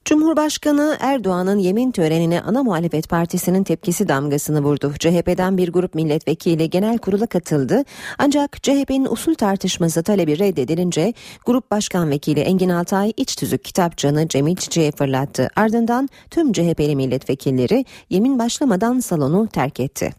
Cumhurbaşkanı 0.08 0.96
Erdoğan'ın 1.00 1.58
yemin 1.58 1.90
törenine 1.90 2.40
ana 2.40 2.62
muhalefet 2.62 3.08
partisinin 3.08 3.64
tepkisi 3.64 4.08
damgasını 4.08 4.62
vurdu. 4.62 4.94
CHP'den 4.98 5.58
bir 5.58 5.72
grup 5.72 5.94
milletvekili 5.94 6.70
genel 6.70 6.98
kurula 6.98 7.26
katıldı. 7.26 7.84
Ancak 8.18 8.62
CHP'nin 8.62 9.06
usul 9.10 9.34
tartışması 9.34 10.02
talebi 10.02 10.38
reddedilince 10.38 11.14
grup 11.46 11.70
başkan 11.70 12.10
vekili 12.10 12.40
Engin 12.40 12.68
Altay 12.68 13.12
iç 13.16 13.36
tüzük 13.36 13.64
kitapçığını 13.64 14.28
Cemil 14.28 14.56
Çiçek'e 14.56 14.96
fırlattı. 14.96 15.48
Ardından 15.56 16.08
tüm 16.30 16.52
CHP'li 16.52 16.96
milletvekilleri 16.96 17.84
yemin 18.10 18.38
başlamadan 18.38 19.00
salonu 19.00 19.48
terk 19.48 19.80
etti. 19.80 20.12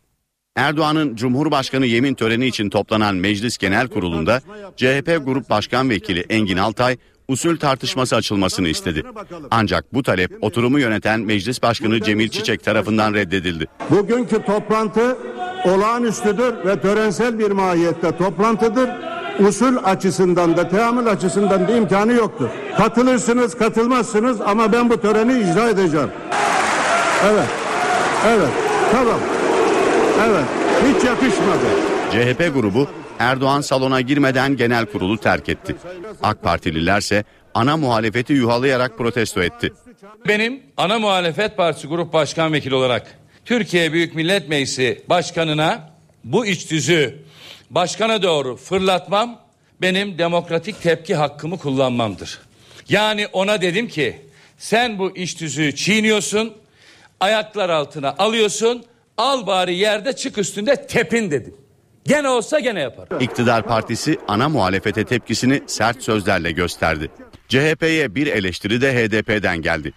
Erdoğan'ın 0.55 1.15
Cumhurbaşkanı 1.15 1.85
yemin 1.85 2.13
töreni 2.13 2.47
için 2.47 2.69
toplanan 2.69 3.15
Meclis 3.15 3.57
Genel 3.57 3.87
Kurulu'nda 3.87 4.41
CHP 4.77 5.25
Grup 5.25 5.49
Başkan 5.49 5.89
Vekili 5.89 6.19
Engin 6.19 6.57
Altay 6.57 6.97
usul 7.30 7.57
tartışması 7.57 8.15
açılmasını 8.15 8.67
istedi. 8.67 9.03
Ancak 9.51 9.93
bu 9.93 10.03
talep 10.03 10.32
oturumu 10.41 10.80
yöneten 10.80 11.19
Meclis 11.19 11.61
Başkanı 11.63 12.01
Cemil 12.01 12.30
Çiçek 12.30 12.63
tarafından 12.63 13.13
reddedildi. 13.13 13.67
Bugünkü 13.89 14.43
toplantı 14.43 15.17
olağanüstüdür 15.65 16.65
ve 16.65 16.82
törensel 16.82 17.39
bir 17.39 17.51
mahiyette 17.51 18.17
toplantıdır. 18.17 18.89
Usul 19.47 19.75
açısından 19.84 20.57
da 20.57 20.69
teamül 20.69 21.07
açısından 21.07 21.67
da 21.67 21.71
imkanı 21.71 22.13
yoktur. 22.13 22.49
Katılırsınız 22.77 23.57
katılmazsınız 23.57 24.41
ama 24.41 24.73
ben 24.73 24.89
bu 24.89 25.01
töreni 25.01 25.39
icra 25.39 25.69
edeceğim. 25.69 26.09
Evet. 27.32 27.47
Evet. 28.27 28.49
Tamam. 28.91 29.19
Evet. 30.30 30.45
Hiç 30.88 31.03
yakışmadı. 31.05 31.65
CHP 32.11 32.53
grubu 32.53 32.88
Erdoğan 33.20 33.61
salona 33.61 34.01
girmeden 34.01 34.57
genel 34.57 34.86
kurulu 34.86 35.17
terk 35.17 35.49
etti. 35.49 35.76
AK 36.24 36.43
Partililerse 36.43 37.24
ana 37.53 37.78
muhalefeti 37.78 38.34
yuhalayarak 38.34 38.97
protesto 38.97 39.43
etti. 39.43 39.74
Benim 40.28 40.63
ana 40.78 40.99
muhalefet 40.99 41.57
partisi 41.57 41.88
grup 41.88 42.13
başkan 42.13 42.53
vekili 42.53 42.76
olarak 42.76 43.20
Türkiye 43.45 43.93
Büyük 43.93 44.15
Millet 44.15 44.49
Meclisi 44.49 45.03
başkanına 45.09 45.89
bu 46.24 46.45
iç 46.45 46.72
düzü 46.72 47.20
başkana 47.70 48.24
doğru 48.24 48.57
fırlatmam 48.57 49.41
benim 49.82 50.17
demokratik 50.17 50.82
tepki 50.82 51.15
hakkımı 51.15 51.57
kullanmamdır. 51.57 52.39
Yani 52.89 53.28
ona 53.28 53.61
dedim 53.61 53.88
ki 53.88 54.22
sen 54.57 54.99
bu 54.99 55.17
iç 55.17 55.41
düzüğü 55.41 55.76
çiğniyorsun, 55.76 56.53
ayaklar 57.20 57.70
altına 57.70 58.15
alıyorsun, 58.17 58.84
al 59.17 59.47
bari 59.47 59.76
yerde 59.76 60.13
çık 60.13 60.38
üstünde 60.38 60.88
tepin 60.88 61.32
dedim. 61.32 61.55
Gene 62.05 62.29
olsa 62.29 62.59
gene 62.59 62.79
yapar. 62.79 63.21
İktidar 63.21 63.63
partisi 63.63 64.17
ana 64.27 64.49
muhalefete 64.49 65.03
tepkisini 65.03 65.61
sert 65.67 66.03
sözlerle 66.03 66.51
gösterdi. 66.51 67.11
CHP'ye 67.47 68.15
bir 68.15 68.27
eleştiri 68.27 68.81
de 68.81 68.93
HDP'den 68.93 69.61
geldi. 69.61 69.93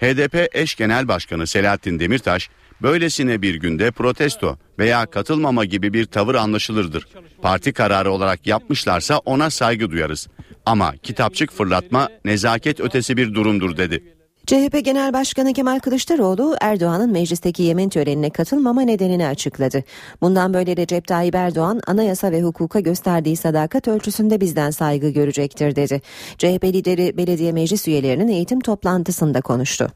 HDP 0.00 0.56
eş 0.56 0.74
genel 0.74 1.08
başkanı 1.08 1.46
Selahattin 1.46 1.98
Demirtaş, 1.98 2.50
böylesine 2.82 3.42
bir 3.42 3.54
günde 3.54 3.90
protesto 3.90 4.58
veya 4.78 5.06
katılmama 5.06 5.64
gibi 5.64 5.92
bir 5.92 6.04
tavır 6.04 6.34
anlaşılırdır. 6.34 7.06
Parti 7.42 7.72
kararı 7.72 8.10
olarak 8.10 8.46
yapmışlarsa 8.46 9.18
ona 9.18 9.50
saygı 9.50 9.90
duyarız. 9.90 10.28
Ama 10.66 10.94
kitapçık 11.02 11.52
fırlatma 11.52 12.08
nezaket 12.24 12.80
ötesi 12.80 13.16
bir 13.16 13.34
durumdur 13.34 13.76
dedi. 13.76 14.14
CHP 14.50 14.84
Genel 14.84 15.12
Başkanı 15.12 15.52
Kemal 15.52 15.78
Kılıçdaroğlu 15.78 16.56
Erdoğan'ın 16.60 17.12
meclisteki 17.12 17.62
yemin 17.62 17.88
törenine 17.88 18.30
katılmama 18.30 18.82
nedenini 18.82 19.26
açıkladı. 19.26 19.84
Bundan 20.20 20.54
böyle 20.54 20.76
Recep 20.76 21.06
Tayyip 21.06 21.34
Erdoğan 21.34 21.80
anayasa 21.86 22.32
ve 22.32 22.42
hukuka 22.42 22.80
gösterdiği 22.80 23.36
sadakat 23.36 23.88
ölçüsünde 23.88 24.40
bizden 24.40 24.70
saygı 24.70 25.08
görecektir 25.08 25.76
dedi. 25.76 26.02
CHP 26.38 26.64
lideri 26.64 27.16
belediye 27.16 27.52
meclis 27.52 27.88
üyelerinin 27.88 28.28
eğitim 28.28 28.60
toplantısında 28.60 29.40
konuştu. 29.40 29.90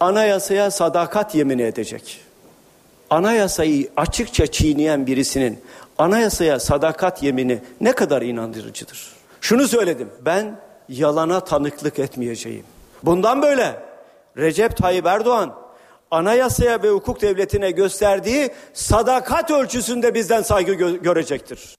Anayasaya 0.00 0.70
sadakat 0.70 1.34
yemini 1.34 1.62
edecek. 1.62 2.20
Anayasayı 3.10 3.88
açıkça 3.96 4.46
çiğneyen 4.46 5.06
birisinin 5.06 5.58
anayasaya 5.98 6.60
sadakat 6.60 7.22
yemini 7.22 7.58
ne 7.80 7.92
kadar 7.92 8.22
inandırıcıdır. 8.22 9.12
Şunu 9.40 9.68
söyledim 9.68 10.08
ben 10.24 10.56
yalana 10.88 11.40
tanıklık 11.40 11.98
etmeyeceğim. 11.98 12.64
Bundan 13.02 13.42
böyle 13.42 13.93
Recep 14.36 14.76
Tayyip 14.76 15.06
Erdoğan 15.06 15.54
anayasaya 16.10 16.82
ve 16.82 16.90
hukuk 16.90 17.20
devletine 17.22 17.70
gösterdiği 17.70 18.50
sadakat 18.72 19.50
ölçüsünde 19.50 20.14
bizden 20.14 20.42
saygı 20.42 20.72
gö- 20.72 21.02
görecektir. 21.02 21.74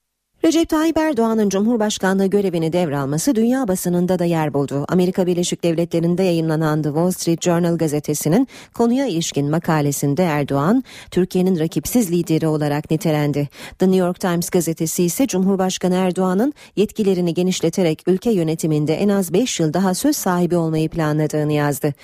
Recep 0.46 0.68
Tayyip 0.68 0.98
Erdoğan'ın 0.98 1.48
Cumhurbaşkanlığı 1.48 2.26
görevini 2.26 2.72
devralması 2.72 3.34
dünya 3.34 3.68
basınında 3.68 4.18
da 4.18 4.24
yer 4.24 4.54
buldu. 4.54 4.84
Amerika 4.88 5.26
Birleşik 5.26 5.64
Devletleri'nde 5.64 6.22
yayınlanan 6.22 6.82
The 6.82 6.88
Wall 6.88 7.10
Street 7.10 7.42
Journal 7.42 7.78
gazetesinin 7.78 8.48
konuya 8.74 9.06
ilişkin 9.06 9.50
makalesinde 9.50 10.24
Erdoğan, 10.24 10.84
Türkiye'nin 11.10 11.58
rakipsiz 11.58 12.12
lideri 12.12 12.46
olarak 12.46 12.90
nitelendi. 12.90 13.48
The 13.78 13.86
New 13.86 14.06
York 14.06 14.20
Times 14.20 14.50
gazetesi 14.50 15.04
ise 15.04 15.26
Cumhurbaşkanı 15.26 15.94
Erdoğan'ın 15.94 16.54
yetkilerini 16.76 17.34
genişleterek 17.34 18.02
ülke 18.06 18.30
yönetiminde 18.30 18.94
en 18.94 19.08
az 19.08 19.32
5 19.32 19.60
yıl 19.60 19.72
daha 19.72 19.94
söz 19.94 20.16
sahibi 20.16 20.56
olmayı 20.56 20.88
planladığını 20.88 21.52
yazdı. 21.52 21.94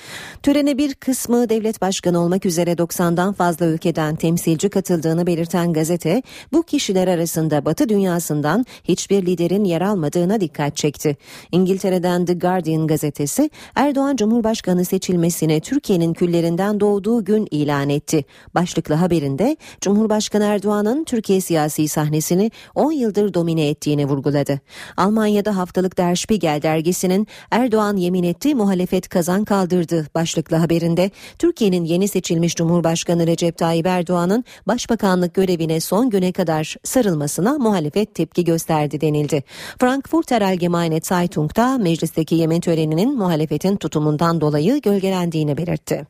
Törene 0.43 0.79
bir 0.79 0.95
kısmı 0.95 1.49
devlet 1.49 1.81
başkanı 1.81 2.21
olmak 2.21 2.47
üzere 2.47 2.73
90'dan 2.73 3.33
fazla 3.33 3.67
ülkeden 3.67 4.17
temsilci 4.17 4.69
katıldığını 4.69 5.27
belirten 5.27 5.73
gazete, 5.73 6.23
bu 6.53 6.63
kişiler 6.63 7.09
arasında 7.09 7.65
Batı 7.65 7.89
dünyası 7.89 8.32
arasından 8.33 8.67
hiçbir 8.85 9.27
liderin 9.27 9.65
yer 9.65 9.81
almadığına 9.81 10.41
dikkat 10.41 10.77
çekti. 10.77 11.17
İngiltere'den 11.53 12.25
The 12.25 12.35
Guardian 12.35 12.87
gazetesi 12.87 13.51
Erdoğan 13.75 14.17
Cumhurbaşkanı 14.17 14.85
seçilmesine 14.85 15.61
Türkiye'nin 15.61 16.13
küllerinden 16.13 16.81
doğduğu 16.81 17.25
gün 17.25 17.49
ilan 17.51 17.89
etti. 17.89 18.25
Başlıklı 18.55 18.95
haberinde 18.95 19.57
Cumhurbaşkanı 19.81 20.45
Erdoğan'ın 20.45 21.05
Türkiye 21.05 21.41
siyasi 21.41 21.89
sahnesini 21.89 22.51
10 22.75 22.93
yıldır 22.93 23.35
domine 23.35 23.69
ettiğini 23.69 24.07
vurguladı. 24.07 24.61
Almanya'da 24.97 25.57
haftalık 25.57 25.99
Der 25.99 26.15
Spiegel 26.15 26.63
dergisinin 26.63 27.27
Erdoğan 27.51 27.97
yemin 27.97 28.23
etti 28.23 28.55
muhalefet 28.55 29.09
kazan 29.09 29.45
kaldırdı 29.45 30.07
başlıklı 30.15 30.57
haberinde 30.57 31.11
Türkiye'nin 31.39 31.85
yeni 31.85 32.09
seçilmiş 32.09 32.57
Cumhurbaşkanı 32.57 33.27
Recep 33.27 33.57
Tayyip 33.57 33.87
Erdoğan'ın 33.87 34.45
başbakanlık 34.67 35.35
görevine 35.35 35.81
son 35.81 36.11
güne 36.11 36.33
kadar 36.33 36.77
sarılmasına 36.85 37.59
muhalefet 37.59 38.15
tepki 38.23 38.45
gösterdi 38.45 39.01
denildi. 39.01 39.43
Frankfurter 39.79 40.43
Allgemeine 40.43 41.01
Zeitung'da 41.01 41.79
meclisteki 41.79 42.35
yemin 42.35 42.61
töreninin 42.61 43.19
muhalefetin 43.19 43.77
tutumundan 43.77 44.41
dolayı 44.41 44.81
gölgelendiğini 44.83 45.57
belirtti. 45.57 46.07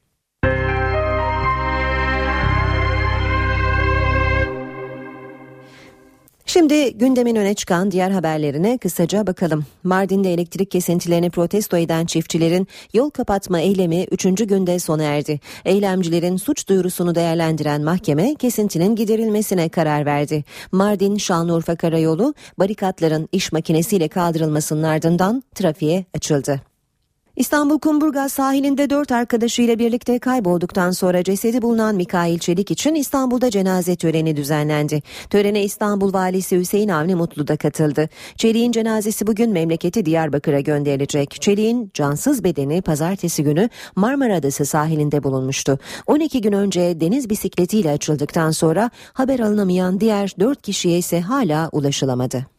Şimdi 6.46 6.98
gündemin 6.98 7.36
öne 7.36 7.54
çıkan 7.54 7.90
diğer 7.90 8.10
haberlerine 8.10 8.78
kısaca 8.78 9.26
bakalım. 9.26 9.64
Mardin'de 9.84 10.34
elektrik 10.34 10.70
kesintilerini 10.70 11.30
protesto 11.30 11.76
eden 11.76 12.06
çiftçilerin 12.06 12.68
yol 12.94 13.10
kapatma 13.10 13.60
eylemi 13.60 14.04
3. 14.04 14.24
günde 14.24 14.78
sona 14.78 15.02
erdi. 15.02 15.40
Eylemcilerin 15.64 16.36
suç 16.36 16.68
duyurusunu 16.68 17.14
değerlendiren 17.14 17.82
mahkeme 17.82 18.34
kesintinin 18.34 18.96
giderilmesine 18.96 19.68
karar 19.68 20.06
verdi. 20.06 20.44
Mardin 20.72 21.16
Şanlıurfa 21.16 21.76
Karayolu 21.76 22.34
barikatların 22.58 23.28
iş 23.32 23.52
makinesiyle 23.52 24.08
kaldırılmasının 24.08 24.82
ardından 24.82 25.42
trafiğe 25.54 26.04
açıldı. 26.14 26.71
İstanbul 27.36 27.78
Kumburgaz 27.78 28.32
sahilinde 28.32 28.90
dört 28.90 29.12
arkadaşıyla 29.12 29.78
birlikte 29.78 30.18
kaybolduktan 30.18 30.90
sonra 30.90 31.22
cesedi 31.22 31.62
bulunan 31.62 31.96
Mikail 31.96 32.38
Çelik 32.38 32.70
için 32.70 32.94
İstanbul'da 32.94 33.50
cenaze 33.50 33.96
töreni 33.96 34.36
düzenlendi. 34.36 35.02
Törene 35.30 35.62
İstanbul 35.64 36.12
Valisi 36.12 36.58
Hüseyin 36.58 36.88
Avni 36.88 37.14
Mutlu 37.14 37.48
da 37.48 37.56
katıldı. 37.56 38.08
Çelik'in 38.36 38.72
cenazesi 38.72 39.26
bugün 39.26 39.52
memleketi 39.52 40.06
Diyarbakır'a 40.06 40.60
gönderilecek. 40.60 41.42
Çelik'in 41.42 41.90
cansız 41.94 42.44
bedeni 42.44 42.82
pazartesi 42.82 43.42
günü 43.42 43.68
Marmara 43.96 44.36
Adası 44.36 44.64
sahilinde 44.64 45.22
bulunmuştu. 45.22 45.78
12 46.06 46.40
gün 46.40 46.52
önce 46.52 47.00
deniz 47.00 47.30
bisikletiyle 47.30 47.90
açıldıktan 47.90 48.50
sonra 48.50 48.90
haber 49.12 49.40
alınamayan 49.40 50.00
diğer 50.00 50.34
dört 50.40 50.62
kişiye 50.62 50.98
ise 50.98 51.20
hala 51.20 51.68
ulaşılamadı. 51.72 52.51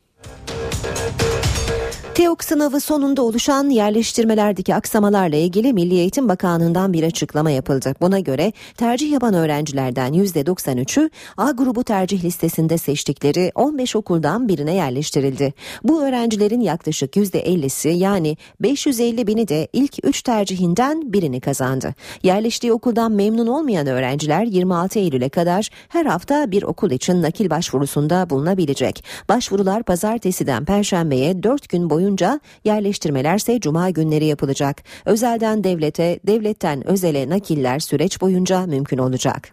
TEOK 2.16 2.44
sınavı 2.44 2.80
sonunda 2.80 3.22
oluşan 3.22 3.70
yerleştirmelerdeki 3.70 4.76
aksamalarla 4.76 5.36
ilgili 5.36 5.74
Milli 5.74 5.94
Eğitim 5.94 6.30
Bakanlığı'ndan 6.30 6.94
bir 6.94 7.04
açıklama 7.04 7.52
yapıldı. 7.52 7.96
Buna 8.02 8.20
göre 8.20 8.54
tercih 8.78 9.12
yapan 9.12 9.34
öğrencilerden 9.34 10.14
%93'ü 10.14 11.10
A 11.38 11.52
grubu 11.52 11.84
tercih 11.84 12.24
listesinde 12.24 12.78
seçtikleri 12.78 13.52
15 13.56 13.96
okuldan 13.96 14.48
birine 14.48 14.74
yerleştirildi. 14.74 15.54
Bu 15.84 16.04
öğrencilerin 16.04 16.62
yaklaşık 16.62 17.16
%50'si 17.16 17.90
yani 17.90 18.38
550 18.60 19.28
bini 19.28 19.48
de 19.48 19.68
ilk 19.74 20.06
3 20.06 20.22
tercihinden 20.22 21.14
birini 21.14 21.42
kazandı. 21.42 21.94
Yerleştiği 22.24 22.74
okuldan 22.74 23.12
memnun 23.12 23.48
olmayan 23.48 23.88
öğrenciler 23.88 24.44
26 24.44 25.00
Eylül'e 25.00 25.30
kadar 25.30 25.70
her 25.90 26.06
hafta 26.06 26.52
bir 26.52 26.64
okul 26.64 26.92
için 26.92 27.22
nakil 27.22 27.50
başvurusunda 27.50 28.30
bulunabilecek. 28.30 29.04
Başvurular 29.30 29.84
pazartesiden 29.84 30.66
perşembeye 30.66 31.44
4 31.44 31.70
gün 31.70 31.90
boyunca 31.90 32.03
boyunca 32.04 32.40
yerleştirmelerse 32.64 33.60
cuma 33.60 33.90
günleri 33.90 34.26
yapılacak. 34.26 34.84
Özelden 35.06 35.64
devlete, 35.64 36.20
devletten 36.28 36.88
özele 36.88 37.30
nakiller 37.30 37.80
süreç 37.80 38.22
boyunca 38.22 38.66
mümkün 38.66 38.98
olacak. 38.98 39.50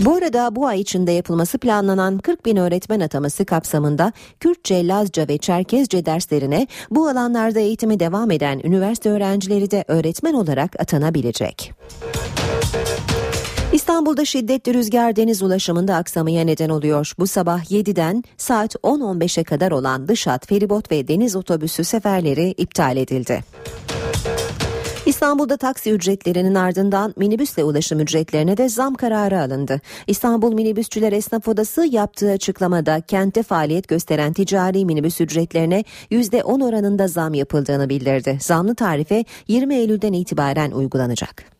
Bu 0.00 0.14
arada 0.14 0.56
bu 0.56 0.66
ay 0.66 0.80
içinde 0.80 1.12
yapılması 1.12 1.58
planlanan 1.58 2.18
40 2.18 2.44
bin 2.44 2.56
öğretmen 2.56 3.00
ataması 3.00 3.44
kapsamında 3.44 4.12
Kürtçe, 4.40 4.86
Lazca 4.88 5.28
ve 5.28 5.38
Çerkezce 5.38 6.06
derslerine 6.06 6.66
bu 6.90 7.08
alanlarda 7.08 7.60
eğitimi 7.60 8.00
devam 8.00 8.30
eden 8.30 8.60
üniversite 8.64 9.10
öğrencileri 9.10 9.70
de 9.70 9.84
öğretmen 9.88 10.34
olarak 10.34 10.80
atanabilecek. 10.80 11.72
İstanbul'da 13.78 14.24
şiddetli 14.24 14.74
rüzgar 14.74 15.16
deniz 15.16 15.42
ulaşımında 15.42 15.96
aksamaya 15.96 16.44
neden 16.44 16.68
oluyor. 16.68 17.12
Bu 17.18 17.26
sabah 17.26 17.70
7'den 17.70 18.24
saat 18.36 18.74
10-15'e 18.74 19.44
kadar 19.44 19.70
olan 19.70 20.08
dış 20.08 20.26
hat, 20.26 20.46
feribot 20.46 20.90
ve 20.92 21.08
deniz 21.08 21.36
otobüsü 21.36 21.84
seferleri 21.84 22.50
iptal 22.50 22.96
edildi. 22.96 23.44
İstanbul'da 25.06 25.56
taksi 25.56 25.92
ücretlerinin 25.92 26.54
ardından 26.54 27.14
minibüsle 27.16 27.64
ulaşım 27.64 28.00
ücretlerine 28.00 28.56
de 28.56 28.68
zam 28.68 28.94
kararı 28.94 29.40
alındı. 29.40 29.80
İstanbul 30.06 30.52
Minibüsçüler 30.52 31.12
Esnaf 31.12 31.48
Odası 31.48 31.86
yaptığı 31.90 32.30
açıklamada 32.30 33.00
kentte 33.00 33.42
faaliyet 33.42 33.88
gösteren 33.88 34.32
ticari 34.32 34.84
minibüs 34.84 35.20
ücretlerine 35.20 35.84
%10 36.10 36.64
oranında 36.64 37.08
zam 37.08 37.34
yapıldığını 37.34 37.88
bildirdi. 37.88 38.38
Zamlı 38.40 38.74
tarife 38.74 39.24
20 39.48 39.74
Eylül'den 39.74 40.12
itibaren 40.12 40.70
uygulanacak. 40.70 41.57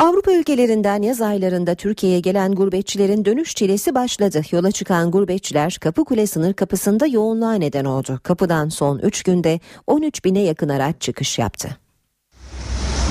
Avrupa 0.00 0.32
ülkelerinden 0.32 1.02
yaz 1.02 1.20
aylarında 1.20 1.74
Türkiye'ye 1.74 2.20
gelen 2.20 2.52
gurbetçilerin 2.52 3.24
dönüş 3.24 3.54
çilesi 3.54 3.94
başladı. 3.94 4.42
Yola 4.50 4.72
çıkan 4.72 5.10
gurbetçiler 5.10 5.76
Kapıkule 5.80 6.26
sınır 6.26 6.54
kapısında 6.54 7.06
yoğunluğa 7.06 7.54
neden 7.54 7.84
oldu. 7.84 8.20
Kapıdan 8.22 8.68
son 8.68 8.98
3 8.98 9.22
günde 9.22 9.60
13 9.86 10.24
bine 10.24 10.42
yakın 10.42 10.68
araç 10.68 10.94
çıkış 11.00 11.38
yaptı. 11.38 11.76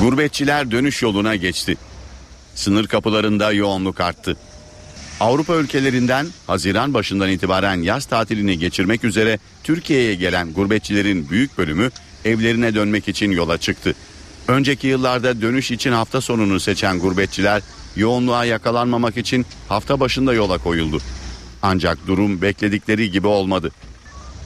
Gurbetçiler 0.01 0.71
dönüş 0.71 1.01
yoluna 1.01 1.35
geçti. 1.35 1.77
Sınır 2.55 2.87
kapılarında 2.87 3.51
yoğunluk 3.51 4.01
arttı. 4.01 4.37
Avrupa 5.19 5.55
ülkelerinden 5.55 6.27
Haziran 6.47 6.93
başından 6.93 7.29
itibaren 7.29 7.81
yaz 7.81 8.05
tatilini 8.05 8.59
geçirmek 8.59 9.03
üzere 9.03 9.39
Türkiye'ye 9.63 10.15
gelen 10.15 10.53
gurbetçilerin 10.53 11.29
büyük 11.29 11.57
bölümü 11.57 11.89
evlerine 12.25 12.75
dönmek 12.75 13.07
için 13.07 13.31
yola 13.31 13.57
çıktı. 13.57 13.95
Önceki 14.49 14.87
yıllarda 14.87 15.41
dönüş 15.41 15.71
için 15.71 15.91
hafta 15.91 16.21
sonunu 16.21 16.59
seçen 16.59 16.99
gurbetçiler 16.99 17.61
yoğunluğa 17.95 18.45
yakalanmamak 18.45 19.17
için 19.17 19.45
hafta 19.67 19.99
başında 19.99 20.33
yola 20.33 20.57
koyuldu. 20.57 21.01
Ancak 21.61 22.07
durum 22.07 22.41
bekledikleri 22.41 23.11
gibi 23.11 23.27
olmadı. 23.27 23.71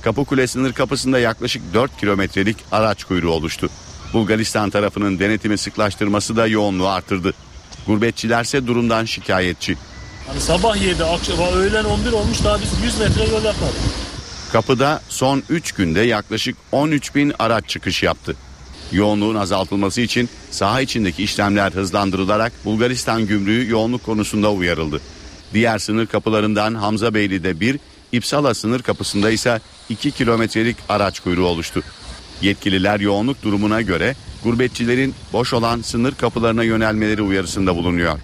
Kapıkule 0.02 0.48
sınır 0.48 0.74
kapısında 0.74 1.20
yaklaşık 1.20 1.74
4 1.74 1.98
kilometrelik 1.98 2.58
araç 2.72 3.04
kuyruğu 3.04 3.32
oluştu. 3.32 3.70
Bulgaristan 4.14 4.70
tarafının 4.70 5.20
denetimi 5.20 5.58
sıklaştırması 5.58 6.36
da 6.36 6.48
yoğunluğu 6.48 6.88
artırdı. 6.88 7.34
Gurbetçilerse 7.88 8.68
durumdan 8.68 9.06
şikayetçi. 9.06 9.78
Hani 10.28 10.42
sabah 10.42 10.82
7, 10.82 11.04
akşam 11.04 11.40
öğlen 11.56 11.84
11 11.84 12.12
olmuş 12.12 12.44
daha 12.44 12.58
biz 12.62 12.84
100 12.84 13.00
metre 13.00 13.24
yol 13.24 13.44
yapmadık. 13.44 13.76
Kapıda 14.52 15.02
son 15.10 15.44
3 15.50 15.72
günde 15.72 16.02
yaklaşık 16.02 16.58
13 16.72 17.16
bin 17.16 17.34
araç 17.40 17.70
çıkış 17.70 18.04
yaptı. 18.04 18.36
Yoğunluğun 18.94 19.36
azaltılması 19.36 20.02
için 20.02 20.30
saha 20.52 20.82
içindeki 20.82 21.24
işlemler 21.24 21.72
hızlandırılarak 21.72 22.54
Bulgaristan 22.66 23.28
gümrüğü 23.28 23.70
yoğunluk 23.70 24.04
konusunda 24.04 24.52
uyarıldı. 24.52 25.02
Diğer 25.54 25.80
sınır 25.80 26.06
kapılarından 26.08 26.76
Hamza 26.76 27.14
Beyli'de 27.14 27.60
bir, 27.60 27.80
İpsala 28.12 28.54
sınır 28.54 28.82
kapısında 28.82 29.32
ise 29.32 29.62
2 29.90 30.12
kilometrelik 30.12 30.78
araç 30.90 31.20
kuyruğu 31.20 31.46
oluştu. 31.46 31.84
Yetkililer 32.42 33.00
yoğunluk 33.00 33.44
durumuna 33.44 33.82
göre 33.82 34.16
gurbetçilerin 34.44 35.16
boş 35.34 35.54
olan 35.54 35.82
sınır 35.82 36.16
kapılarına 36.16 36.64
yönelmeleri 36.64 37.22
uyarısında 37.22 37.76
bulunuyor. 37.76 38.20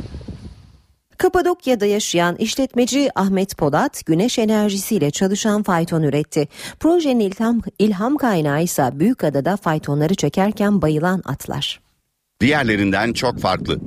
Kapadokya'da 1.20 1.86
yaşayan 1.86 2.36
işletmeci 2.36 3.10
Ahmet 3.16 3.58
Polat 3.58 4.06
güneş 4.06 4.40
enerjisiyle 4.40 5.12
çalışan 5.12 5.64
fayton 5.64 6.04
üretti. 6.04 6.48
Projenin 6.80 7.20
ilham, 7.20 7.62
ilham 7.80 8.18
kaynağı 8.18 8.64
ise 8.64 8.90
Büyükada'da 8.94 9.58
faytonları 9.58 10.16
çekerken 10.16 10.82
bayılan 10.82 11.22
atlar. 11.26 11.80
Diğerlerinden 12.42 13.14
çok 13.14 13.40
farklı. 13.40 13.80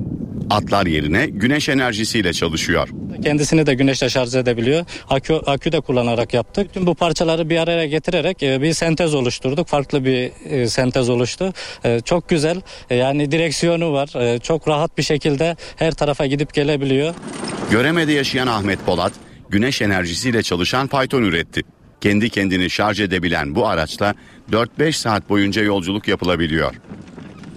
Atlar 0.53 0.87
yerine 0.87 1.27
güneş 1.27 1.69
enerjisiyle 1.69 2.33
çalışıyor. 2.33 2.89
Kendisini 3.23 3.67
de 3.67 3.75
güneşle 3.75 4.09
şarj 4.09 4.35
edebiliyor. 4.35 4.85
Akü, 5.09 5.35
akü 5.35 5.73
de 5.73 5.81
kullanarak 5.81 6.35
yaptık. 6.35 6.75
Tüm 6.75 6.87
bu 6.87 6.95
parçaları 6.95 7.51
bir 7.51 7.59
araya 7.59 7.87
getirerek 7.87 8.43
e, 8.43 8.63
bir 8.63 8.73
sentez 8.73 9.15
oluşturduk. 9.15 9.69
Farklı 9.69 10.05
bir 10.05 10.31
e, 10.51 10.69
sentez 10.69 11.09
oluştu. 11.09 11.53
E, 11.85 12.01
çok 12.01 12.29
güzel. 12.29 12.61
Yani 12.91 13.33
direksiyonu 13.33 13.93
var. 13.93 14.39
Çok 14.41 14.69
rahat 14.69 14.99
bir 14.99 15.03
şekilde 15.03 15.57
her 15.77 15.93
tarafa 15.93 16.27
gidip 16.27 16.55
gelebiliyor. 16.55 17.15
Göreme'de 17.71 18.13
yaşayan 18.13 18.47
Ahmet 18.47 18.87
Polat 18.87 19.13
güneş 19.51 19.83
enerjisiyle 19.83 20.43
çalışan 20.43 20.87
fayton 20.87 21.23
üretti. 21.23 21.63
Kendi 22.01 22.31
kendini 22.31 22.71
şarj 22.71 23.01
edebilen 23.01 23.55
bu 23.55 23.67
araçla 23.67 24.15
4-5 24.53 24.93
saat 24.93 25.29
boyunca 25.29 25.63
yolculuk 25.63 26.09
yapılabiliyor. 26.09 26.75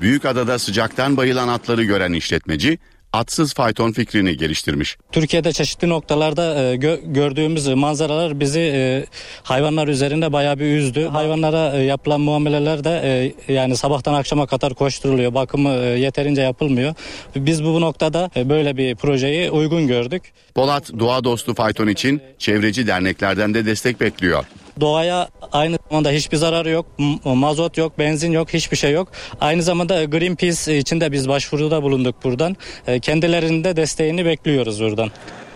Büyükada'da 0.01 0.59
sıcaktan 0.59 1.17
bayılan 1.17 1.47
atları 1.47 1.83
gören 1.83 2.13
işletmeci 2.13 2.77
atsız 3.13 3.53
fayton 3.53 3.91
fikrini 3.91 4.37
geliştirmiş. 4.37 4.97
Türkiye'de 5.11 5.51
çeşitli 5.51 5.89
noktalarda 5.89 6.43
e, 6.55 6.75
gö- 6.75 7.13
gördüğümüz 7.13 7.67
manzaralar 7.67 8.39
bizi 8.39 8.59
e, 8.59 9.05
hayvanlar 9.43 9.87
üzerinde 9.87 10.33
bayağı 10.33 10.59
bir 10.59 10.77
üzdü. 10.77 11.07
Hayvanlara 11.07 11.77
e, 11.77 11.83
yapılan 11.83 12.21
muameleler 12.21 12.83
de 12.83 13.33
e, 13.47 13.53
yani 13.53 13.77
sabahtan 13.77 14.13
akşama 14.13 14.47
kadar 14.47 14.73
koşturuluyor. 14.73 15.33
Bakımı 15.33 15.69
e, 15.69 15.85
yeterince 15.99 16.41
yapılmıyor. 16.41 16.93
Biz 17.35 17.63
bu 17.63 17.81
noktada 17.81 18.29
e, 18.35 18.49
böyle 18.49 18.77
bir 18.77 18.95
projeyi 18.95 19.51
uygun 19.51 19.87
gördük. 19.87 20.23
Polat 20.55 20.91
doğa 20.99 21.23
dostu 21.23 21.53
fayton 21.53 21.87
için 21.87 22.21
çevreci 22.39 22.87
derneklerden 22.87 23.53
de 23.53 23.65
destek 23.65 24.01
bekliyor. 24.01 24.45
Doğaya 24.79 25.29
aynı 25.51 25.77
zamanda 25.89 26.09
hiçbir 26.09 26.37
zararı 26.37 26.69
yok. 26.69 26.85
Mazot 27.25 27.77
yok, 27.77 27.99
benzin 27.99 28.31
yok, 28.31 28.53
hiçbir 28.53 28.77
şey 28.77 28.91
yok. 28.91 29.07
Aynı 29.41 29.63
zamanda 29.63 30.03
Greenpeace 30.03 30.77
için 30.77 31.01
de 31.01 31.11
biz 31.11 31.29
başvuruda 31.29 31.83
bulunduk 31.83 32.23
buradan. 32.23 32.57
E, 32.87 32.99
kendilerinin 32.99 33.63
de 33.63 33.75
desteğini 33.75 34.25
bekliyoruz 34.25 34.81
buradan. 34.81 35.11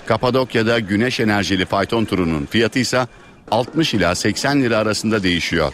Kapadokya'da 0.05 0.79
güneş 0.79 1.19
enerjili 1.19 1.65
fayton 1.65 2.05
turunun 2.05 2.45
fiyatı 2.45 2.79
ise 2.79 3.07
60 3.51 3.93
ila 3.93 4.15
80 4.15 4.61
lira 4.61 4.77
arasında 4.77 5.23
değişiyor. 5.23 5.73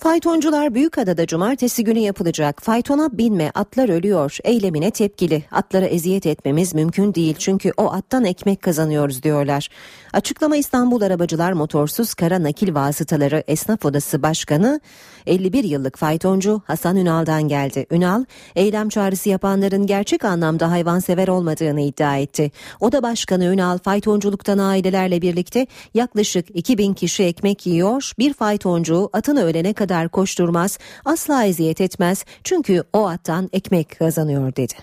Faytoncular 0.00 0.74
Büyükada'da 0.74 1.26
cumartesi 1.26 1.84
günü 1.84 1.98
yapılacak 1.98 2.62
faytona 2.62 3.18
binme 3.18 3.50
atlar 3.54 3.88
ölüyor 3.88 4.38
eylemine 4.44 4.90
tepkili. 4.90 5.44
Atlara 5.50 5.86
eziyet 5.86 6.26
etmemiz 6.26 6.74
mümkün 6.74 7.14
değil 7.14 7.34
çünkü 7.38 7.72
o 7.76 7.92
attan 7.92 8.24
ekmek 8.24 8.62
kazanıyoruz 8.62 9.22
diyorlar. 9.22 9.68
Açıklama 10.12 10.56
İstanbul 10.56 11.02
Arabacılar 11.02 11.52
Motorsuz 11.52 12.14
Kara 12.14 12.42
Nakil 12.42 12.74
Vasıtaları 12.74 13.44
Esnaf 13.46 13.84
Odası 13.84 14.22
Başkanı 14.22 14.80
51 15.26 15.64
yıllık 15.64 15.98
faytoncu 15.98 16.62
Hasan 16.64 16.96
Ünal'dan 16.96 17.48
geldi. 17.48 17.86
Ünal 17.90 18.24
eylem 18.56 18.88
çağrısı 18.88 19.28
yapanların 19.28 19.86
gerçek 19.86 20.24
anlamda 20.24 20.70
hayvansever 20.70 21.28
olmadığını 21.28 21.80
iddia 21.80 22.16
etti. 22.16 22.50
Oda 22.80 23.02
Başkanı 23.02 23.44
Ünal 23.44 23.78
faytonculuktan 23.78 24.58
ailelerle 24.58 25.22
birlikte 25.22 25.66
yaklaşık 25.94 26.56
2000 26.56 26.94
kişi 26.94 27.22
ekmek 27.22 27.66
yiyor. 27.66 28.12
Bir 28.18 28.34
faytoncu 28.34 29.10
atını 29.12 29.44
ölene 29.44 29.72
kadar 29.72 30.08
koşturmaz, 30.08 30.78
asla 31.04 31.44
eziyet 31.44 31.80
etmez 31.80 32.24
çünkü 32.44 32.84
o 32.92 33.08
attan 33.08 33.50
ekmek 33.52 33.98
kazanıyor 33.98 34.56
dedi. 34.56 34.74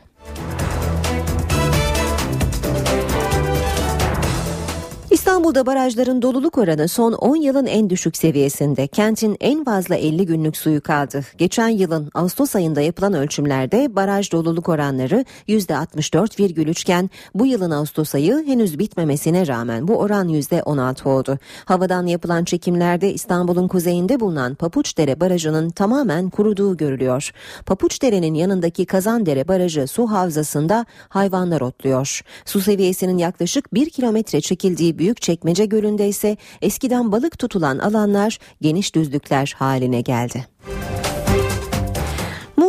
İstanbul'da 5.38 5.66
barajların 5.66 6.22
doluluk 6.22 6.58
oranı 6.58 6.88
son 6.88 7.14
10 7.14 7.36
yılın 7.36 7.66
en 7.66 7.90
düşük 7.90 8.18
seviyesinde. 8.18 8.88
Kentin 8.88 9.38
en 9.40 9.64
fazla 9.64 9.96
50 9.96 10.26
günlük 10.26 10.58
suyu 10.58 10.82
kaldı. 10.82 11.22
Geçen 11.38 11.68
yılın 11.68 12.10
Ağustos 12.14 12.56
ayında 12.56 12.82
yapılan 12.82 13.14
ölçümlerde 13.14 13.96
baraj 13.96 14.32
doluluk 14.32 14.70
oranları 14.70 15.26
%64,3 15.48 16.82
iken 16.82 17.10
bu 17.36 17.46
yılın 17.46 17.72
Ağustos 17.72 18.16
ayı 18.16 18.44
henüz 18.46 18.80
bitmemesine 18.80 19.48
rağmen 19.48 19.88
bu 19.88 19.98
oran 19.98 20.30
%16 20.30 21.10
oldu. 21.10 21.38
Havadan 21.66 22.06
yapılan 22.06 22.44
çekimlerde 22.44 23.14
İstanbul'un 23.14 23.68
kuzeyinde 23.68 24.20
bulunan 24.20 24.56
Papuçdere 24.56 25.20
Barajı'nın 25.20 25.70
tamamen 25.70 26.30
kuruduğu 26.30 26.78
görülüyor. 26.78 27.32
Papuçdere'nin 27.66 28.34
yanındaki 28.34 28.86
Kazandere 28.86 29.48
Barajı 29.48 29.88
su 29.88 30.08
havzasında 30.08 30.86
hayvanlar 31.10 31.62
otluyor. 31.62 32.22
Su 32.46 32.62
seviyesinin 32.62 33.18
yaklaşık 33.18 33.74
1 33.74 33.90
kilometre 33.90 34.42
çekildiği 34.42 34.98
büyük 34.98 35.27
Büyükçekmece 35.28 35.66
Gölü'nde 35.66 36.08
ise 36.08 36.38
eskiden 36.62 37.12
balık 37.12 37.40
tutulan 37.40 37.78
alanlar 37.78 38.40
geniş 38.62 38.96
düzlükler 38.96 39.56
haline 39.58 40.02
geldi. 40.02 40.46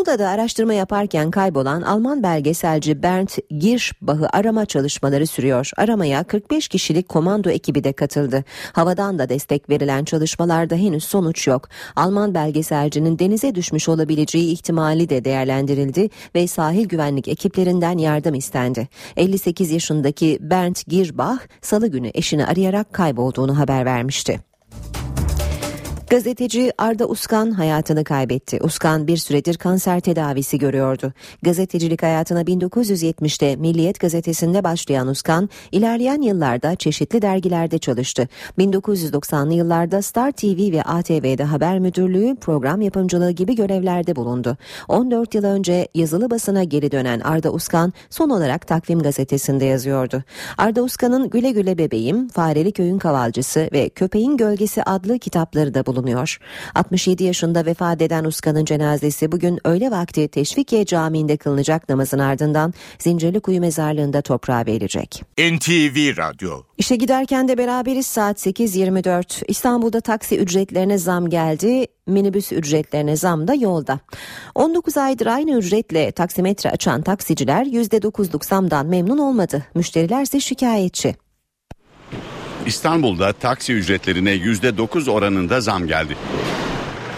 Muğla'da 0.08 0.28
araştırma 0.28 0.74
yaparken 0.74 1.30
kaybolan 1.30 1.82
Alman 1.82 2.22
belgeselci 2.22 3.02
Bernd 3.02 3.28
Girschbach'ı 3.58 4.28
arama 4.32 4.66
çalışmaları 4.66 5.26
sürüyor. 5.26 5.70
Aramaya 5.76 6.24
45 6.24 6.68
kişilik 6.68 7.08
komando 7.08 7.50
ekibi 7.50 7.84
de 7.84 7.92
katıldı. 7.92 8.44
Havadan 8.72 9.18
da 9.18 9.28
destek 9.28 9.70
verilen 9.70 10.04
çalışmalarda 10.04 10.74
henüz 10.74 11.04
sonuç 11.04 11.46
yok. 11.46 11.68
Alman 11.96 12.34
belgeselcinin 12.34 13.18
denize 13.18 13.54
düşmüş 13.54 13.88
olabileceği 13.88 14.52
ihtimali 14.52 15.08
de 15.08 15.24
değerlendirildi 15.24 16.10
ve 16.34 16.46
sahil 16.46 16.88
güvenlik 16.88 17.28
ekiplerinden 17.28 17.98
yardım 17.98 18.34
istendi. 18.34 18.88
58 19.16 19.70
yaşındaki 19.70 20.38
Bernd 20.40 20.76
Girbach 20.86 21.40
salı 21.62 21.86
günü 21.86 22.10
eşini 22.14 22.46
arayarak 22.46 22.92
kaybolduğunu 22.92 23.58
haber 23.58 23.84
vermişti. 23.84 24.47
Gazeteci 26.10 26.72
Arda 26.78 27.06
Uskan 27.08 27.50
hayatını 27.50 28.04
kaybetti. 28.04 28.58
Uskan 28.62 29.06
bir 29.06 29.16
süredir 29.16 29.56
kanser 29.56 30.00
tedavisi 30.00 30.58
görüyordu. 30.58 31.12
Gazetecilik 31.42 32.02
hayatına 32.02 32.42
1970'te 32.42 33.56
Milliyet 33.56 34.00
gazetesinde 34.00 34.64
başlayan 34.64 35.08
Uskan, 35.08 35.48
ilerleyen 35.72 36.22
yıllarda 36.22 36.76
çeşitli 36.76 37.22
dergilerde 37.22 37.78
çalıştı. 37.78 38.28
1990'lı 38.58 39.54
yıllarda 39.54 40.02
Star 40.02 40.32
TV 40.32 40.72
ve 40.72 40.82
ATV'de 40.82 41.44
haber 41.44 41.78
müdürlüğü, 41.78 42.36
program 42.40 42.80
yapımcılığı 42.80 43.30
gibi 43.30 43.54
görevlerde 43.54 44.16
bulundu. 44.16 44.56
14 44.88 45.34
yıl 45.34 45.44
önce 45.44 45.88
yazılı 45.94 46.30
basına 46.30 46.64
geri 46.64 46.92
dönen 46.92 47.20
Arda 47.20 47.52
Uskan 47.52 47.92
son 48.10 48.30
olarak 48.30 48.66
Takvim 48.66 49.02
gazetesinde 49.02 49.64
yazıyordu. 49.64 50.22
Arda 50.58 50.82
Uskan'ın 50.82 51.30
Güle 51.30 51.50
Güle 51.50 51.78
Bebeğim, 51.78 52.28
Fareli 52.28 52.72
Köyün 52.72 52.98
Kavalcısı 52.98 53.68
ve 53.72 53.88
Köpeğin 53.88 54.36
Gölgesi 54.36 54.82
adlı 54.82 55.18
kitapları 55.18 55.74
da 55.74 55.86
bulunuyor 55.86 55.97
bulunuyor. 55.98 56.38
67 56.74 57.24
yaşında 57.24 57.66
vefat 57.66 58.02
eden 58.02 58.24
Uskan'ın 58.24 58.64
cenazesi 58.64 59.32
bugün 59.32 59.58
öğle 59.64 59.90
vakti 59.90 60.28
Teşvikiye 60.28 60.84
Camii'nde 60.84 61.36
kılınacak 61.36 61.88
namazın 61.88 62.18
ardından 62.18 62.74
Zincirlikuyu 62.98 63.60
Mezarlığı'nda 63.60 64.22
toprağa 64.22 64.66
verilecek. 64.66 65.22
NTV 65.38 66.16
Radyo 66.16 66.62
İşe 66.78 66.96
giderken 66.96 67.48
de 67.48 67.58
beraberiz 67.58 68.06
saat 68.06 68.46
8.24. 68.46 69.44
İstanbul'da 69.48 70.00
taksi 70.00 70.38
ücretlerine 70.38 70.98
zam 70.98 71.28
geldi. 71.28 71.86
Minibüs 72.06 72.52
ücretlerine 72.52 73.16
zam 73.16 73.48
da 73.48 73.54
yolda. 73.54 74.00
19 74.54 74.96
aydır 74.96 75.26
aynı 75.26 75.58
ücretle 75.58 76.12
taksimetre 76.12 76.70
açan 76.70 77.02
taksiciler 77.02 77.66
%9'luk 77.66 78.44
zamdan 78.44 78.86
memnun 78.86 79.18
olmadı. 79.18 79.62
Müşteriler 79.74 80.22
ise 80.22 80.40
şikayetçi. 80.40 81.27
İstanbul'da 82.68 83.32
taksi 83.32 83.72
ücretlerine 83.72 84.34
%9 84.34 85.10
oranında 85.10 85.60
zam 85.60 85.86
geldi. 85.86 86.16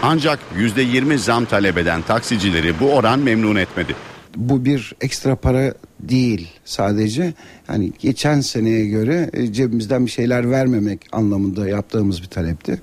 Ancak 0.03 0.39
%20 0.57 1.17
zam 1.17 1.45
talep 1.45 1.77
eden 1.77 2.01
taksicileri 2.01 2.79
bu 2.79 2.93
oran 2.93 3.19
memnun 3.19 3.55
etmedi. 3.55 3.95
Bu 4.35 4.65
bir 4.65 4.93
ekstra 5.01 5.35
para 5.35 5.73
değil 5.99 6.47
sadece 6.65 7.33
hani 7.67 7.91
geçen 7.99 8.41
seneye 8.41 8.85
göre 8.85 9.29
e, 9.33 9.53
cebimizden 9.53 10.05
bir 10.05 10.11
şeyler 10.11 10.51
vermemek 10.51 10.99
anlamında 11.11 11.67
yaptığımız 11.67 12.21
bir 12.21 12.27
talepti. 12.27 12.81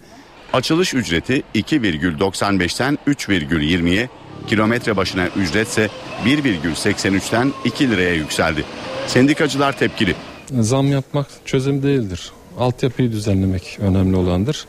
Açılış 0.52 0.94
ücreti 0.94 1.42
2,95'ten 1.54 2.98
3,20'ye, 3.06 4.08
kilometre 4.46 4.96
başına 4.96 5.26
ücretse 5.36 5.88
1,83'ten 6.26 7.52
2 7.64 7.90
liraya 7.90 8.14
yükseldi. 8.14 8.64
Sendikacılar 9.06 9.78
tepkili. 9.78 10.14
Zam 10.60 10.86
yapmak 10.86 11.26
çözüm 11.44 11.82
değildir 11.82 12.32
altyapıyı 12.58 13.12
düzenlemek 13.12 13.78
önemli 13.80 14.16
olandır. 14.16 14.66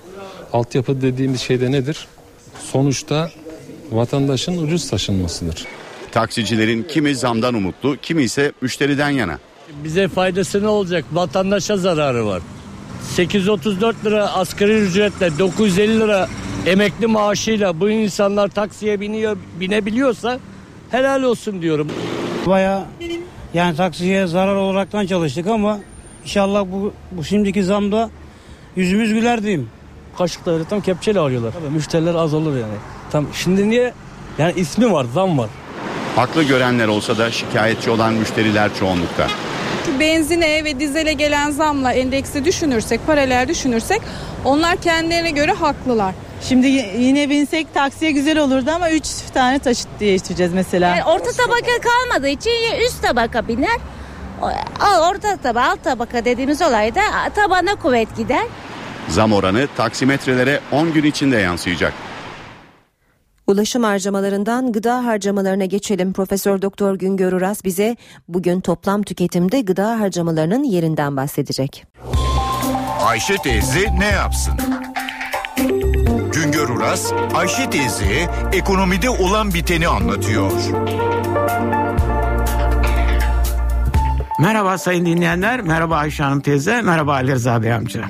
Altyapı 0.53 1.01
dediğimiz 1.01 1.41
şey 1.41 1.61
de 1.61 1.71
nedir? 1.71 2.07
Sonuçta 2.71 3.31
vatandaşın 3.91 4.63
ucuz 4.63 4.89
taşınmasıdır. 4.89 5.65
Taksicilerin 6.11 6.83
kimi 6.83 7.15
zamdan 7.15 7.53
umutlu, 7.53 7.97
kimi 8.01 8.23
ise 8.23 8.51
müşteriden 8.61 9.09
yana. 9.09 9.39
Bize 9.83 10.07
faydası 10.07 10.63
ne 10.63 10.67
olacak? 10.67 11.05
Vatandaşa 11.11 11.77
zararı 11.77 12.25
var. 12.25 12.41
834 13.15 14.05
lira 14.05 14.33
asgari 14.33 14.79
ücretle 14.79 15.39
950 15.39 15.99
lira 15.99 16.29
emekli 16.65 17.07
maaşıyla 17.07 17.79
bu 17.79 17.89
insanlar 17.89 18.47
taksiye 18.47 18.99
biniyor 18.99 19.37
binebiliyorsa 19.59 20.39
helal 20.91 21.23
olsun 21.23 21.61
diyorum. 21.61 21.87
Baya 22.47 22.87
yani 23.53 23.75
taksiye 23.75 24.27
zarar 24.27 24.55
olaraktan 24.55 25.05
çalıştık 25.05 25.47
ama 25.47 25.79
İnşallah 26.23 26.65
bu, 26.71 26.93
bu 27.11 27.23
şimdiki 27.23 27.63
zamda 27.63 28.09
yüzümüz 28.75 29.13
güler 29.13 29.43
diyeyim. 29.43 29.69
Kaşıkları 30.17 30.65
tam 30.65 30.81
kepçeyle 30.81 31.19
arıyorlar. 31.19 31.51
Tabii 31.51 31.69
müşteriler 31.69 32.15
az 32.15 32.33
olur 32.33 32.53
yani. 32.57 32.75
Tam 33.11 33.25
şimdi 33.33 33.69
niye? 33.69 33.93
Yani 34.37 34.53
ismi 34.55 34.91
var, 34.91 35.05
zam 35.13 35.37
var. 35.37 35.49
Haklı 36.15 36.43
görenler 36.43 36.87
olsa 36.87 37.17
da 37.17 37.31
şikayetçi 37.31 37.89
olan 37.89 38.13
müşteriler 38.13 38.71
çoğunlukta. 38.79 39.27
Benzine 39.99 40.63
ve 40.63 40.79
dizele 40.79 41.13
gelen 41.13 41.51
zamla 41.51 41.93
endeksi 41.93 42.45
düşünürsek, 42.45 43.07
paralel 43.07 43.47
düşünürsek 43.47 44.01
onlar 44.45 44.75
kendilerine 44.77 45.31
göre 45.31 45.51
haklılar. 45.51 46.15
Şimdi 46.41 46.67
yine 46.99 47.29
binsek 47.29 47.73
taksiye 47.73 48.11
güzel 48.11 48.37
olurdu 48.39 48.71
ama 48.75 48.91
3 48.91 49.03
tane 49.33 49.59
taşıt 49.59 49.87
değiştireceğiz 49.99 50.53
mesela. 50.53 50.89
Yani 50.89 51.03
orta 51.03 51.31
tabaka 51.31 51.71
kalmadığı 51.81 52.27
için 52.27 52.51
üst 52.87 53.01
tabaka 53.01 53.47
biner. 53.47 53.77
Orta 55.09 55.37
tabaka, 55.37 55.69
alt 55.71 55.83
tabaka 55.83 56.25
dediğimiz 56.25 56.61
olayda 56.61 57.01
tabana 57.35 57.75
kuvvet 57.75 58.17
gider. 58.17 58.43
Zam 59.09 59.33
oranı 59.33 59.67
taksimetrelere 59.77 60.59
10 60.71 60.93
gün 60.93 61.03
içinde 61.03 61.37
yansıyacak. 61.37 61.93
Ulaşım 63.47 63.83
harcamalarından 63.83 64.71
gıda 64.71 65.05
harcamalarına 65.05 65.65
geçelim. 65.65 66.13
Profesör 66.13 66.61
Doktor 66.61 66.95
Güngör 66.95 67.33
Uras 67.33 67.63
bize 67.63 67.97
bugün 68.27 68.61
toplam 68.61 69.03
tüketimde 69.03 69.61
gıda 69.61 69.99
harcamalarının 69.99 70.63
yerinden 70.63 71.17
bahsedecek. 71.17 71.85
Ayşe 73.01 73.37
teyze 73.37 73.99
ne 73.99 74.05
yapsın? 74.05 74.53
Güngör 76.33 76.69
Uras, 76.69 77.11
Ayşe 77.35 77.69
teyze 77.69 78.29
ekonomide 78.53 79.09
olan 79.09 79.53
biteni 79.53 79.87
anlatıyor. 79.87 80.51
Merhaba 84.39 84.77
sayın 84.77 85.05
dinleyenler, 85.05 85.61
merhaba 85.61 85.97
Ayşe 85.97 86.23
Hanım 86.23 86.41
teyze, 86.41 86.81
merhaba 86.81 87.13
Ali 87.13 87.31
Rıza 87.31 87.63
Bey 87.63 87.73
amca. 87.73 88.05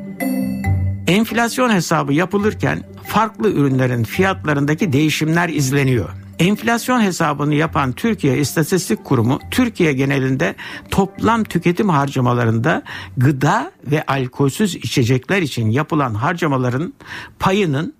Enflasyon 1.07 1.69
hesabı 1.69 2.13
yapılırken 2.13 2.83
farklı 3.07 3.51
ürünlerin 3.51 4.03
fiyatlarındaki 4.03 4.93
değişimler 4.93 5.49
izleniyor. 5.49 6.09
Enflasyon 6.39 7.01
hesabını 7.01 7.55
yapan 7.55 7.91
Türkiye 7.91 8.37
İstatistik 8.37 9.05
Kurumu 9.05 9.39
Türkiye 9.51 9.93
genelinde 9.93 10.55
toplam 10.91 11.43
tüketim 11.43 11.89
harcamalarında 11.89 12.83
gıda 13.17 13.71
ve 13.83 14.05
alkolsüz 14.05 14.75
içecekler 14.75 15.41
için 15.41 15.69
yapılan 15.69 16.13
harcamaların 16.13 16.93
payının 17.39 17.93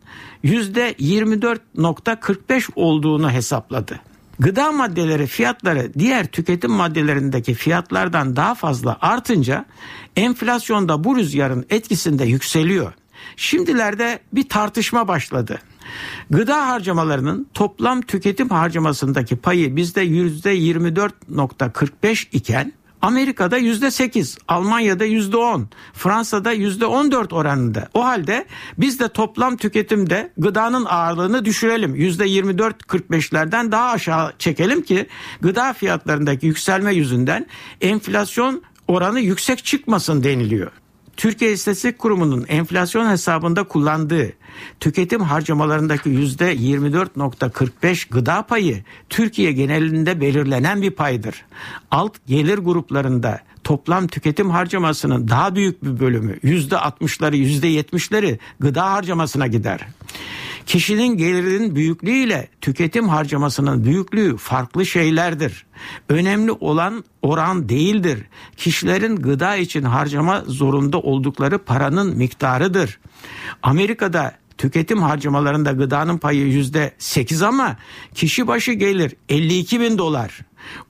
%24.45 0.43 2.69
olduğunu 2.75 3.31
hesapladı. 3.31 3.99
Gıda 4.39 4.71
maddeleri 4.71 5.27
fiyatları 5.27 5.93
diğer 5.93 6.27
tüketim 6.27 6.71
maddelerindeki 6.71 7.53
fiyatlardan 7.53 8.35
daha 8.35 8.55
fazla 8.55 8.97
artınca 9.01 9.65
enflasyonda 10.15 11.03
bu 11.03 11.15
rüzgarın 11.15 11.65
etkisinde 11.69 12.25
yükseliyor. 12.25 12.93
Şimdilerde 13.35 14.19
bir 14.33 14.49
tartışma 14.49 15.07
başladı. 15.07 15.59
Gıda 16.29 16.67
harcamalarının 16.67 17.47
toplam 17.53 18.01
tüketim 18.01 18.49
harcamasındaki 18.49 19.35
payı 19.35 19.75
bizde 19.75 20.05
%24.45 20.05 22.27
iken 22.31 22.73
Amerika'da 23.01 23.57
yüzde 23.57 23.91
sekiz, 23.91 24.37
Almanya'da 24.47 25.05
yüzde 25.05 25.37
on, 25.37 25.69
Fransa'da 25.93 26.51
yüzde 26.51 26.85
on 26.85 27.11
dört 27.11 27.33
oranında. 27.33 27.89
O 27.93 28.05
halde 28.05 28.45
biz 28.77 28.99
de 28.99 29.09
toplam 29.09 29.57
tüketimde 29.57 30.31
gıdanın 30.37 30.85
ağırlığını 30.85 31.45
düşürelim. 31.45 31.95
Yüzde 31.95 32.25
yirmi 32.25 32.57
dört, 32.57 32.83
kırk 32.83 33.11
beşlerden 33.11 33.71
daha 33.71 33.89
aşağı 33.89 34.33
çekelim 34.39 34.81
ki 34.81 35.07
gıda 35.41 35.73
fiyatlarındaki 35.73 36.47
yükselme 36.47 36.93
yüzünden 36.93 37.47
enflasyon 37.81 38.61
oranı 38.87 39.19
yüksek 39.19 39.65
çıkmasın 39.65 40.23
deniliyor. 40.23 40.71
Türkiye 41.17 41.51
İstatistik 41.51 41.99
Kurumu'nun 41.99 42.45
enflasyon 42.47 43.09
hesabında 43.09 43.63
kullandığı 43.63 44.33
tüketim 44.79 45.21
harcamalarındaki 45.21 46.09
yüzde 46.09 46.55
24.45 46.55 48.09
gıda 48.09 48.41
payı 48.41 48.83
Türkiye 49.09 49.51
genelinde 49.51 50.21
belirlenen 50.21 50.81
bir 50.81 50.91
paydır. 50.91 51.45
Alt 51.91 52.17
gelir 52.27 52.57
gruplarında 52.57 53.39
toplam 53.63 54.07
tüketim 54.07 54.49
harcamasının 54.49 55.27
daha 55.27 55.55
büyük 55.55 55.83
bir 55.83 55.99
bölümü 55.99 56.39
yüzde 56.43 56.75
60'ları 56.75 57.35
yüzde 57.35 57.67
70'leri 57.71 58.37
gıda 58.59 58.91
harcamasına 58.91 59.47
gider. 59.47 59.87
Kişinin 60.65 61.17
gelirinin 61.17 61.75
büyüklüğüyle 61.75 62.47
tüketim 62.61 63.09
harcamasının 63.09 63.85
büyüklüğü 63.85 64.37
farklı 64.37 64.85
şeylerdir. 64.85 65.65
Önemli 66.09 66.51
olan 66.51 67.03
oran 67.21 67.69
değildir. 67.69 68.25
Kişilerin 68.57 69.15
gıda 69.15 69.55
için 69.55 69.83
harcama 69.83 70.43
zorunda 70.47 70.99
oldukları 70.99 71.57
paranın 71.57 72.17
miktarıdır. 72.17 72.99
Amerika'da 73.63 74.33
tüketim 74.59 75.01
harcamalarında 75.01 75.71
gıdanın 75.71 76.17
payı 76.17 76.47
yüzde 76.47 76.91
sekiz 76.97 77.43
ama 77.43 77.77
kişi 78.15 78.47
başı 78.47 78.71
gelir 78.71 79.15
52 79.29 79.79
bin 79.79 79.97
dolar. 79.97 80.39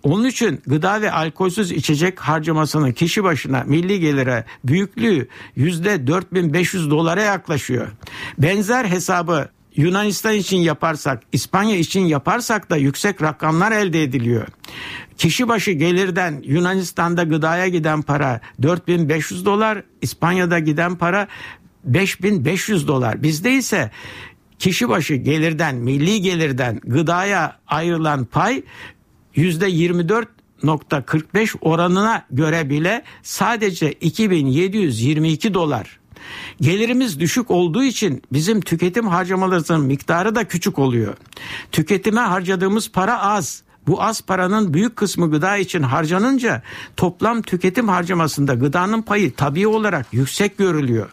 Onun 0.03 0.25
için 0.25 0.61
gıda 0.67 1.01
ve 1.01 1.11
alkolsüz 1.11 1.71
içecek 1.71 2.19
harcamasının 2.19 2.91
kişi 2.91 3.23
başına 3.23 3.63
milli 3.67 3.99
gelire 3.99 4.45
büyüklüğü 4.63 5.27
yüzde 5.55 6.07
4500 6.07 6.91
dolara 6.91 7.21
yaklaşıyor. 7.21 7.87
Benzer 8.37 8.85
hesabı 8.85 9.49
Yunanistan 9.75 10.33
için 10.33 10.57
yaparsak, 10.57 11.23
İspanya 11.31 11.75
için 11.77 12.01
yaparsak 12.01 12.69
da 12.69 12.77
yüksek 12.77 13.21
rakamlar 13.21 13.71
elde 13.71 14.03
ediliyor. 14.03 14.47
Kişi 15.17 15.47
başı 15.47 15.71
gelirden 15.71 16.41
Yunanistan'da 16.45 17.23
gıdaya 17.23 17.67
giden 17.67 18.01
para 18.01 18.41
4500 18.61 19.45
dolar, 19.45 19.83
İspanya'da 20.01 20.59
giden 20.59 20.95
para 20.95 21.27
5500 21.83 22.87
dolar. 22.87 23.23
Bizde 23.23 23.53
ise 23.53 23.91
kişi 24.59 24.89
başı 24.89 25.15
gelirden, 25.15 25.75
milli 25.75 26.21
gelirden 26.21 26.81
gıdaya 26.83 27.59
ayrılan 27.67 28.25
pay 28.25 28.63
%24.45 29.35 31.55
oranına 31.61 32.25
göre 32.31 32.69
bile 32.69 33.03
sadece 33.23 33.91
2722 33.91 35.53
dolar. 35.53 35.99
Gelirimiz 36.61 37.19
düşük 37.19 37.51
olduğu 37.51 37.83
için 37.83 38.23
bizim 38.33 38.61
tüketim 38.61 39.07
harcamalarımızın 39.07 39.81
miktarı 39.81 40.35
da 40.35 40.43
küçük 40.43 40.79
oluyor. 40.79 41.17
Tüketime 41.71 42.21
harcadığımız 42.21 42.91
para 42.91 43.21
az. 43.21 43.63
Bu 43.87 44.03
az 44.03 44.21
paranın 44.21 44.73
büyük 44.73 44.95
kısmı 44.95 45.31
gıda 45.31 45.57
için 45.57 45.83
harcanınca 45.83 46.61
toplam 46.97 47.41
tüketim 47.41 47.87
harcamasında 47.87 48.53
gıdanın 48.53 49.01
payı 49.01 49.35
tabii 49.35 49.67
olarak 49.67 50.05
yüksek 50.11 50.57
görülüyor. 50.57 51.09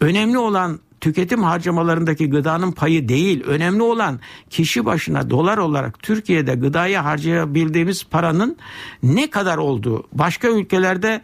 Önemli 0.00 0.38
olan 0.38 0.80
tüketim 1.00 1.42
harcamalarındaki 1.42 2.30
gıdanın 2.30 2.72
payı 2.72 3.08
değil. 3.08 3.44
Önemli 3.44 3.82
olan 3.82 4.20
kişi 4.50 4.84
başına 4.84 5.30
dolar 5.30 5.58
olarak 5.58 6.02
Türkiye'de 6.02 6.54
gıdaya 6.54 7.04
harcayabildiğimiz 7.04 8.04
paranın 8.04 8.56
ne 9.02 9.30
kadar 9.30 9.58
olduğu. 9.58 10.04
Başka 10.12 10.48
ülkelerde 10.48 11.20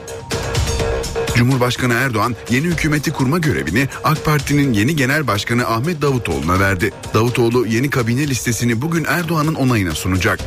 Cumhurbaşkanı 1.36 1.94
Erdoğan 1.94 2.36
yeni 2.50 2.66
hükümeti 2.66 3.12
kurma 3.12 3.38
görevini 3.38 3.88
AK 4.04 4.24
Parti'nin 4.24 4.72
yeni 4.72 4.96
genel 4.96 5.26
başkanı 5.26 5.66
Ahmet 5.66 6.02
Davutoğlu'na 6.02 6.60
verdi. 6.60 6.92
Davutoğlu 7.14 7.66
yeni 7.66 7.90
kabine 7.90 8.28
listesini 8.28 8.82
bugün 8.82 9.04
Erdoğan'ın 9.04 9.54
onayına 9.54 9.92
sunacak. 9.92 10.40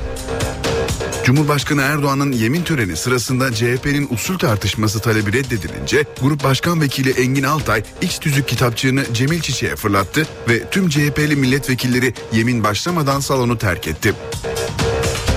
Cumhurbaşkanı 1.26 1.82
Erdoğan'ın 1.82 2.32
yemin 2.32 2.64
töreni 2.64 2.96
sırasında 2.96 3.54
CHP'nin 3.54 4.08
usul 4.12 4.38
tartışması 4.38 5.00
talebi 5.00 5.34
reddedilince 5.34 6.06
Grup 6.22 6.44
Başkan 6.44 6.82
Vekili 6.82 7.10
Engin 7.10 7.44
Altay 7.44 7.84
iç 8.02 8.20
tüzük 8.20 8.48
kitapçığını 8.48 9.14
Cemil 9.14 9.42
Çiçek'e 9.42 9.76
fırlattı 9.76 10.28
ve 10.50 10.70
tüm 10.70 10.90
CHP'li 10.90 11.36
milletvekilleri 11.36 12.14
yemin 12.34 12.64
başlamadan 12.64 13.20
salonu 13.20 13.58
terk 13.58 13.88
etti. 13.88 14.14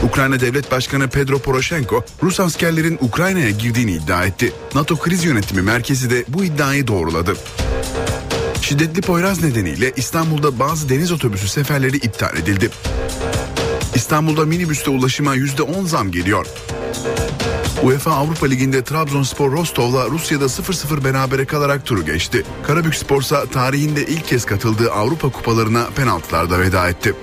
Ukrayna 0.02 0.40
Devlet 0.40 0.70
Başkanı 0.70 1.08
Pedro 1.08 1.38
Poroshenko, 1.38 2.04
Rus 2.22 2.40
askerlerin 2.40 2.98
Ukrayna'ya 3.00 3.50
girdiğini 3.50 3.92
iddia 3.92 4.24
etti. 4.24 4.52
NATO 4.74 4.96
Kriz 4.96 5.24
Yönetimi 5.24 5.62
Merkezi 5.62 6.10
de 6.10 6.24
bu 6.28 6.44
iddiayı 6.44 6.86
doğruladı. 6.86 7.36
Şiddetli 8.62 9.00
Poyraz 9.00 9.42
nedeniyle 9.42 9.92
İstanbul'da 9.96 10.58
bazı 10.58 10.88
deniz 10.88 11.12
otobüsü 11.12 11.48
seferleri 11.48 11.96
iptal 11.96 12.36
edildi. 12.36 12.70
İstanbul'da 13.94 14.44
minibüste 14.44 14.90
ulaşıma 14.90 15.36
%10 15.36 15.86
zam 15.86 16.10
geliyor. 16.10 16.46
UEFA 17.82 18.10
Avrupa 18.10 18.46
Ligi'nde 18.46 18.84
Trabzonspor 18.84 19.52
Rostov'la 19.52 20.10
Rusya'da 20.10 20.44
0-0 20.44 21.04
berabere 21.04 21.44
kalarak 21.44 21.86
turu 21.86 22.04
geçti. 22.04 22.44
Karabük 22.62 22.94
Sporsa 22.94 23.46
tarihinde 23.46 24.06
ilk 24.06 24.26
kez 24.26 24.44
katıldığı 24.44 24.92
Avrupa 24.92 25.28
kupalarına 25.28 25.86
penaltılarda 25.96 26.60
veda 26.60 26.88
etti. 26.88 27.14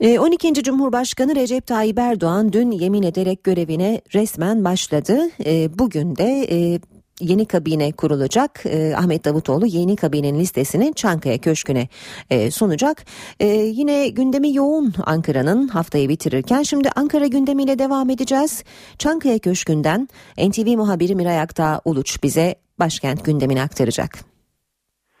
12. 0.00 0.48
Ee, 0.48 0.54
Cumhurbaşkanı 0.62 1.34
Recep 1.34 1.66
Tayyip 1.66 1.98
Erdoğan 1.98 2.52
dün 2.52 2.70
yemin 2.70 3.02
ederek 3.02 3.44
görevine 3.44 4.00
resmen 4.14 4.64
başladı. 4.64 5.20
Ee, 5.44 5.78
bugün 5.78 6.16
de 6.16 6.46
e, 6.50 6.80
yeni 7.20 7.46
kabine 7.46 7.92
kurulacak. 7.92 8.66
E, 8.66 8.94
Ahmet 8.96 9.24
Davutoğlu 9.24 9.66
yeni 9.66 9.96
kabinenin 9.96 10.38
listesini 10.40 10.94
Çankaya 10.94 11.38
Köşkü'ne 11.38 11.88
e, 12.30 12.50
sunacak. 12.50 13.04
E, 13.40 13.46
yine 13.46 14.08
gündemi 14.08 14.54
yoğun 14.54 14.94
Ankara'nın 15.06 15.68
haftayı 15.68 16.08
bitirirken 16.08 16.62
şimdi 16.62 16.90
Ankara 16.96 17.26
gündemiyle 17.26 17.78
devam 17.78 18.10
edeceğiz. 18.10 18.64
Çankaya 18.98 19.38
Köşkü'nden 19.38 20.08
NTV 20.38 20.76
muhabiri 20.76 21.14
Miray 21.14 21.40
Aktağ 21.40 21.80
Uluç 21.84 22.22
bize 22.22 22.54
başkent 22.78 23.24
gündemini 23.24 23.62
aktaracak. 23.62 24.18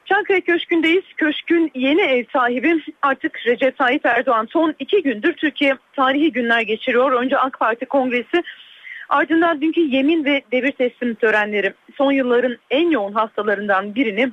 Çankaya 0.08 0.40
Köşkü'ndeyiz. 0.40 1.04
Köşkün 1.16 1.70
yeni 1.74 2.00
ev 2.00 2.24
sahibi 2.32 2.82
artık 3.02 3.46
Recep 3.46 3.78
Tayyip 3.78 4.06
Erdoğan. 4.06 4.48
Son 4.50 4.74
iki 4.78 5.02
gündür 5.02 5.32
Türkiye 5.32 5.76
tarihi 5.96 6.32
günler 6.32 6.60
geçiriyor. 6.60 7.12
Önce 7.12 7.38
AK 7.38 7.58
Parti 7.58 7.86
kongresi 7.86 8.42
ardından 9.08 9.60
dünkü 9.60 9.80
yemin 9.80 10.24
ve 10.24 10.42
devir 10.52 10.72
teslim 10.72 11.14
törenleri. 11.14 11.72
Son 11.96 12.12
yılların 12.12 12.56
en 12.70 12.90
yoğun 12.90 13.12
hastalarından 13.12 13.94
birini 13.94 14.32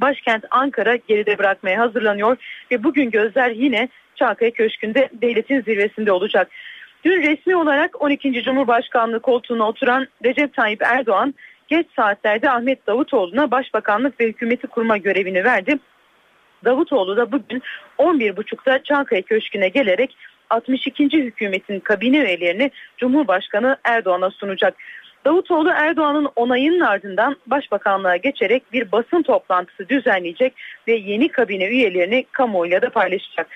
başkent 0.00 0.44
Ankara 0.50 0.96
geride 0.96 1.38
bırakmaya 1.38 1.78
hazırlanıyor. 1.80 2.36
Ve 2.70 2.84
bugün 2.84 3.10
gözler 3.10 3.50
yine 3.50 3.88
Çankaya 4.16 4.50
Köşkü'nde 4.50 5.08
devletin 5.12 5.62
zirvesinde 5.62 6.12
olacak. 6.12 6.50
Dün 7.04 7.22
resmi 7.22 7.56
olarak 7.56 8.02
12. 8.02 8.42
Cumhurbaşkanlığı 8.42 9.20
koltuğuna 9.20 9.68
oturan 9.68 10.06
Recep 10.24 10.54
Tayyip 10.54 10.82
Erdoğan 10.82 11.34
geç 11.68 11.86
saatlerde 11.96 12.50
Ahmet 12.50 12.86
Davutoğlu'na 12.86 13.50
başbakanlık 13.50 14.20
ve 14.20 14.26
hükümeti 14.26 14.66
kurma 14.66 14.96
görevini 14.96 15.44
verdi. 15.44 15.78
Davutoğlu 16.64 17.16
da 17.16 17.32
bugün 17.32 17.62
11.30'da 17.98 18.82
Çankaya 18.82 19.22
Köşkü'ne 19.22 19.68
gelerek 19.68 20.16
62. 20.50 21.04
hükümetin 21.04 21.80
kabine 21.80 22.18
üyelerini 22.18 22.70
Cumhurbaşkanı 22.96 23.76
Erdoğan'a 23.84 24.30
sunacak. 24.30 24.74
Davutoğlu 25.24 25.70
Erdoğan'ın 25.70 26.28
onayının 26.36 26.80
ardından 26.80 27.36
başbakanlığa 27.46 28.16
geçerek 28.16 28.72
bir 28.72 28.92
basın 28.92 29.22
toplantısı 29.22 29.88
düzenleyecek 29.88 30.54
ve 30.88 30.92
yeni 30.92 31.28
kabine 31.28 31.66
üyelerini 31.66 32.24
kamuoyuyla 32.32 32.82
da 32.82 32.90
paylaşacak. 32.90 33.46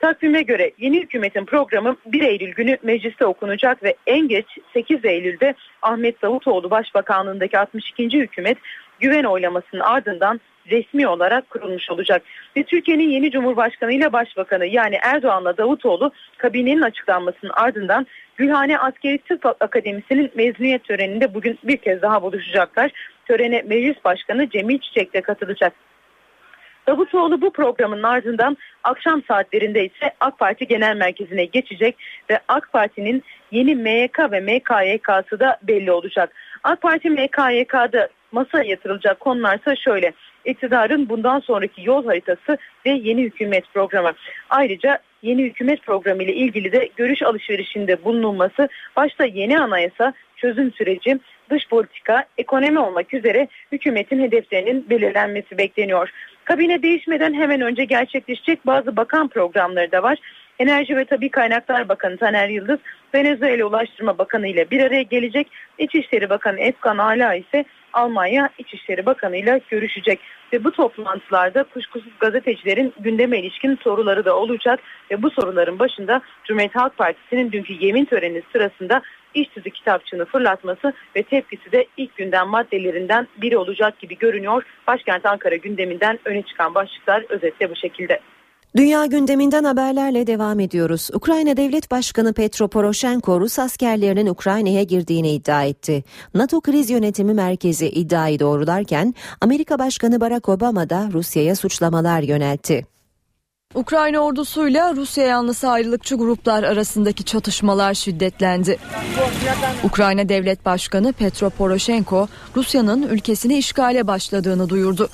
Takvime 0.00 0.42
göre 0.42 0.70
yeni 0.78 1.02
hükümetin 1.02 1.44
programı 1.44 1.96
1 2.06 2.22
Eylül 2.22 2.54
günü 2.54 2.78
mecliste 2.82 3.26
okunacak 3.26 3.82
ve 3.82 3.94
en 4.06 4.28
geç 4.28 4.46
8 4.72 5.04
Eylül'de 5.04 5.54
Ahmet 5.82 6.22
Davutoğlu 6.22 6.70
Başbakanlığındaki 6.70 7.58
62. 7.58 8.08
hükümet 8.20 8.58
güven 9.00 9.24
oylamasının 9.24 9.80
ardından 9.80 10.40
resmi 10.70 11.08
olarak 11.08 11.50
kurulmuş 11.50 11.90
olacak. 11.90 12.22
Ve 12.56 12.62
Türkiye'nin 12.62 13.08
yeni 13.08 13.30
Cumhurbaşkanı 13.30 13.92
ile 13.92 14.12
Başbakanı 14.12 14.66
yani 14.66 14.98
Erdoğan'la 15.02 15.56
Davutoğlu 15.56 16.12
kabinenin 16.38 16.82
açıklanmasının 16.82 17.52
ardından 17.54 18.06
Gülhane 18.36 18.78
Askeri 18.78 19.18
Tıp 19.18 19.46
Akademisi'nin 19.46 20.30
mezuniyet 20.34 20.84
töreninde 20.84 21.34
bugün 21.34 21.58
bir 21.64 21.76
kez 21.76 22.02
daha 22.02 22.22
buluşacaklar. 22.22 22.90
Törene 23.26 23.62
Meclis 23.62 24.04
Başkanı 24.04 24.50
Cemil 24.50 24.78
Çiçek 24.78 25.14
de 25.14 25.20
katılacak. 25.20 25.72
Davutoğlu 26.86 27.40
bu 27.40 27.52
programın 27.52 28.02
ardından 28.02 28.56
akşam 28.84 29.22
saatlerinde 29.22 29.84
ise 29.84 30.10
AK 30.20 30.38
Parti 30.38 30.66
Genel 30.66 30.96
Merkezi'ne 30.96 31.44
geçecek 31.44 31.96
ve 32.30 32.40
AK 32.48 32.72
Parti'nin 32.72 33.22
yeni 33.50 33.74
MYK 33.74 34.18
ve 34.18 34.40
MKYK'sı 34.40 35.40
da 35.40 35.58
belli 35.62 35.92
olacak. 35.92 36.32
AK 36.62 36.82
Parti 36.82 37.10
MKYK'da 37.10 38.08
masaya 38.32 38.64
yatırılacak 38.64 39.20
konularsa 39.20 39.76
şöyle. 39.76 40.12
İktidarın 40.44 41.08
bundan 41.08 41.40
sonraki 41.40 41.82
yol 41.84 42.06
haritası 42.06 42.58
ve 42.86 42.90
yeni 42.90 43.22
hükümet 43.22 43.64
programı. 43.74 44.12
Ayrıca 44.50 44.98
yeni 45.22 45.42
hükümet 45.42 45.82
programı 45.82 46.22
ile 46.22 46.34
ilgili 46.34 46.72
de 46.72 46.88
görüş 46.96 47.22
alışverişinde 47.22 48.04
bulunulması 48.04 48.68
başta 48.96 49.24
yeni 49.24 49.60
anayasa, 49.60 50.12
çözüm 50.36 50.72
süreci, 50.72 51.18
dış 51.50 51.68
politika, 51.68 52.24
ekonomi 52.38 52.78
olmak 52.78 53.14
üzere 53.14 53.48
hükümetin 53.72 54.20
hedeflerinin 54.20 54.90
belirlenmesi 54.90 55.58
bekleniyor. 55.58 56.10
Kabine 56.44 56.82
değişmeden 56.82 57.34
hemen 57.34 57.60
önce 57.60 57.84
gerçekleşecek 57.84 58.66
bazı 58.66 58.96
bakan 58.96 59.28
programları 59.28 59.92
da 59.92 60.02
var. 60.02 60.18
Enerji 60.62 60.96
ve 60.96 61.04
Tabi 61.04 61.28
Kaynaklar 61.28 61.88
Bakanı 61.88 62.16
Taner 62.16 62.48
Yıldız, 62.48 62.78
Venezuela 63.14 63.64
Ulaştırma 63.66 64.18
Bakanı 64.18 64.48
ile 64.48 64.70
bir 64.70 64.80
araya 64.80 65.02
gelecek. 65.02 65.48
İçişleri 65.78 66.30
Bakanı 66.30 66.60
Efkan 66.60 66.98
Ala 66.98 67.34
ise 67.34 67.64
Almanya 67.92 68.48
İçişleri 68.58 69.06
Bakanı 69.06 69.36
ile 69.36 69.60
görüşecek. 69.70 70.20
Ve 70.52 70.64
bu 70.64 70.72
toplantılarda 70.72 71.62
kuşkusuz 71.62 72.12
gazetecilerin 72.20 72.94
gündeme 73.00 73.38
ilişkin 73.38 73.76
soruları 73.76 74.24
da 74.24 74.36
olacak. 74.36 74.80
Ve 75.10 75.22
bu 75.22 75.30
soruların 75.30 75.78
başında 75.78 76.20
Cumhuriyet 76.44 76.76
Halk 76.76 76.96
Partisi'nin 76.96 77.52
dünkü 77.52 77.72
yemin 77.80 78.04
töreni 78.04 78.42
sırasında 78.52 79.02
iş 79.34 79.48
kitapçığını 79.74 80.24
fırlatması 80.24 80.92
ve 81.16 81.22
tepkisi 81.22 81.72
de 81.72 81.86
ilk 81.96 82.16
günden 82.16 82.48
maddelerinden 82.48 83.28
biri 83.36 83.56
olacak 83.56 83.98
gibi 83.98 84.18
görünüyor. 84.18 84.62
Başkent 84.86 85.26
Ankara 85.26 85.56
gündeminden 85.56 86.18
öne 86.24 86.42
çıkan 86.42 86.74
başlıklar 86.74 87.24
özetle 87.28 87.70
bu 87.70 87.76
şekilde. 87.76 88.20
Dünya 88.76 89.06
gündeminden 89.06 89.64
haberlerle 89.64 90.26
devam 90.26 90.60
ediyoruz. 90.60 91.10
Ukrayna 91.12 91.56
Devlet 91.56 91.90
Başkanı 91.90 92.32
Petro 92.32 92.68
Poroshenko 92.68 93.40
Rus 93.40 93.58
askerlerinin 93.58 94.26
Ukrayna'ya 94.26 94.82
girdiğini 94.82 95.30
iddia 95.30 95.64
etti. 95.64 96.04
NATO 96.34 96.60
Kriz 96.60 96.90
Yönetimi 96.90 97.34
Merkezi 97.34 97.88
iddiayı 97.88 98.40
doğrularken 98.40 99.14
Amerika 99.40 99.78
Başkanı 99.78 100.20
Barack 100.20 100.48
Obama 100.48 100.90
da 100.90 101.08
Rusya'ya 101.12 101.56
suçlamalar 101.56 102.22
yöneltti. 102.22 102.86
Ukrayna 103.74 104.18
ordusuyla 104.18 104.96
Rusya 104.96 105.24
yanlısı 105.24 105.68
ayrılıkçı 105.68 106.14
gruplar 106.14 106.62
arasındaki 106.62 107.24
çatışmalar 107.24 107.94
şiddetlendi. 107.94 108.78
Ukrayna 109.84 110.28
Devlet 110.28 110.64
Başkanı 110.64 111.12
Petro 111.12 111.50
Poroshenko 111.50 112.28
Rusya'nın 112.56 113.02
ülkesini 113.02 113.58
işgale 113.58 114.06
başladığını 114.06 114.68
duyurdu. 114.68 115.08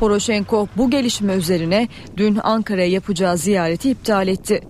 Poroshenko 0.00 0.68
bu 0.76 0.90
gelişme 0.90 1.34
üzerine 1.34 1.88
dün 2.16 2.38
Ankara'ya 2.42 2.86
yapacağı 2.86 3.38
ziyareti 3.38 3.90
iptal 3.90 4.28
etti. 4.28 4.60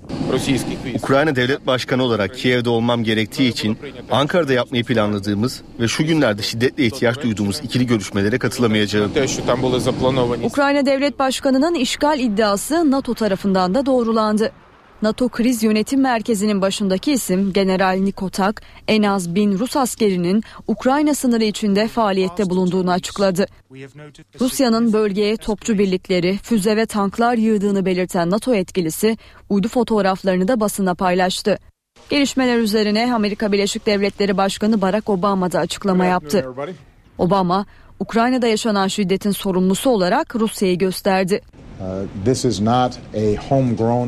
Ukrayna 1.03 1.37
Devlet 1.37 1.66
Başkanı 1.66 2.03
olarak 2.03 2.35
Kiev'de 2.35 2.70
olmam 2.70 3.05
gerektiği 3.05 3.49
için 3.49 3.79
Ankara'da 4.11 4.53
yapmayı 4.53 4.85
planladığımız 4.85 5.62
ve 5.81 5.89
şu 5.89 6.07
günlerde 6.07 6.43
şiddetle 6.43 6.87
ihtiyaç 6.87 7.22
duyduğumuz 7.22 7.61
ikili 7.64 7.87
görüşmelere 7.87 8.39
katılamayacağım. 8.39 9.12
Ukrayna 10.43 10.87
Devlet 10.87 11.18
Başkanı'nın 11.18 11.75
işgal 11.75 12.18
iddiası 12.18 12.91
NATO 12.91 13.14
tarafından 13.14 13.75
da 13.75 13.87
doğrulandı. 13.87 14.53
NATO 15.05 15.29
Kriz 15.29 15.63
Yönetim 15.63 16.01
Merkezi'nin 16.01 16.63
başındaki 16.63 17.13
isim 17.13 17.53
General 17.53 17.99
Nikotak 18.01 18.63
en 18.89 19.03
az 19.03 19.35
bin 19.35 19.59
Rus 19.59 19.77
askerinin 19.77 20.43
Ukrayna 20.69 21.15
sınırı 21.15 21.45
içinde 21.45 21.89
faaliyette 21.89 22.51
bulunduğunu 22.51 22.91
açıkladı. 22.91 23.47
Rusya'nın 24.41 24.93
bölgeye 24.93 25.37
topçu 25.37 25.79
birlikleri, 25.79 26.39
füze 26.43 26.77
ve 26.77 26.87
tanklar 26.87 27.35
yığdığını 27.35 27.87
belirten 27.87 28.31
NATO 28.31 28.55
yetkilisi 28.55 29.19
uydu 29.51 29.69
fotoğraflarını 29.69 30.49
da 30.49 30.61
basına 30.61 30.95
paylaştı. 30.95 31.59
Gelişmeler 32.11 32.59
üzerine 32.59 33.15
Amerika 33.15 33.53
Birleşik 33.53 33.87
Devletleri 33.87 34.37
Başkanı 34.37 34.81
Barack 34.81 35.09
Obama 35.09 35.53
da 35.53 35.59
açıklama 35.59 36.05
yaptı. 36.05 36.45
Obama, 37.19 37.67
Ukrayna'da 38.01 38.47
yaşanan 38.47 38.89
şiddetin 38.89 39.31
sorumlusu 39.31 39.91
olarak 39.91 40.37
Rusya'yı 40.37 40.79
gösterdi. 40.79 41.41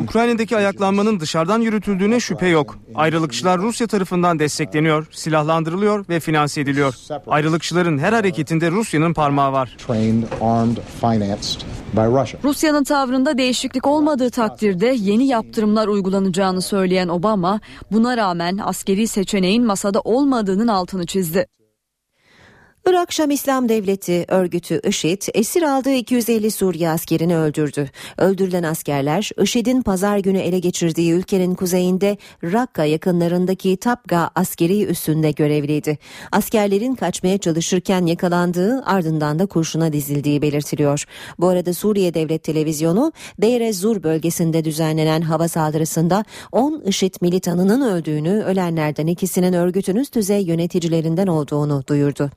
Ukrayna'daki 0.02 0.56
ayaklanmanın 0.56 1.20
dışarıdan 1.20 1.60
yürütüldüğüne 1.60 2.20
şüphe 2.20 2.46
yok. 2.48 2.78
Ayrılıkçılar 2.94 3.58
Rusya 3.58 3.86
tarafından 3.86 4.38
destekleniyor, 4.38 5.06
silahlandırılıyor 5.10 6.08
ve 6.08 6.20
finanse 6.20 6.60
ediliyor. 6.60 6.94
Ayrılıkçıların 7.26 7.98
her 7.98 8.12
hareketinde 8.12 8.70
Rusya'nın 8.70 9.14
parmağı 9.14 9.52
var. 9.52 9.76
Rusya'nın 12.44 12.84
tavrında 12.84 13.38
değişiklik 13.38 13.86
olmadığı 13.86 14.30
takdirde 14.30 14.86
yeni 14.86 15.26
yaptırımlar 15.26 15.88
uygulanacağını 15.88 16.62
söyleyen 16.62 17.08
Obama, 17.08 17.60
buna 17.92 18.16
rağmen 18.16 18.58
askeri 18.64 19.08
seçeneğin 19.08 19.66
masada 19.66 20.00
olmadığının 20.00 20.68
altını 20.68 21.06
çizdi. 21.06 21.46
Irak 22.88 23.12
Şam 23.12 23.30
İslam 23.30 23.68
Devleti 23.68 24.24
örgütü 24.28 24.80
IŞİD 24.88 25.22
esir 25.34 25.62
aldığı 25.62 25.92
250 25.92 26.50
Suriye 26.50 26.90
askerini 26.90 27.36
öldürdü. 27.36 27.90
Öldürülen 28.18 28.62
askerler 28.62 29.30
IŞİD'in 29.42 29.82
pazar 29.82 30.18
günü 30.18 30.38
ele 30.38 30.58
geçirdiği 30.58 31.12
ülkenin 31.12 31.54
kuzeyinde 31.54 32.16
Rakka 32.44 32.84
yakınlarındaki 32.84 33.76
Tapga 33.76 34.30
askeri 34.34 34.84
üssünde 34.84 35.30
görevliydi. 35.30 35.98
Askerlerin 36.32 36.94
kaçmaya 36.94 37.38
çalışırken 37.38 38.06
yakalandığı 38.06 38.82
ardından 38.84 39.38
da 39.38 39.46
kurşuna 39.46 39.92
dizildiği 39.92 40.42
belirtiliyor. 40.42 41.04
Bu 41.38 41.48
arada 41.48 41.74
Suriye 41.74 42.14
Devlet 42.14 42.42
Televizyonu 42.42 43.12
Deir 43.42 43.60
ez-Zur 43.60 44.02
bölgesinde 44.02 44.64
düzenlenen 44.64 45.20
hava 45.20 45.48
saldırısında 45.48 46.24
10 46.52 46.82
IŞİD 46.86 47.14
militanının 47.20 47.80
öldüğünü, 47.90 48.42
ölenlerden 48.42 49.06
ikisinin 49.06 49.52
örgütün 49.52 49.96
üst 49.96 50.14
düzey 50.14 50.42
yöneticilerinden 50.42 51.26
olduğunu 51.26 51.84
duyurdu. 51.88 52.30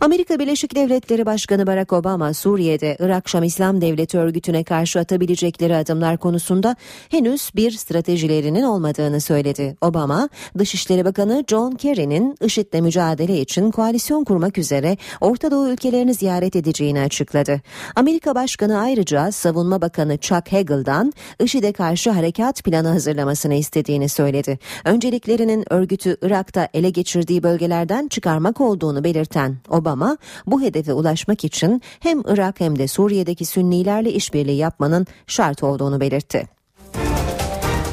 Amerika 0.00 0.38
Birleşik 0.38 0.74
Devletleri 0.74 1.26
Başkanı 1.26 1.66
Barack 1.66 1.92
Obama 1.92 2.34
Suriye'de 2.34 2.96
Irak 3.00 3.28
Şam 3.28 3.42
İslam 3.42 3.80
Devleti 3.80 4.18
örgütüne 4.18 4.64
karşı 4.64 5.00
atabilecekleri 5.00 5.76
adımlar 5.76 6.18
konusunda 6.18 6.76
henüz 7.08 7.50
bir 7.56 7.70
stratejilerinin 7.70 8.62
olmadığını 8.62 9.20
söyledi. 9.20 9.76
Obama, 9.80 10.28
Dışişleri 10.58 11.04
Bakanı 11.04 11.44
John 11.48 11.72
Kerry'nin 11.72 12.36
IŞİD'le 12.42 12.80
mücadele 12.80 13.40
için 13.40 13.70
koalisyon 13.70 14.24
kurmak 14.24 14.58
üzere 14.58 14.96
Orta 15.20 15.50
Doğu 15.50 15.68
ülkelerini 15.68 16.14
ziyaret 16.14 16.56
edeceğini 16.56 17.00
açıkladı. 17.00 17.60
Amerika 17.94 18.34
Başkanı 18.34 18.78
ayrıca 18.78 19.32
Savunma 19.32 19.82
Bakanı 19.82 20.18
Chuck 20.18 20.52
Hagel'dan 20.52 21.12
IŞİD'e 21.40 21.72
karşı 21.72 22.10
harekat 22.10 22.64
planı 22.64 22.88
hazırlamasını 22.88 23.54
istediğini 23.54 24.08
söyledi. 24.08 24.58
Önceliklerinin 24.84 25.72
örgütü 25.72 26.16
Irak'ta 26.22 26.68
ele 26.74 26.90
geçirdiği 26.90 27.42
bölgelerden 27.42 28.08
çıkarmak 28.08 28.60
olduğunu 28.60 29.04
belirten 29.04 29.56
Obama, 29.68 29.85
ama 29.86 30.18
bu 30.46 30.62
hedefe 30.62 30.92
ulaşmak 30.92 31.44
için 31.44 31.82
hem 32.00 32.20
Irak 32.26 32.60
hem 32.60 32.78
de 32.78 32.88
Suriye'deki 32.88 33.44
Sünnilerle 33.44 34.12
işbirliği 34.12 34.56
yapmanın 34.56 35.06
şart 35.26 35.62
olduğunu 35.62 36.00
belirtti. 36.00 36.56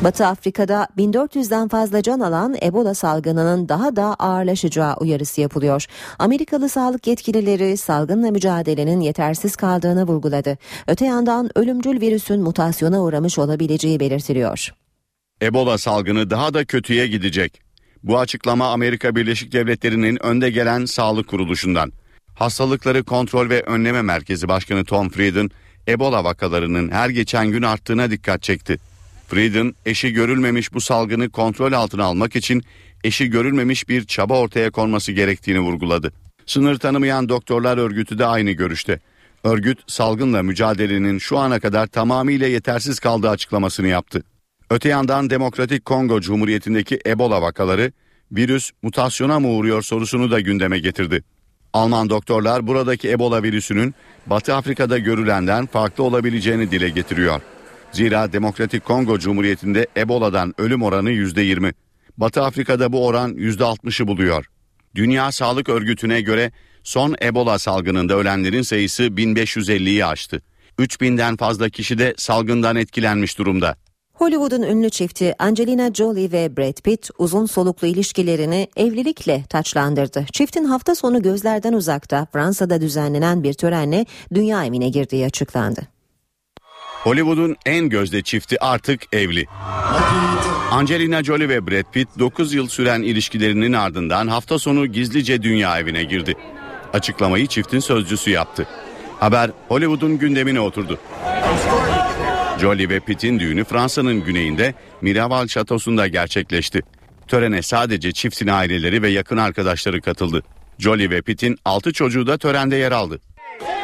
Batı 0.03 0.26
Afrika'da 0.26 0.88
1400'den 0.97 1.67
fazla 1.67 2.01
can 2.01 2.19
alan 2.19 2.55
Ebola 2.63 2.93
salgınının 2.93 3.69
daha 3.69 3.95
da 3.95 4.15
ağırlaşacağı 4.19 4.95
uyarısı 4.99 5.41
yapılıyor. 5.41 5.85
Amerikalı 6.19 6.69
sağlık 6.69 7.07
yetkilileri 7.07 7.77
salgınla 7.77 8.31
mücadelenin 8.31 8.99
yetersiz 8.99 9.55
kaldığını 9.55 10.07
vurguladı. 10.07 10.57
Öte 10.88 11.05
yandan 11.05 11.49
ölümcül 11.57 12.01
virüsün 12.01 12.41
mutasyona 12.41 13.03
uğramış 13.03 13.39
olabileceği 13.39 13.99
belirtiliyor. 13.99 14.73
Ebola 15.41 15.77
salgını 15.77 16.30
daha 16.30 16.53
da 16.53 16.65
kötüye 16.65 17.07
gidecek. 17.07 17.62
Bu 18.03 18.19
açıklama 18.19 18.67
Amerika 18.67 19.15
Birleşik 19.15 19.51
Devletleri'nin 19.51 20.23
önde 20.23 20.49
gelen 20.49 20.85
sağlık 20.85 21.27
kuruluşundan. 21.27 21.91
Hastalıkları 22.35 23.03
Kontrol 23.03 23.49
ve 23.49 23.61
Önleme 23.61 24.01
Merkezi 24.01 24.47
Başkanı 24.47 24.85
Tom 24.85 25.09
Frieden, 25.09 25.49
Ebola 25.88 26.23
vakalarının 26.23 26.91
her 26.91 27.09
geçen 27.09 27.47
gün 27.47 27.61
arttığına 27.61 28.11
dikkat 28.11 28.43
çekti. 28.43 28.77
Frieden, 29.27 29.75
eşi 29.85 30.13
görülmemiş 30.13 30.73
bu 30.73 30.81
salgını 30.81 31.30
kontrol 31.30 31.73
altına 31.73 32.03
almak 32.03 32.35
için 32.35 32.63
eşi 33.03 33.30
görülmemiş 33.30 33.89
bir 33.89 34.05
çaba 34.05 34.39
ortaya 34.39 34.71
konması 34.71 35.11
gerektiğini 35.11 35.59
vurguladı. 35.59 36.13
Sınır 36.45 36.80
tanımayan 36.80 37.30
doktorlar 37.30 37.77
örgütü 37.77 38.19
de 38.19 38.25
aynı 38.25 38.51
görüşte. 38.51 38.99
Örgüt 39.43 39.80
salgınla 39.88 40.43
mücadelenin 40.43 41.19
şu 41.19 41.38
ana 41.38 41.59
kadar 41.59 41.88
tamamıyla 41.88 42.47
yetersiz 42.47 42.99
kaldığı 42.99 43.30
açıklamasını 43.30 43.88
yaptı. 43.88 44.23
Öte 44.69 44.90
yandan 44.90 45.30
Demokratik 45.30 45.85
Kongo 45.85 46.22
Cumhuriyeti'ndeki 46.22 46.99
Ebola 47.06 47.41
vakaları 47.41 47.91
virüs 48.31 48.72
mutasyona 48.81 49.40
mı 49.40 49.48
uğruyor 49.48 49.81
sorusunu 49.81 50.31
da 50.31 50.40
gündeme 50.40 50.80
getirdi. 50.80 51.23
Alman 51.73 52.10
doktorlar 52.10 52.68
buradaki 52.68 53.11
Ebola 53.11 53.44
virüsünün 53.44 53.95
Batı 54.27 54.56
Afrika'da 54.56 54.98
görülenden 54.98 55.65
farklı 55.65 56.03
olabileceğini 56.03 56.72
dile 56.72 56.90
getiriyor. 56.90 57.41
Zira 57.91 58.34
Demokratik 58.34 58.85
Kongo 58.85 59.19
Cumhuriyeti'nde 59.19 59.88
Ebola'dan 59.98 60.53
ölüm 60.57 60.84
oranı 60.84 61.11
%20. 61.11 61.73
Batı 62.18 62.44
Afrika'da 62.44 62.94
bu 62.94 63.06
oran 63.06 63.34
%60'ı 63.34 64.07
buluyor. 64.07 64.45
Dünya 64.95 65.31
Sağlık 65.31 65.69
Örgütü'ne 65.69 66.22
göre 66.22 66.52
son 66.84 67.15
Ebola 67.22 67.60
salgınında 67.60 68.15
ölenlerin 68.15 68.61
sayısı 68.61 69.03
1550'yi 69.03 70.06
aştı. 70.06 70.41
3000'den 70.80 71.38
fazla 71.38 71.69
kişi 71.69 71.98
de 71.98 72.14
salgından 72.18 72.76
etkilenmiş 72.76 73.38
durumda. 73.38 73.76
Hollywood'un 74.23 74.61
ünlü 74.61 74.89
çifti 74.89 75.35
Angelina 75.39 75.93
Jolie 75.93 76.31
ve 76.31 76.57
Brad 76.57 76.81
Pitt 76.83 77.09
uzun 77.17 77.45
soluklu 77.45 77.87
ilişkilerini 77.87 78.67
evlilikle 78.75 79.43
taçlandırdı. 79.49 80.25
Çiftin 80.31 80.65
hafta 80.65 80.95
sonu 80.95 81.21
gözlerden 81.21 81.73
uzakta 81.73 82.27
Fransa'da 82.33 82.81
düzenlenen 82.81 83.43
bir 83.43 83.53
törenle 83.53 84.05
dünya 84.33 84.65
evine 84.65 84.89
girdiği 84.89 85.25
açıklandı. 85.25 85.81
Hollywood'un 87.03 87.55
en 87.65 87.89
gözde 87.89 88.21
çifti 88.21 88.63
artık 88.63 89.01
evli. 89.13 89.45
Angelina 90.71 91.23
Jolie 91.23 91.49
ve 91.49 91.67
Brad 91.67 91.91
Pitt 91.91 92.09
9 92.19 92.53
yıl 92.53 92.67
süren 92.67 93.01
ilişkilerinin 93.01 93.73
ardından 93.73 94.27
hafta 94.27 94.59
sonu 94.59 94.85
gizlice 94.85 95.43
dünya 95.43 95.79
evine 95.79 96.03
girdi. 96.03 96.33
Açıklamayı 96.93 97.47
çiftin 97.47 97.79
sözcüsü 97.79 98.31
yaptı. 98.31 98.67
Haber 99.19 99.51
Hollywood'un 99.67 100.17
gündemine 100.17 100.59
oturdu. 100.59 100.99
Jolie 102.64 102.90
ve 102.90 102.99
Pitt'in 102.99 103.40
düğünü 103.40 103.64
Fransa'nın 103.64 104.23
güneyinde 104.23 104.73
Miraval 105.02 105.48
Şatosu'nda 105.48 106.07
gerçekleşti. 106.07 106.81
Törene 107.27 107.61
sadece 107.61 108.11
çiftin 108.11 108.48
aileleri 108.48 109.02
ve 109.02 109.10
yakın 109.10 109.38
arkadaşları 109.38 110.02
katıldı. 110.02 110.44
Jolie 110.80 111.10
ve 111.10 111.22
Pitt'in 111.22 111.57
6 111.65 111.94
çocuğu 111.94 112.27
da 112.27 112.38
törende 112.38 112.76
yer 112.76 112.91
aldı. 112.91 113.19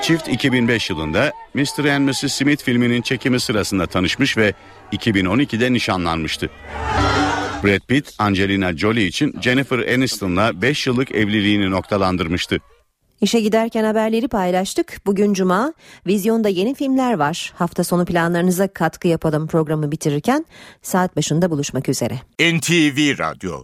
Çift 0.01 0.27
2005 0.27 0.89
yılında 0.89 1.31
Mr. 1.53 1.85
and 1.85 2.09
Mrs. 2.09 2.33
Smith 2.33 2.63
filminin 2.63 3.01
çekimi 3.01 3.39
sırasında 3.39 3.87
tanışmış 3.87 4.37
ve 4.37 4.53
2012'de 4.93 5.73
nişanlanmıştı. 5.73 6.49
Brad 7.63 7.87
Pitt, 7.87 8.13
Angelina 8.19 8.77
Jolie 8.77 9.05
için 9.05 9.35
Jennifer 9.41 9.93
Aniston'la 9.93 10.61
5 10.61 10.87
yıllık 10.87 11.11
evliliğini 11.11 11.71
noktalandırmıştı. 11.71 12.59
İşe 13.21 13.39
giderken 13.39 13.83
haberleri 13.83 14.27
paylaştık. 14.27 15.01
Bugün 15.05 15.33
cuma. 15.33 15.73
Vizyonda 16.07 16.49
yeni 16.49 16.75
filmler 16.75 17.13
var. 17.13 17.53
Hafta 17.55 17.83
sonu 17.83 18.05
planlarınıza 18.05 18.67
katkı 18.67 19.07
yapalım 19.07 19.47
programı 19.47 19.91
bitirirken 19.91 20.45
saat 20.81 21.15
başında 21.15 21.51
buluşmak 21.51 21.89
üzere. 21.89 22.13
NTV 22.39 23.19
Radyo 23.19 23.63